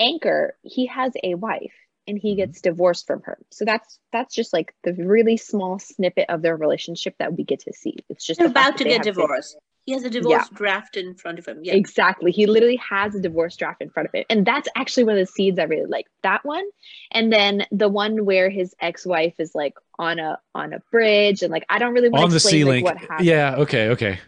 anchor, 0.00 0.56
he 0.62 0.86
has 0.86 1.12
a 1.22 1.34
wife 1.34 1.72
and 2.06 2.18
he 2.18 2.30
Mm-hmm. 2.30 2.36
gets 2.38 2.60
divorced 2.60 3.06
from 3.06 3.22
her. 3.22 3.38
So 3.50 3.64
that's 3.64 3.98
that's 4.12 4.34
just 4.34 4.52
like 4.52 4.74
the 4.84 4.94
really 4.94 5.36
small 5.36 5.78
snippet 5.78 6.26
of 6.30 6.42
their 6.42 6.56
relationship 6.56 7.14
that 7.18 7.36
we 7.36 7.44
get 7.44 7.60
to 7.60 7.72
see. 7.72 7.96
It's 8.08 8.24
just 8.26 8.38
They're 8.38 8.48
about 8.48 8.78
to 8.78 8.84
get 8.84 8.92
have 8.98 9.02
kids. 9.04 9.16
divorced. 9.16 9.56
He 9.84 9.94
has 9.94 10.04
a 10.04 10.10
divorce 10.10 10.48
draft 10.50 10.98
in 10.98 11.14
front 11.14 11.38
of 11.38 11.46
him. 11.46 11.60
Yeah. 11.62 11.72
Exactly. 11.72 12.30
He 12.30 12.44
literally 12.46 12.76
has 12.76 13.14
a 13.14 13.20
divorce 13.20 13.56
draft 13.56 13.80
in 13.80 13.88
front 13.88 14.06
of 14.08 14.14
him. 14.14 14.24
And 14.28 14.44
that's 14.44 14.68
actually 14.76 15.04
one 15.04 15.14
of 15.14 15.26
the 15.26 15.32
scenes 15.32 15.58
I 15.58 15.62
really 15.62 15.86
like. 15.86 16.04
That 16.22 16.44
one. 16.44 16.64
And 17.10 17.32
then 17.32 17.64
the 17.72 17.88
one 17.88 18.26
where 18.26 18.50
his 18.50 18.74
ex-wife 18.82 19.34
is 19.38 19.54
like 19.54 19.72
on 19.98 20.18
a 20.18 20.38
on 20.54 20.74
a 20.74 20.80
bridge 20.92 21.42
and 21.42 21.50
like 21.50 21.64
I 21.70 21.78
don't 21.78 21.94
really 21.94 22.10
want 22.10 22.24
On 22.24 22.28
to 22.28 22.32
the 22.34 22.36
explain 22.36 22.52
ceiling. 22.52 22.84
like, 22.84 22.94
what 22.96 23.02
happened. 23.02 23.26
yeah, 23.28 23.54
okay, 23.56 23.88
okay. 23.88 24.18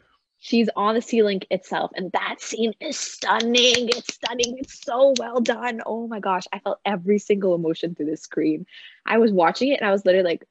She's 0.40 0.68
on 0.76 0.94
the 0.94 1.03
ceiling 1.03 1.42
itself. 1.50 1.92
And 1.96 2.12
that 2.12 2.40
scene 2.40 2.74
is 2.81 2.98
stunning. 2.98 3.88
It's 3.90 4.14
stunning. 4.14 4.59
It's 4.59 4.81
so 4.85 5.14
well 5.18 5.40
done. 5.40 5.83
Oh 5.87 6.09
my 6.09 6.20
gosh. 6.20 6.44
I 6.53 6.61
felt 6.61 6.81
every 6.85 7.18
single 7.18 7.55
emotion 7.55 7.94
through 7.94 8.07
the 8.07 8.16
screen. 8.16 8.66
I 9.07 9.18
was 9.18 9.33
watching 9.33 9.68
it 9.70 9.81
and 9.81 9.88
I 9.88 9.92
was 9.92 10.05
literally 10.07 10.24
like, 10.31 10.44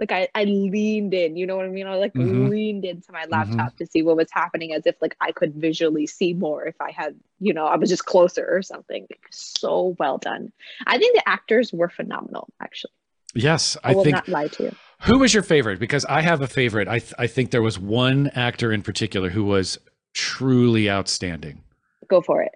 like 0.00 0.12
I, 0.12 0.28
I 0.34 0.44
leaned 0.44 1.14
in, 1.14 1.36
you 1.36 1.46
know 1.46 1.56
what 1.56 1.66
I 1.66 1.68
mean? 1.68 1.86
I 1.86 1.96
like 1.96 2.14
Mhm. 2.16 2.50
leaned 2.50 2.84
into 2.84 3.12
my 3.12 3.26
Mhm. 3.30 3.30
laptop 3.30 3.76
to 3.76 3.86
see 3.86 4.02
what 4.02 4.16
was 4.16 4.30
happening 4.32 4.72
as 4.72 4.86
if 4.86 4.96
like 5.00 5.16
I 5.20 5.32
could 5.32 5.54
visually 5.54 6.06
see 6.06 6.34
more 6.34 6.64
if 6.66 6.80
I 6.80 6.90
had, 6.90 7.16
you 7.40 7.52
know, 7.54 7.66
I 7.66 7.76
was 7.76 7.88
just 7.90 8.06
closer 8.06 8.46
or 8.48 8.62
something. 8.62 9.06
So 9.30 9.96
well 9.98 10.18
done. 10.18 10.52
I 10.86 10.98
think 10.98 11.16
the 11.16 11.28
actors 11.28 11.72
were 11.72 11.88
phenomenal, 11.88 12.48
actually. 12.60 12.92
Yes, 13.36 13.76
I, 13.84 13.90
I 13.90 13.94
will 13.94 14.04
think 14.04 14.14
not 14.16 14.28
lie 14.28 14.48
to 14.48 14.64
you. 14.64 14.76
Who 15.02 15.18
was 15.18 15.34
your 15.34 15.42
favorite? 15.42 15.78
Because 15.78 16.04
I 16.06 16.22
have 16.22 16.40
a 16.40 16.46
favorite. 16.46 16.88
I 16.88 16.98
th- 16.98 17.14
I 17.18 17.26
think 17.26 17.50
there 17.50 17.62
was 17.62 17.78
one 17.78 18.28
actor 18.34 18.72
in 18.72 18.82
particular 18.82 19.30
who 19.30 19.44
was 19.44 19.78
truly 20.14 20.90
outstanding. 20.90 21.62
Go 22.08 22.20
for 22.20 22.42
it. 22.42 22.52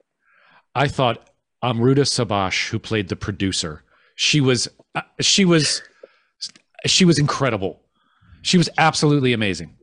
I 0.75 0.89
thought 0.89 1.29
Amruta 1.63 2.07
Subhash, 2.07 2.71
who 2.71 2.79
played 2.79 3.09
the 3.09 3.17
producer, 3.17 3.85
she 4.15 4.41
was 4.41 4.69
uh, 4.95 5.03
she 5.21 5.45
was 5.45 5.83
she 6.87 7.05
was 7.05 7.19
incredible. 7.19 7.81
She 8.43 8.57
was 8.57 8.71
absolutely 8.79 9.33
amazing. 9.35 9.77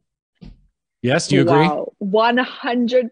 Yes, 1.03 1.27
do 1.27 1.35
you 1.35 1.41
agree? 1.41 1.67
Wow. 1.67 1.93
100%. 2.01 3.09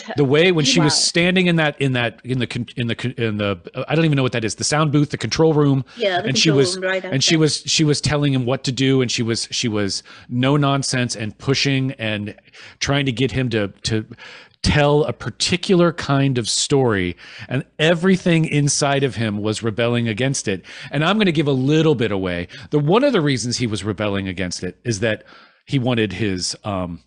The 0.16 0.24
way 0.24 0.52
when 0.52 0.64
she 0.64 0.80
was 0.80 0.94
standing 0.94 1.46
in 1.46 1.56
that 1.56 1.80
in 1.80 1.92
that 1.92 2.20
in 2.24 2.38
the 2.38 2.46
con- 2.46 2.66
in 2.76 2.86
the 2.86 3.14
in 3.16 3.36
the 3.38 3.58
I 3.88 3.94
don't 3.94 4.04
even 4.04 4.16
know 4.16 4.22
what 4.22 4.32
that 4.32 4.44
is 4.44 4.54
the 4.56 4.64
sound 4.64 4.92
booth 4.92 5.10
the 5.10 5.18
control 5.18 5.54
room. 5.54 5.84
Yeah. 5.96 6.22
and 6.24 6.38
she 6.38 6.50
was 6.50 6.78
right 6.78 7.04
and 7.04 7.22
she 7.22 7.36
was 7.36 7.62
she 7.66 7.84
was 7.84 8.00
telling 8.00 8.32
him 8.32 8.46
what 8.46 8.64
to 8.64 8.72
do 8.72 9.02
and 9.02 9.10
she 9.10 9.22
was 9.22 9.48
she 9.50 9.68
was 9.68 10.02
no 10.28 10.56
nonsense 10.56 11.14
and 11.16 11.36
pushing 11.38 11.92
and 11.92 12.34
trying 12.80 13.06
to 13.06 13.12
get 13.12 13.32
him 13.32 13.50
to 13.50 13.68
to 13.82 14.06
tell 14.62 15.04
a 15.04 15.12
particular 15.12 15.92
kind 15.92 16.38
of 16.38 16.48
story. 16.48 17.16
And 17.48 17.64
everything 17.78 18.44
inside 18.44 19.02
of 19.02 19.16
him 19.16 19.42
was 19.42 19.62
rebelling 19.62 20.08
against 20.08 20.48
it. 20.48 20.64
And 20.90 21.04
i'm 21.04 21.16
going 21.16 21.26
to 21.26 21.32
give 21.32 21.48
a 21.48 21.52
little 21.52 21.94
bit 21.94 22.12
away. 22.12 22.48
The 22.70 22.78
one 22.78 23.04
of 23.04 23.12
the 23.12 23.20
reasons 23.20 23.58
he 23.58 23.66
was 23.66 23.84
rebelling 23.84 24.28
against 24.28 24.62
it 24.62 24.78
is 24.84 25.00
that 25.00 25.24
he 25.66 25.78
wanted 25.78 26.12
his 26.12 26.56
um 26.64 27.00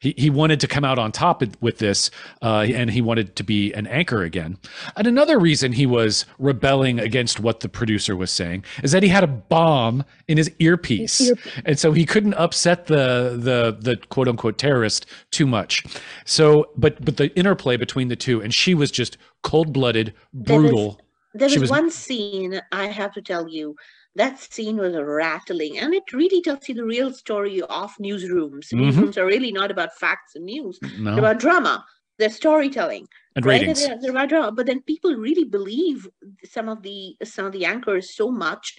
he, 0.00 0.14
he 0.16 0.30
wanted 0.30 0.60
to 0.60 0.66
come 0.66 0.84
out 0.84 0.98
on 0.98 1.12
top 1.12 1.42
with- 1.60 1.78
this, 1.78 2.10
uh, 2.42 2.66
and 2.68 2.90
he 2.90 3.00
wanted 3.00 3.36
to 3.36 3.44
be 3.44 3.72
an 3.74 3.86
anchor 3.86 4.22
again. 4.24 4.58
And 4.96 5.06
another 5.06 5.38
reason 5.38 5.72
he 5.72 5.86
was 5.86 6.26
rebelling 6.38 6.98
against 6.98 7.38
what 7.38 7.60
the 7.60 7.68
producer 7.68 8.16
was 8.16 8.32
saying 8.32 8.64
is 8.82 8.90
that 8.92 9.02
he 9.04 9.08
had 9.08 9.22
a 9.22 9.28
bomb 9.28 10.04
in 10.26 10.36
his 10.38 10.50
earpiece, 10.58 11.20
Earpiece. 11.20 11.52
and 11.64 11.78
so 11.78 11.92
he 11.92 12.04
couldn't 12.04 12.34
upset 12.34 12.86
the 12.86 13.36
the 13.40 13.76
the 13.80 13.96
quote 14.08 14.26
unquote 14.26 14.58
terrorist 14.58 15.06
too 15.30 15.46
much. 15.46 15.84
So, 16.24 16.70
but 16.76 17.04
but 17.04 17.16
the 17.16 17.32
interplay 17.38 17.76
between 17.76 18.08
the 18.08 18.16
two, 18.16 18.40
and 18.40 18.52
she 18.52 18.74
was 18.74 18.90
just 18.90 19.18
cold 19.42 19.72
blooded, 19.72 20.14
There 20.32 20.60
was- 20.60 20.70
brutal. 20.70 21.00
There 21.34 21.48
was, 21.48 21.58
was- 21.58 21.70
one 21.70 21.90
scene 21.90 22.60
I 22.72 22.86
have 22.86 23.12
to 23.12 23.22
tell 23.22 23.48
you. 23.48 23.76
That 24.14 24.38
scene 24.40 24.78
was 24.78 24.94
rattling, 24.96 25.78
and 25.78 25.94
it 25.94 26.12
really 26.12 26.42
tells 26.42 26.68
you 26.68 26.74
the 26.74 26.84
real 26.84 27.12
story 27.12 27.60
of 27.62 27.94
newsrooms. 27.96 28.72
Mhm. 28.72 28.80
Newsrooms 28.80 29.16
are 29.16 29.26
really 29.26 29.52
not 29.52 29.70
about 29.70 29.96
facts 29.96 30.34
and 30.34 30.44
news; 30.44 30.78
they're 30.80 31.18
about 31.18 31.38
drama. 31.38 31.84
They're 32.18 32.30
storytelling, 32.30 33.06
and 33.36 33.46
right? 33.46 33.60
ratings. 33.60 33.86
They're, 33.86 34.00
they're 34.00 34.10
about 34.10 34.30
drama. 34.30 34.52
But 34.52 34.66
then 34.66 34.82
people 34.82 35.14
really 35.14 35.44
believe 35.44 36.08
some 36.44 36.68
of 36.68 36.82
the 36.82 37.16
some 37.22 37.46
of 37.46 37.52
the 37.52 37.64
anchors 37.64 38.16
so 38.16 38.30
much 38.30 38.76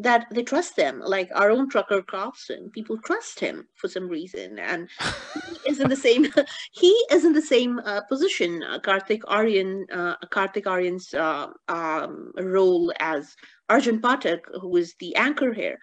that 0.00 0.26
they 0.32 0.42
trust 0.42 0.76
them. 0.76 1.00
Like 1.04 1.30
our 1.34 1.50
own 1.50 1.68
Tucker 1.68 2.02
Carlson, 2.02 2.70
people 2.70 2.98
trust 2.98 3.38
him 3.38 3.66
for 3.74 3.88
some 3.88 4.08
reason, 4.08 4.58
and 4.58 4.88
he 5.34 5.70
is 5.70 5.80
in 5.80 5.88
the 5.88 5.96
same. 6.08 6.26
he 6.72 6.90
is 7.12 7.24
in 7.24 7.32
the 7.32 7.42
same 7.42 7.78
uh, 7.84 8.00
position. 8.08 8.62
Uh, 8.62 8.78
Kartik 8.80 9.22
Aaryan, 9.24 9.84
uh, 9.92 10.16
Kartik 10.30 10.64
Aaryan's 10.64 11.14
uh, 11.14 11.48
um, 11.68 12.32
role 12.38 12.92
as 12.98 13.36
Arjun 13.70 14.00
Pathak, 14.00 14.40
who 14.60 14.76
is 14.76 14.94
the 14.98 15.14
anchor 15.16 15.52
here. 15.52 15.78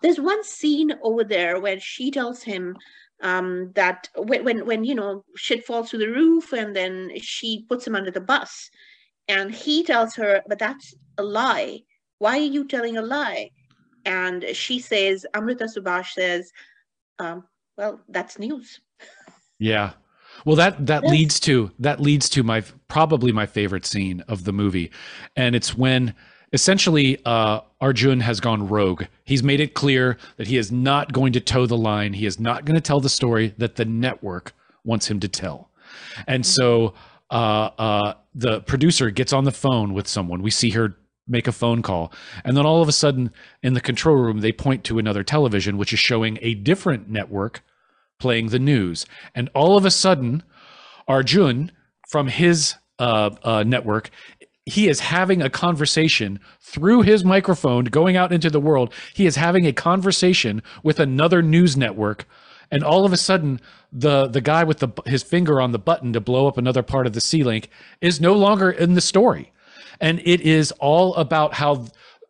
There's 0.00 0.20
one 0.20 0.42
scene 0.44 0.92
over 1.02 1.24
there 1.24 1.60
where 1.60 1.78
she 1.80 2.10
tells 2.10 2.42
him 2.42 2.76
um, 3.22 3.72
that 3.74 4.08
when, 4.16 4.44
when 4.44 4.66
when 4.66 4.84
you 4.84 4.94
know 4.94 5.24
shit 5.36 5.64
falls 5.66 5.90
through 5.90 6.00
the 6.00 6.08
roof, 6.08 6.52
and 6.52 6.74
then 6.74 7.10
she 7.20 7.64
puts 7.68 7.86
him 7.86 7.94
under 7.94 8.10
the 8.10 8.20
bus, 8.20 8.70
and 9.28 9.54
he 9.54 9.84
tells 9.84 10.14
her, 10.16 10.42
"But 10.48 10.58
that's 10.58 10.94
a 11.18 11.22
lie. 11.22 11.80
Why 12.18 12.38
are 12.38 12.52
you 12.56 12.66
telling 12.66 12.96
a 12.96 13.02
lie?" 13.02 13.50
and 14.04 14.44
she 14.52 14.78
says 14.80 15.24
amruta 15.34 15.68
subhash 15.72 16.12
says 16.12 16.52
um, 17.18 17.44
well 17.76 18.00
that's 18.08 18.38
news 18.38 18.80
Yeah. 19.58 19.92
Well, 20.44 20.56
that 20.56 20.86
that 20.86 21.02
Yes. 21.04 21.10
leads 21.12 21.40
to 21.40 21.70
that 21.78 22.00
leads 22.00 22.28
to 22.30 22.42
my 22.42 22.62
probably 22.88 23.32
my 23.32 23.46
favorite 23.46 23.86
scene 23.86 24.22
of 24.26 24.44
the 24.44 24.52
movie, 24.52 24.90
and 25.36 25.54
it's 25.54 25.76
when 25.76 26.14
essentially 26.52 27.18
uh, 27.24 27.60
Arjun 27.80 28.20
has 28.20 28.40
gone 28.40 28.68
rogue. 28.68 29.04
He's 29.24 29.42
made 29.42 29.60
it 29.60 29.74
clear 29.74 30.18
that 30.36 30.46
he 30.46 30.56
is 30.56 30.70
not 30.70 31.12
going 31.12 31.32
to 31.32 31.40
toe 31.40 31.66
the 31.66 31.76
line. 31.76 32.12
He 32.12 32.26
is 32.26 32.38
not 32.38 32.64
going 32.64 32.74
to 32.74 32.80
tell 32.80 33.00
the 33.00 33.08
story 33.08 33.54
that 33.58 33.76
the 33.76 33.84
network 33.84 34.52
wants 34.84 35.10
him 35.10 35.20
to 35.20 35.28
tell, 35.28 35.70
and 36.26 36.44
so 36.44 36.94
uh, 37.30 37.70
uh, 37.78 38.14
the 38.34 38.60
producer 38.62 39.10
gets 39.10 39.32
on 39.32 39.44
the 39.44 39.52
phone 39.52 39.94
with 39.94 40.08
someone. 40.08 40.42
We 40.42 40.50
see 40.50 40.70
her 40.70 40.96
make 41.28 41.46
a 41.46 41.52
phone 41.52 41.82
call, 41.82 42.12
and 42.44 42.56
then 42.56 42.66
all 42.66 42.82
of 42.82 42.88
a 42.88 42.92
sudden, 42.92 43.32
in 43.62 43.74
the 43.74 43.80
control 43.80 44.16
room, 44.16 44.40
they 44.40 44.52
point 44.52 44.84
to 44.84 44.98
another 44.98 45.22
television, 45.22 45.78
which 45.78 45.92
is 45.92 45.98
showing 46.00 46.38
a 46.42 46.54
different 46.54 47.08
network 47.08 47.62
playing 48.18 48.48
the 48.48 48.58
news. 48.58 49.04
And 49.34 49.50
all 49.54 49.76
of 49.76 49.84
a 49.84 49.90
sudden, 49.90 50.42
Arjun 51.08 51.72
from 52.08 52.28
his 52.28 52.74
uh, 52.98 53.30
uh, 53.42 53.64
network, 53.64 54.10
he 54.66 54.88
is 54.88 55.00
having 55.00 55.42
a 55.42 55.50
conversation 55.50 56.38
through 56.60 57.02
his 57.02 57.24
microphone 57.24 57.86
going 57.86 58.16
out 58.16 58.32
into 58.32 58.50
the 58.50 58.60
world. 58.60 58.92
He 59.14 59.26
is 59.26 59.36
having 59.36 59.66
a 59.66 59.72
conversation 59.72 60.62
with 60.82 61.00
another 61.00 61.42
news 61.42 61.76
network. 61.76 62.26
And 62.70 62.84
all 62.84 63.04
of 63.04 63.12
a 63.12 63.16
sudden, 63.16 63.60
the 63.92 64.28
the 64.28 64.40
guy 64.40 64.64
with 64.64 64.78
the 64.78 64.88
his 65.04 65.22
finger 65.22 65.60
on 65.60 65.72
the 65.72 65.78
button 65.78 66.12
to 66.14 66.20
blow 66.20 66.46
up 66.46 66.56
another 66.56 66.82
part 66.82 67.06
of 67.06 67.12
the 67.12 67.20
sea 67.20 67.44
link 67.44 67.68
is 68.00 68.20
no 68.20 68.32
longer 68.32 68.70
in 68.70 68.94
the 68.94 69.02
story, 69.02 69.52
and 70.00 70.20
it 70.24 70.40
is 70.40 70.72
all 70.80 71.14
about 71.16 71.52
how 71.52 71.86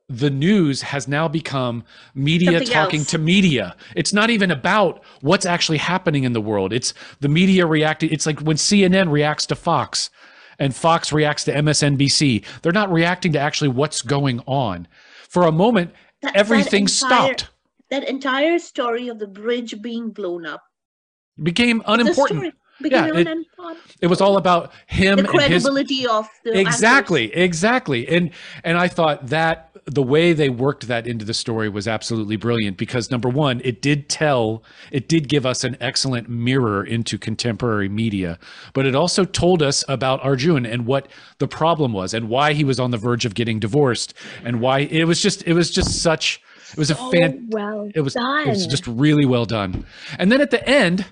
the 0.09 0.31
news 0.31 0.83
has 0.83 1.07
now 1.07 1.29
become 1.29 1.85
media 2.15 2.53
Something 2.53 2.69
talking 2.69 3.01
else. 3.01 3.11
to 3.11 3.19
media. 3.19 3.77
It's 3.95 4.13
not 4.13 4.31
even 4.31 4.51
about 4.51 5.05
what's 5.21 5.47
actually 5.47 5.79
happening 5.79 6.25
in 6.25 6.33
the 6.33 6.41
world. 6.41 6.73
It's 6.73 6.93
the 7.21 7.29
media 7.29 7.65
reacting. 7.67 8.11
It's 8.11 8.27
like 8.27 8.41
when 8.41 8.57
CNN 8.57 9.13
reacts 9.13 9.47
to 9.47 9.55
Fox 9.55 10.11
and 10.59 10.75
Fox 10.75 11.13
reacts 11.13 11.45
to 11.45 11.53
MSNBC. 11.53 12.45
They're 12.63 12.73
not 12.73 12.93
reacting 12.93 13.33
to 13.33 13.39
actually 13.39 13.69
what's 13.69 14.03
going 14.03 14.41
on. 14.47 14.87
For 15.29 15.43
a 15.45 15.53
moment, 15.53 15.93
That- 16.23 16.35
that 16.35 16.37
everything 16.37 16.83
entire- 16.85 16.89
stopped. 16.89 17.51
that 17.91 18.09
entire 18.09 18.59
story 18.59 19.09
of 19.09 19.19
the 19.19 19.27
bridge 19.27 19.81
being 19.83 20.11
blown 20.11 20.47
up 20.47 20.63
became 21.43 21.83
unimportant. 21.87 22.55
Became 22.83 23.15
Yeah, 23.15 23.21
it- 23.21 23.27
unimportant. 23.27 23.79
It 24.01 24.09
was 24.09 24.21
all 24.21 24.37
about 24.37 24.73
him 24.87 25.17
the 25.17 25.29
and 25.31 25.43
his 25.43 25.63
credibility 25.63 26.07
of 26.07 26.29
the 26.45 26.59
exactly 26.59 27.33
exactly 27.35 28.09
and 28.09 28.31
and 28.65 28.77
i 28.79 28.89
thought 28.89 29.29
that 29.29 29.69
the 29.85 30.03
way 30.03 30.33
they 30.33 30.49
worked 30.49 30.87
that 30.89 31.07
into 31.07 31.25
the 31.25 31.35
story 31.35 31.69
was 31.69 31.87
absolutely 31.89 32.37
brilliant 32.37 32.77
because 32.77 33.11
number 33.11 33.29
one 33.29 33.61
it 33.65 33.81
did 33.83 34.09
tell 34.09 34.63
it 34.91 35.09
did 35.09 35.29
give 35.29 35.45
us 35.47 35.65
an 35.65 35.77
excellent 35.81 36.29
mirror 36.29 36.85
into 36.85 37.17
contemporary 37.19 37.89
media 37.89 38.39
but 38.73 38.87
it 38.87 38.95
also 38.95 39.25
told 39.25 39.63
us 39.63 39.85
about 39.89 40.23
arjun 40.25 40.67
and 40.67 40.87
what 40.87 41.09
the 41.39 41.49
problem 41.49 41.93
was 41.93 42.13
and 42.15 42.29
why 42.29 42.53
he 42.53 42.65
was 42.65 42.79
on 42.81 42.91
the 42.91 42.99
verge 42.99 43.25
of 43.25 43.35
getting 43.35 43.59
divorced 43.61 44.15
and 44.45 44.61
why 44.61 44.81
it 44.81 45.05
was 45.05 45.21
just 45.23 45.43
it 45.47 45.55
was 45.55 45.71
just 45.71 46.03
such 46.03 46.41
it 46.73 46.79
was 46.79 46.91
a 46.91 46.95
fan 46.95 47.49
well 47.51 47.91
it 47.95 48.01
was 48.01 48.15
done. 48.15 48.47
it 48.47 48.51
was 48.51 48.67
just 48.67 48.87
really 48.87 49.27
well 49.27 49.45
done. 49.45 49.85
And 50.19 50.33
then 50.33 50.41
at 50.41 50.51
the 50.51 50.67
end, 50.67 51.05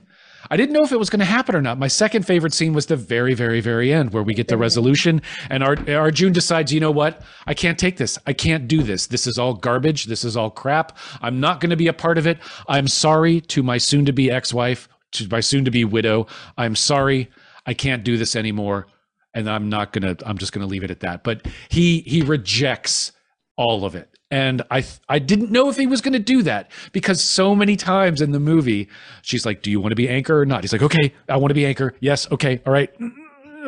I 0.50 0.56
didn't 0.56 0.72
know 0.72 0.82
if 0.82 0.90
it 0.90 0.98
was 0.98 1.10
going 1.10 1.20
to 1.20 1.26
happen 1.26 1.54
or 1.54 1.62
not. 1.62 1.78
My 1.78 1.86
second 1.86 2.26
favorite 2.26 2.52
scene 2.52 2.72
was 2.72 2.86
the 2.86 2.96
very, 2.96 3.34
very, 3.34 3.60
very 3.60 3.92
end 3.92 4.12
where 4.12 4.22
we 4.22 4.34
get 4.34 4.48
the 4.48 4.56
resolution 4.56 5.22
and 5.48 5.62
Ar- 5.62 5.78
Arjun 5.88 6.32
decides, 6.32 6.72
you 6.72 6.80
know 6.80 6.90
what? 6.90 7.22
I 7.46 7.54
can't 7.54 7.78
take 7.78 7.96
this. 7.98 8.18
I 8.26 8.32
can't 8.32 8.66
do 8.66 8.82
this. 8.82 9.06
This 9.06 9.26
is 9.26 9.38
all 9.38 9.54
garbage. 9.54 10.06
This 10.06 10.24
is 10.24 10.36
all 10.36 10.50
crap. 10.50 10.98
I'm 11.22 11.38
not 11.38 11.60
going 11.60 11.70
to 11.70 11.76
be 11.76 11.86
a 11.86 11.92
part 11.92 12.18
of 12.18 12.26
it. 12.26 12.38
I'm 12.68 12.88
sorry 12.88 13.40
to 13.42 13.62
my 13.62 13.78
soon 13.78 14.04
to 14.06 14.12
be 14.12 14.30
ex 14.30 14.52
wife, 14.52 14.88
to 15.12 15.28
my 15.28 15.40
soon 15.40 15.64
to 15.64 15.70
be 15.70 15.84
widow. 15.84 16.26
I'm 16.58 16.74
sorry. 16.74 17.30
I 17.66 17.74
can't 17.74 18.02
do 18.02 18.16
this 18.16 18.34
anymore. 18.34 18.88
And 19.32 19.48
I'm 19.48 19.68
not 19.68 19.92
going 19.92 20.16
to, 20.16 20.28
I'm 20.28 20.38
just 20.38 20.52
going 20.52 20.66
to 20.66 20.70
leave 20.70 20.82
it 20.82 20.90
at 20.90 21.00
that. 21.00 21.22
But 21.22 21.46
he, 21.68 22.00
he 22.00 22.22
rejects 22.22 23.12
all 23.56 23.84
of 23.84 23.94
it. 23.94 24.09
And 24.30 24.62
I 24.70 24.82
th- 24.82 25.00
I 25.08 25.18
didn't 25.18 25.50
know 25.50 25.68
if 25.68 25.76
he 25.76 25.86
was 25.86 26.00
going 26.00 26.12
to 26.12 26.18
do 26.20 26.42
that 26.42 26.70
because 26.92 27.22
so 27.22 27.54
many 27.54 27.74
times 27.76 28.20
in 28.20 28.30
the 28.30 28.38
movie 28.40 28.88
she's 29.22 29.44
like, 29.44 29.62
"Do 29.62 29.70
you 29.70 29.80
want 29.80 29.90
to 29.90 29.96
be 29.96 30.08
anchor 30.08 30.38
or 30.40 30.46
not?" 30.46 30.62
He's 30.62 30.72
like, 30.72 30.82
"Okay, 30.82 31.12
I 31.28 31.36
want 31.36 31.50
to 31.50 31.54
be 31.54 31.66
anchor. 31.66 31.94
Yes, 32.00 32.30
okay, 32.30 32.60
all 32.64 32.72
right." 32.72 32.90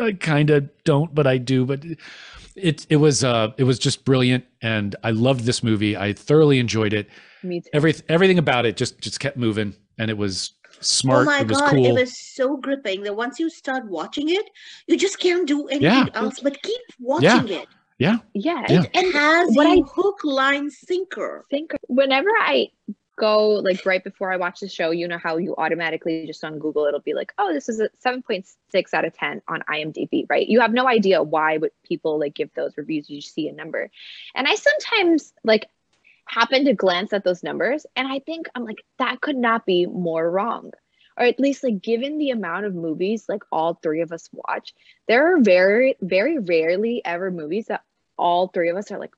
I 0.01 0.13
kind 0.13 0.51
of 0.51 0.71
don't, 0.85 1.15
but 1.15 1.27
I 1.27 1.39
do. 1.39 1.65
But 1.67 1.85
it 2.55 2.87
it 2.89 2.97
was 2.97 3.25
uh 3.25 3.53
it 3.57 3.65
was 3.65 3.79
just 3.79 4.05
brilliant, 4.05 4.45
and 4.61 4.95
I 5.03 5.11
loved 5.11 5.41
this 5.45 5.63
movie. 5.65 5.97
I 5.97 6.13
thoroughly 6.13 6.59
enjoyed 6.61 6.93
it. 6.93 7.09
Me 7.43 7.61
too. 7.61 7.69
Every 7.73 7.95
everything 8.09 8.39
about 8.39 8.65
it 8.65 8.77
just 8.77 9.01
just 9.01 9.19
kept 9.19 9.37
moving, 9.37 9.75
and 9.99 10.11
it 10.11 10.17
was 10.17 10.53
smart. 10.81 11.23
oh 11.23 11.31
my 11.31 11.41
it 11.41 11.49
god 11.49 11.71
cool. 11.71 11.85
it 11.87 11.93
was 11.93 12.17
so 12.17 12.57
gripping 12.57 13.03
that 13.03 13.15
once 13.15 13.39
you 13.39 13.49
start 13.49 13.85
watching 13.87 14.31
it 14.31 14.51
you 14.89 14.97
just 14.97 15.21
can't 15.21 15.47
do 15.47 15.69
anything 15.69 15.83
Yeah. 15.85 16.07
else 16.15 16.41
but 16.41 16.61
keep 16.61 16.81
watching 16.99 17.49
it 17.51 17.69
yeah, 18.03 18.19
Yeah. 18.35 18.67
Yeah. 18.69 18.85
And, 18.95 19.07
it 19.07 19.13
has 19.15 19.55
what 19.57 19.69
you 19.77 19.85
I- 19.85 19.89
hook 19.95 20.19
line 20.25 20.71
sinker 20.71 21.45
Sinker. 21.51 21.79
whenever 21.89 22.31
I 22.31 22.71
go 23.19 23.49
like 23.69 23.85
right 23.85 24.03
before 24.03 24.33
I 24.33 24.37
watch 24.37 24.61
the 24.61 24.69
show, 24.69 24.91
you 24.91 25.07
know 25.07 25.19
how 25.19 25.37
you 25.37 25.55
automatically 25.59 26.27
just 26.27 26.43
on 26.45 26.59
Google 26.59 26.87
it'll 26.87 27.01
be 27.01 27.15
like, 27.15 27.33
oh, 27.39 27.53
this 27.53 27.69
is 27.69 27.79
a 27.79 27.89
7.6 28.05 28.95
out 28.95 29.05
of 29.05 29.13
10 29.15 29.43
on 29.49 29.63
IMDb, 29.71 30.25
right? 30.29 30.49
You 30.49 30.61
have 30.61 30.73
no 30.73 30.89
idea 30.89 31.23
why 31.23 31.59
would 31.59 31.73
people 31.85 32.19
like 32.19 32.35
give 32.35 32.51
those 32.55 32.77
reviews. 32.77 33.09
You 33.11 33.21
just 33.21 33.35
see 33.35 33.49
a 33.49 33.53
number. 33.53 33.91
And 34.35 34.49
I 34.49 34.55
sometimes 34.55 35.33
like 35.45 35.69
happen 36.27 36.65
to 36.65 36.75
glance 36.75 37.13
at 37.13 37.25
those 37.25 37.43
numbers 37.43 37.85
and 37.97 38.09
I 38.09 38.19
think 38.21 38.47
I'm 38.55 38.65
like, 38.65 38.83
that 38.99 39.21
could 39.21 39.37
not 39.37 39.67
be 39.67 39.87
more 39.87 40.29
wrong. 40.31 40.73
Or 41.19 41.27
at 41.27 41.39
least 41.39 41.63
like 41.63 41.83
given 41.83 42.17
the 42.17 42.31
amount 42.31 42.65
of 42.65 42.75
movies 42.75 43.27
like 43.29 43.43
all 43.53 43.75
three 43.75 44.01
of 44.01 44.13
us 44.13 44.31
watch, 44.33 44.73
there 45.07 45.35
are 45.37 45.41
very, 45.41 45.97
very 46.01 46.39
rarely 46.39 47.03
ever 47.05 47.31
movies 47.31 47.67
that 47.67 47.83
all 48.19 48.49
three 48.49 48.71
of 48.71 48.77
us 48.77 48.91
are 48.91 48.99
like, 48.99 49.13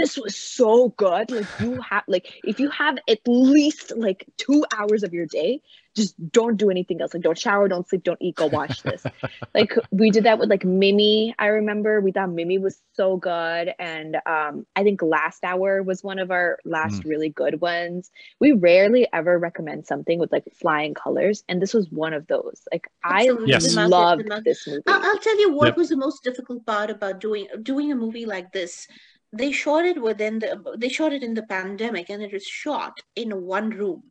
this 0.00 0.16
was 0.16 0.36
so 0.36 0.90
good. 0.90 1.30
Like 1.30 1.48
you 1.58 1.80
have 1.88 2.04
like 2.08 2.32
if 2.44 2.58
you 2.60 2.70
have 2.70 2.98
at 3.08 3.20
least 3.26 3.92
like 3.96 4.26
two 4.38 4.64
hours 4.76 5.02
of 5.04 5.12
your 5.12 5.26
day, 5.26 5.62
just 5.96 6.14
don't 6.30 6.56
do 6.56 6.70
anything 6.70 7.00
else. 7.00 7.14
Like 7.14 7.22
don't 7.22 7.38
shower, 7.38 7.68
don't 7.68 7.88
sleep, 7.88 8.04
don't 8.04 8.20
eat, 8.22 8.36
go 8.36 8.46
watch 8.46 8.82
this. 8.82 9.06
like 9.54 9.74
we 9.90 10.10
did 10.10 10.24
that 10.24 10.38
with 10.38 10.48
like 10.50 10.64
Mimi. 10.64 11.34
I 11.38 11.46
remember 11.48 12.00
we 12.00 12.12
thought 12.12 12.30
Mimi 12.30 12.58
was 12.58 12.80
so 12.94 13.16
good. 13.16 13.74
And 13.78 14.16
um 14.26 14.66
I 14.76 14.82
think 14.84 15.02
Last 15.02 15.44
Hour 15.44 15.82
was 15.82 16.02
one 16.02 16.18
of 16.18 16.30
our 16.30 16.58
last 16.64 17.04
really 17.04 17.28
good 17.28 17.60
ones. 17.60 18.10
We 18.40 18.52
rarely 18.52 19.06
ever 19.12 19.38
recommend 19.38 19.86
something 19.86 20.18
with 20.18 20.32
like 20.32 20.44
flying 20.60 20.94
colors. 20.94 21.44
And 21.48 21.60
this 21.60 21.74
was 21.74 21.90
one 21.90 22.14
of 22.14 22.26
those. 22.26 22.62
Like 22.72 22.86
Absolutely. 23.04 23.54
I 23.54 23.58
Yes. 23.58 23.74
Loved 23.76 24.30
this 24.44 24.66
movie. 24.66 24.82
I'll, 24.86 25.02
I'll 25.02 25.18
tell 25.18 25.40
you 25.40 25.52
what 25.52 25.68
Yep. 25.68 25.76
was 25.76 25.88
the 25.90 25.96
most 25.96 26.22
difficult 26.24 26.64
part 26.66 26.90
about 26.90 27.20
doing 27.20 27.48
doing 27.62 27.92
a 27.92 27.96
movie 27.96 28.26
like 28.26 28.52
this. 28.52 28.86
They 29.32 29.52
shot 29.52 29.84
it 29.84 30.00
within 30.02 30.40
the 30.40 30.76
they 30.76 30.88
shot 30.88 31.12
it 31.12 31.22
in 31.22 31.34
the 31.34 31.44
pandemic 31.44 32.10
and 32.10 32.22
it 32.22 32.32
was 32.32 32.44
shot 32.44 33.00
in 33.14 33.42
one 33.42 33.70
room. 33.70 34.02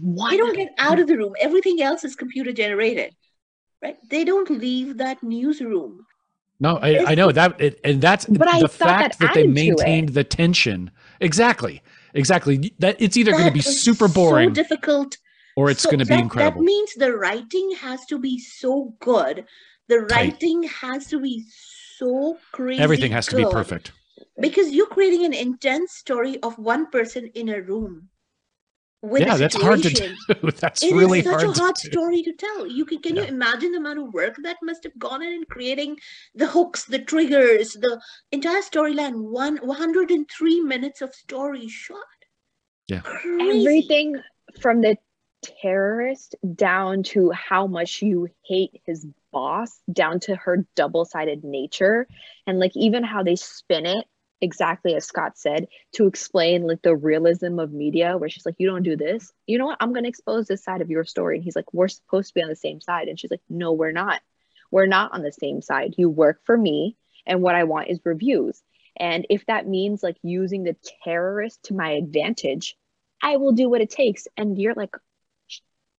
Why 0.00 0.30
They 0.30 0.36
don't 0.36 0.56
get 0.56 0.72
out 0.78 0.98
of 0.98 1.06
the 1.06 1.16
room. 1.16 1.34
Everything 1.40 1.80
else 1.80 2.04
is 2.04 2.16
computer 2.16 2.52
generated. 2.52 3.14
Right? 3.82 3.96
They 4.10 4.24
don't 4.24 4.50
leave 4.50 4.98
that 4.98 5.22
newsroom. 5.22 6.04
No, 6.60 6.78
I, 6.78 7.12
I 7.12 7.14
know 7.14 7.30
that, 7.30 7.60
it, 7.60 7.78
and 7.84 8.00
that's 8.00 8.26
But 8.26 8.38
the 8.38 8.44
thought 8.44 8.60
that 8.60 8.70
fact 8.70 9.18
that, 9.20 9.34
they 9.34 9.42
added 9.42 9.54
to 9.56 9.60
it. 9.62 9.68
maintained 9.68 10.08
the 10.10 10.24
tension. 10.24 10.90
Exactly, 11.20 11.82
exactly. 12.14 12.74
That 12.80 12.96
it's 13.00 13.16
either 13.16 13.30
going 13.30 13.44
to 13.44 13.52
be 13.52 13.60
super 13.60 14.08
boring 14.08 14.48
So 14.48 14.54
difficult. 14.54 15.16
or 15.56 15.70
it's 15.70 15.82
So 15.82 15.90
going 15.90 16.00
to 16.00 16.06
be 16.06 16.14
incredible. 16.14 16.60
That 16.62 16.64
means 16.66 16.94
the 16.94 17.14
writing 17.16 17.76
has 17.80 18.04
to 18.06 18.18
be 18.18 18.40
so 18.40 18.96
good. 18.98 19.44
The 19.86 20.00
Tight. 20.00 20.10
writing 20.32 20.64
has 20.64 21.06
to 21.06 21.20
be 21.20 21.44
so 21.96 22.38
crazy. 22.52 22.82
Everything 22.82 23.12
has 23.12 23.26
to 23.28 23.36
be 23.36 23.44
perfect. 23.44 23.92
Because 24.40 24.70
you're 24.70 24.86
creating 24.86 25.24
an 25.24 25.32
intense 25.34 25.92
story 25.92 26.38
of 26.42 26.58
one 26.58 26.90
person 26.90 27.26
in 27.34 27.48
a 27.48 27.60
room 27.60 28.08
with 29.02 29.22
Yeah, 29.22 29.34
a 29.36 29.38
that's 29.38 29.54
hard 29.54 29.82
to 29.82 29.90
do. 29.90 30.14
That's 30.60 30.82
It 30.82 30.86
is 30.86 30.92
really 30.92 31.22
such 31.22 31.42
hard 31.42 31.56
a 31.56 31.60
hard 31.60 31.74
to 31.76 31.88
do. 31.88 31.92
story 31.92 32.22
to 32.22 32.32
tell. 32.32 32.66
You 32.66 32.84
can 32.84 33.00
can 33.00 33.16
you 33.16 33.22
imagine 33.24 33.72
the 33.72 33.78
amount 33.78 34.00
of 34.00 34.12
work 34.12 34.36
that 34.42 34.56
must 34.62 34.82
have 34.84 34.98
gone 34.98 35.22
in 35.22 35.32
in 35.32 35.44
creating 35.44 35.98
the 36.34 36.46
hooks, 36.48 36.84
the 36.84 36.98
triggers, 36.98 37.74
the 37.74 38.00
entire 38.32 38.62
storyline. 38.62 39.22
One 39.30 39.58
103 39.58 40.60
minutes 40.62 41.00
of 41.00 41.14
story 41.14 41.68
shot. 41.68 41.98
Yeah. 42.88 43.00
Crazy. 43.02 43.60
everything 43.60 44.16
from 44.60 44.80
the 44.80 44.96
terrorist 45.62 46.34
down 46.54 47.02
to 47.04 47.30
how 47.30 47.66
much 47.66 48.02
you 48.02 48.28
hate 48.44 48.80
his 48.84 49.06
boss 49.38 49.80
down 49.92 50.18
to 50.18 50.34
her 50.34 50.66
double-sided 50.74 51.44
nature 51.44 52.08
and 52.44 52.58
like 52.58 52.72
even 52.74 53.04
how 53.04 53.22
they 53.22 53.36
spin 53.36 53.86
it 53.86 54.04
exactly 54.40 54.96
as 54.96 55.04
scott 55.04 55.38
said 55.38 55.68
to 55.92 56.08
explain 56.08 56.66
like 56.66 56.82
the 56.82 56.96
realism 56.96 57.60
of 57.60 57.72
media 57.72 58.16
where 58.16 58.28
she's 58.28 58.44
like 58.44 58.56
you 58.58 58.66
don't 58.66 58.82
do 58.82 58.96
this. 58.96 59.32
You 59.46 59.58
know 59.58 59.66
what? 59.66 59.78
I'm 59.80 59.92
going 59.92 60.02
to 60.02 60.08
expose 60.08 60.46
this 60.46 60.64
side 60.64 60.80
of 60.80 60.90
your 60.90 61.04
story. 61.04 61.36
And 61.36 61.44
he's 61.44 61.54
like 61.54 61.72
we're 61.72 61.86
supposed 61.86 62.28
to 62.28 62.34
be 62.34 62.42
on 62.42 62.48
the 62.48 62.56
same 62.56 62.80
side. 62.80 63.06
And 63.06 63.18
she's 63.18 63.30
like 63.30 63.46
no 63.48 63.72
we're 63.72 63.92
not. 63.92 64.20
We're 64.72 64.86
not 64.86 65.12
on 65.12 65.22
the 65.22 65.32
same 65.32 65.62
side. 65.62 65.94
You 65.96 66.10
work 66.10 66.40
for 66.44 66.56
me 66.56 66.96
and 67.26 67.42
what 67.42 67.54
i 67.54 67.64
want 67.64 67.90
is 67.90 68.00
reviews. 68.04 68.60
And 68.98 69.24
if 69.30 69.46
that 69.46 69.68
means 69.68 70.02
like 70.02 70.16
using 70.22 70.64
the 70.64 70.76
terrorist 71.04 71.62
to 71.64 71.74
my 71.74 71.90
advantage 71.92 72.76
I 73.22 73.36
will 73.36 73.52
do 73.52 73.68
what 73.68 73.80
it 73.80 73.90
takes. 73.90 74.28
And 74.36 74.58
you're 74.58 74.74
like, 74.74 74.94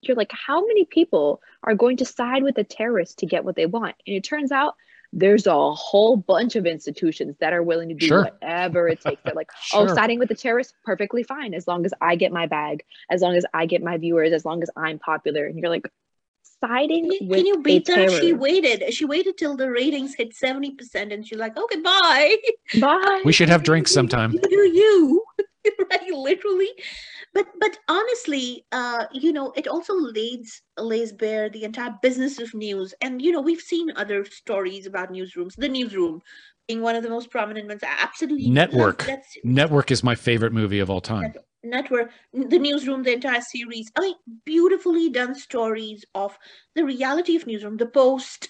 you're 0.02 0.16
like, 0.18 0.32
how 0.32 0.66
many 0.66 0.86
people 0.86 1.42
are 1.64 1.76
going 1.76 1.98
to 1.98 2.06
side 2.06 2.44
with 2.44 2.56
the 2.56 2.64
terrorists 2.64 3.16
to 3.16 3.26
get 3.26 3.44
what 3.44 3.56
they 3.56 3.66
want? 3.66 3.96
And 4.08 4.16
it 4.16 4.24
turns 4.24 4.52
out 4.52 4.76
there's 5.12 5.48
a 5.48 5.72
whole 5.74 6.16
bunch 6.16 6.56
of 6.56 6.66
institutions 6.68 7.36
that 7.40 7.52
are 7.52 7.64
willing 7.64 7.90
to 7.90 7.96
do 7.96 8.06
Sure. 8.08 8.24
whatever 8.26 8.88
it 8.88 9.02
takes. 9.02 9.22
They're 9.24 9.34
like, 9.34 9.50
oh, 9.74 9.86
Sure. 9.86 9.90
oh, 9.92 9.96
siding 9.96 10.20
with 10.20 10.30
the 10.30 10.36
terrorists, 10.36 10.74
perfectly 10.86 11.24
fine, 11.24 11.54
as 11.54 11.68
long 11.68 11.86
as 11.86 11.94
I 12.00 12.16
get 12.16 12.32
my 12.32 12.46
bag, 12.46 12.84
as 13.10 13.22
long 13.22 13.36
as 13.36 13.46
I 13.54 13.66
get 13.66 13.82
my 13.82 13.98
viewers, 13.98 14.32
as 14.34 14.46
long 14.46 14.62
as 14.64 14.70
I'm 14.76 15.00
popular. 15.00 15.46
And 15.46 15.58
you're 15.58 15.70
like, 15.70 15.92
siding 16.62 17.10
Can 17.10 17.28
with 17.28 17.38
can 17.40 17.46
you 17.48 17.54
a 17.56 17.60
beat 17.62 17.86
that? 17.86 18.12
She 18.12 18.34
waited. 18.34 18.94
She 18.94 19.06
waited 19.06 19.38
till 19.38 19.56
the 19.56 19.70
ratings 19.72 20.14
hit 20.16 20.34
70% 20.36 21.12
and 21.14 21.26
she's 21.26 21.38
like, 21.40 21.58
okay, 21.58 21.80
bye. 21.82 22.36
Bye. 22.80 23.22
We 23.26 23.32
should 23.32 23.50
have 23.50 23.64
drinks 23.64 23.92
sometime. 23.92 24.32
You 24.34 24.42
do 24.42 24.56
you. 24.78 25.24
right, 25.92 26.12
literally. 26.14 26.70
But 27.34 27.48
but 27.60 27.78
honestly, 27.88 28.66
uh, 28.72 29.06
you 29.12 29.32
know, 29.34 29.52
it 29.56 29.68
also 29.68 29.94
lays 29.96 30.62
lays 30.78 31.12
bare 31.12 31.50
the 31.50 31.64
entire 31.64 31.96
business 32.02 32.40
of 32.40 32.54
news. 32.54 32.94
And 33.02 33.22
you 33.22 33.32
know, 33.32 33.42
we've 33.42 33.62
seen 33.62 33.92
other 33.96 34.26
stories 34.26 34.86
about 34.86 35.12
newsrooms. 35.12 35.56
The 35.58 35.70
newsroom 35.70 36.22
being 36.68 36.82
one 36.82 36.96
of 36.96 37.04
the 37.04 37.10
most 37.10 37.30
prominent 37.32 37.68
ones. 37.68 37.82
Absolutely 37.84 38.50
Network. 38.50 39.00
that 39.06 39.26
series. 39.26 39.44
Network 39.56 39.92
is 39.92 40.04
my 40.04 40.16
favorite 40.16 40.54
movie 40.54 40.80
of 40.80 40.90
all 40.90 41.02
time. 41.02 41.34
network 41.64 42.10
the 42.34 42.58
newsroom 42.58 43.04
the 43.04 43.12
entire 43.12 43.42
series 43.42 43.92
i 43.98 44.00
mean 44.02 44.16
beautifully 44.46 45.10
done 45.10 45.36
stories 45.36 46.06
of 46.16 46.38
the 46.76 46.86
reality 46.86 47.36
of 47.36 47.46
newsroom 47.46 47.76
the 47.76 47.86
post 47.86 48.48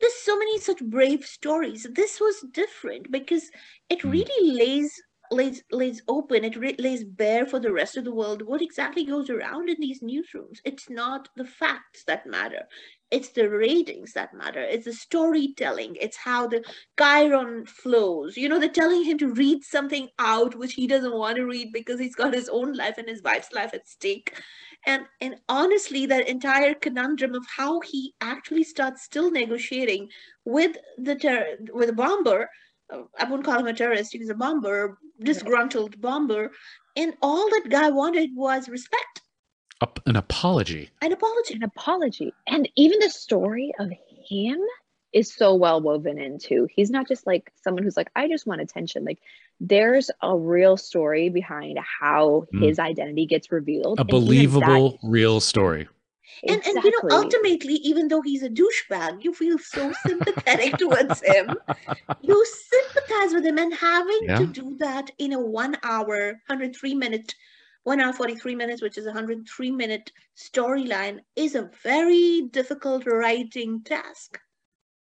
there's 0.00 0.14
so 0.14 0.38
many 0.38 0.60
such 0.60 0.78
brave 0.84 1.24
stories 1.24 1.86
this 1.96 2.20
was 2.20 2.36
different 2.52 3.10
because 3.10 3.50
it 3.90 3.98
Mm. 4.02 4.12
really 4.12 4.52
lays 4.60 4.92
lays 5.32 5.62
lays 5.72 6.02
open 6.08 6.44
it 6.44 6.56
lays 6.80 7.04
bare 7.04 7.46
for 7.46 7.58
the 7.58 7.72
rest 7.72 7.96
of 7.96 8.04
the 8.04 8.14
world 8.14 8.42
what 8.42 8.62
exactly 8.62 9.04
goes 9.04 9.30
around 9.30 9.68
in 9.68 9.76
these 9.80 10.00
newsrooms. 10.02 10.58
It's 10.64 10.90
not 10.90 11.28
the 11.36 11.44
facts 11.44 12.04
that 12.06 12.26
matter. 12.26 12.66
It's 13.10 13.30
the 13.30 13.48
ratings 13.48 14.12
that 14.14 14.32
matter. 14.34 14.60
It's 14.62 14.86
the 14.86 14.92
storytelling. 14.92 15.96
It's 16.00 16.16
how 16.16 16.46
the 16.46 16.64
chiron 16.98 17.66
flows. 17.66 18.36
You 18.36 18.48
know 18.48 18.58
they're 18.58 18.68
telling 18.70 19.04
him 19.04 19.18
to 19.18 19.32
read 19.34 19.64
something 19.64 20.08
out 20.18 20.54
which 20.54 20.74
he 20.74 20.86
doesn't 20.86 21.16
want 21.16 21.36
to 21.36 21.44
read 21.46 21.72
because 21.72 22.00
he's 22.00 22.14
got 22.14 22.34
his 22.34 22.48
own 22.48 22.74
life 22.74 22.98
and 22.98 23.08
his 23.08 23.22
wife's 23.22 23.52
life 23.52 23.74
at 23.74 23.88
stake. 23.88 24.32
And 24.86 25.04
and 25.20 25.36
honestly 25.48 26.06
that 26.06 26.28
entire 26.28 26.74
conundrum 26.74 27.34
of 27.34 27.44
how 27.56 27.80
he 27.80 28.14
actually 28.20 28.64
starts 28.64 29.02
still 29.02 29.30
negotiating 29.30 30.08
with 30.44 30.76
the 30.98 31.16
ter- 31.16 31.58
with 31.72 31.88
the 31.88 31.94
bomber 31.94 32.48
i 33.18 33.24
wouldn't 33.24 33.44
call 33.44 33.58
him 33.58 33.66
a 33.66 33.72
terrorist 33.72 34.12
he 34.12 34.18
was 34.18 34.28
a 34.30 34.34
bomber 34.34 34.98
disgruntled 35.20 36.00
bomber 36.00 36.50
and 36.96 37.14
all 37.22 37.48
that 37.50 37.66
guy 37.68 37.88
wanted 37.90 38.30
was 38.34 38.68
respect 38.68 39.20
Up 39.80 39.98
an 40.06 40.16
apology. 40.16 40.90
an 41.00 41.12
apology 41.12 41.54
an 41.54 41.62
apology. 41.64 42.32
And 42.46 42.68
even 42.76 42.98
the 43.00 43.10
story 43.10 43.72
of 43.80 43.90
him 44.28 44.60
is 45.12 45.32
so 45.34 45.54
well 45.54 45.80
woven 45.80 46.18
into. 46.18 46.66
He's 46.76 46.90
not 46.90 47.06
just 47.08 47.26
like 47.26 47.50
someone 47.64 47.82
who's 47.82 47.96
like, 47.96 48.10
I 48.16 48.28
just 48.28 48.46
want 48.46 48.60
attention. 48.60 49.04
Like 49.04 49.18
there's 49.60 50.08
a 50.22 50.36
real 50.36 50.76
story 50.76 51.28
behind 51.30 51.78
how 52.00 52.46
Mm. 52.54 52.62
his 52.66 52.78
identity 52.78 53.26
gets 53.26 53.50
revealed. 53.52 53.98
A 53.98 54.02
and 54.02 54.10
even 54.10 54.60
that- 54.60 54.66
believable, 54.66 54.98
real 55.02 55.40
story. 55.40 55.88
And, 56.48 56.62
and 56.66 56.84
you 56.84 56.90
know 56.90 57.16
ultimately 57.16 57.74
even 57.74 58.08
though 58.08 58.22
he's 58.22 58.42
a 58.42 58.50
douchebag 58.50 59.22
you 59.24 59.32
feel 59.32 59.58
so 59.58 59.92
sympathetic 60.06 60.76
towards 60.78 61.22
him 61.22 61.56
you 62.22 62.44
sympathize 62.46 63.34
with 63.34 63.44
him 63.44 63.58
and 63.58 63.74
having 63.74 64.20
Yeah. 64.22 64.38
to 64.38 64.46
do 64.46 64.76
that 64.78 65.10
in 65.18 65.32
a 65.32 65.40
one 65.40 65.76
hour 65.82 66.40
103 66.46 66.94
minute 66.94 67.34
one 67.84 68.00
hour 68.00 68.12
43 68.12 68.54
minutes 68.54 68.82
which 68.82 68.98
is 68.98 69.06
a 69.06 69.08
103 69.08 69.70
minute 69.70 70.12
storyline 70.36 71.20
is 71.36 71.54
a 71.54 71.70
very 71.82 72.42
difficult 72.50 73.06
writing 73.06 73.82
task 73.82 74.38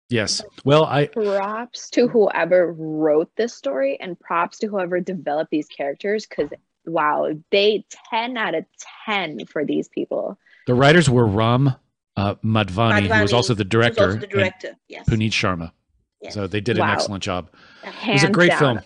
Yes. 0.08 0.40
Well, 0.64 0.84
I 0.84 1.06
props 1.06 1.90
to 1.90 2.06
whoever 2.06 2.72
wrote 2.72 3.30
this 3.36 3.54
story 3.54 3.98
and 4.00 4.18
props 4.18 4.58
to 4.58 4.68
whoever 4.68 5.00
developed 5.00 5.50
these 5.50 5.66
characters 5.66 6.26
because 6.26 6.50
wow, 6.84 7.32
they 7.50 7.84
10 8.10 8.36
out 8.36 8.54
of 8.54 8.64
10 9.06 9.46
for 9.46 9.64
these 9.64 9.88
people. 9.88 10.38
The 10.66 10.74
writers 10.74 11.08
were 11.08 11.26
Ram 11.26 11.74
uh, 12.16 12.34
Madhvani, 12.44 13.14
who 13.14 13.22
was 13.22 13.32
also 13.32 13.54
the 13.54 13.64
director, 13.64 14.06
also 14.06 14.18
the 14.18 14.26
director 14.26 14.76
yes 14.88 15.08
Puneet 15.08 15.30
Sharma. 15.30 15.72
yes. 16.20 16.34
So 16.34 16.46
they 16.46 16.60
did 16.60 16.78
an 16.78 16.88
excellent 16.88 17.22
job. 17.22 17.50
It 17.84 18.12
was 18.12 18.24
a 18.24 18.30
great 18.30 18.50
down. 18.50 18.58
film. 18.58 18.80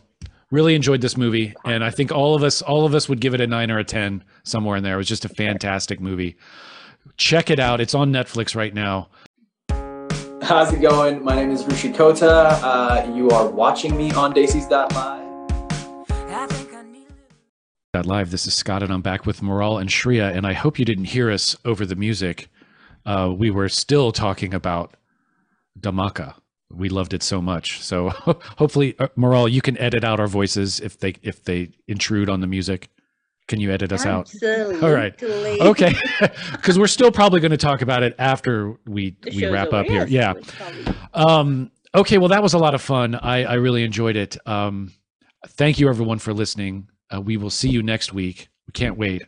Really 0.51 0.75
enjoyed 0.75 1.01
this 1.01 1.17
movie, 1.17 1.55
and 1.65 1.85
I 1.85 1.91
think 1.91 2.11
all 2.11 2.35
of 2.35 2.43
us, 2.43 2.61
all 2.61 2.85
of 2.85 2.95
us, 2.95 3.09
would 3.09 3.21
give 3.21 3.35
it 3.35 3.41
a 3.41 3.47
nine 3.47 3.71
or 3.71 3.79
a 3.79 3.85
ten 3.85 4.25
somewhere 4.43 4.77
in 4.77 4.83
there. 4.83 4.95
It 4.95 4.99
was 4.99 5.09
just 5.09 5.25
a 5.25 5.29
fantastic 5.29 6.01
movie. 6.01 6.37
Check 7.17 7.51
it 7.51 7.61
out. 7.61 7.81
It's 7.81 7.95
on 7.95 8.13
Netflix 8.13 8.57
right 8.57 8.75
now. 8.75 9.09
How's 10.43 10.73
it 10.73 10.81
going? 10.81 11.23
My 11.23 11.37
name 11.37 11.53
is 11.53 11.63
Rushi 11.63 11.95
Kota. 11.95 12.59
Uh, 12.63 13.13
you 13.15 13.31
are 13.31 13.47
watching 13.49 13.97
me 13.97 14.11
on 14.13 14.35
Desis.live. 14.35 15.30
That 17.93 18.07
live. 18.07 18.31
This 18.31 18.47
is 18.47 18.55
Scott, 18.55 18.85
and 18.85 18.93
I'm 18.93 19.01
back 19.03 19.27
with 19.27 19.43
Moral 19.43 19.77
and 19.77 19.91
Shreya. 19.91 20.33
And 20.33 20.47
I 20.47 20.53
hope 20.53 20.79
you 20.79 20.85
didn't 20.85 21.07
hear 21.07 21.29
us 21.29 21.57
over 21.65 21.85
the 21.85 21.97
music. 21.97 22.49
Uh, 23.05 23.35
we 23.37 23.51
were 23.51 23.69
still 23.69 24.13
talking 24.13 24.55
about 24.55 24.97
Dhamaka. 25.77 26.35
We 26.73 26.89
loved 26.89 27.15
it 27.15 27.23
so 27.25 27.43
much. 27.43 27.83
So 27.83 28.11
hopefully, 28.59 28.95
uh, 29.01 29.09
Moral, 29.17 29.49
you 29.49 29.61
can 29.61 29.77
edit 29.79 30.05
out 30.05 30.21
our 30.21 30.29
voices 30.29 30.79
if 30.79 31.01
they 31.01 31.17
if 31.23 31.43
they 31.43 31.71
intrude 31.89 32.29
on 32.29 32.41
the 32.41 32.47
music. 32.47 32.91
Can 33.49 33.59
you 33.59 33.73
edit 33.73 33.93
us 33.93 34.07
out? 34.07 34.33
Absolutely. 34.33 34.81
All 34.81 34.95
right. 34.95 35.21
Okay, 35.61 35.93
because 36.53 36.79
we're 36.79 36.87
still 36.87 37.11
probably 37.11 37.41
going 37.41 37.51
to 37.51 37.57
talk 37.57 37.83
about 37.83 38.05
it 38.05 38.15
after 38.21 38.77
we 38.87 39.17
The 39.23 39.33
we 39.35 39.47
wrap 39.49 39.73
up 39.73 39.87
here. 39.87 40.07
Yeah. 40.07 40.35
Um, 41.13 41.73
okay, 41.93 42.19
well, 42.19 42.29
that 42.29 42.45
was 42.45 42.55
a 42.55 42.59
lot 42.59 42.77
of 42.77 42.83
fun. 42.83 43.17
I, 43.17 43.43
I 43.43 43.55
really 43.55 43.83
enjoyed 43.83 44.15
it. 44.15 44.37
Um, 44.47 44.93
thank 45.49 45.81
you, 45.81 45.89
everyone, 45.89 46.21
for 46.21 46.33
listening. 46.33 46.87
Uh, 47.15 47.21
we 47.21 47.37
will 47.37 47.51
see 47.51 47.69
you 47.71 47.83
next 47.83 48.13
week. 48.13 48.49
We 48.67 48.73
can't 48.73 48.97
wait. 48.97 49.23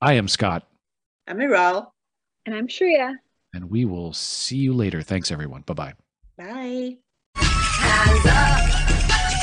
I 0.00 0.14
am 0.14 0.28
Scott, 0.28 0.66
I'm 1.26 1.38
Iral. 1.38 1.92
And 2.44 2.54
I'm 2.54 2.68
Shreya. 2.68 3.14
and 3.54 3.70
we 3.70 3.84
will 3.84 4.12
see 4.12 4.56
you 4.56 4.72
later. 4.74 5.02
Thanks, 5.02 5.30
everyone. 5.32 5.62
Bye 5.62 5.74
bye. 5.74 5.94
Bye. 6.38 6.96
Hands 7.34 8.26
up, 8.26 8.60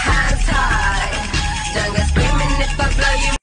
hands 0.06 0.48
high. 0.48 1.12
Don't 1.74 1.94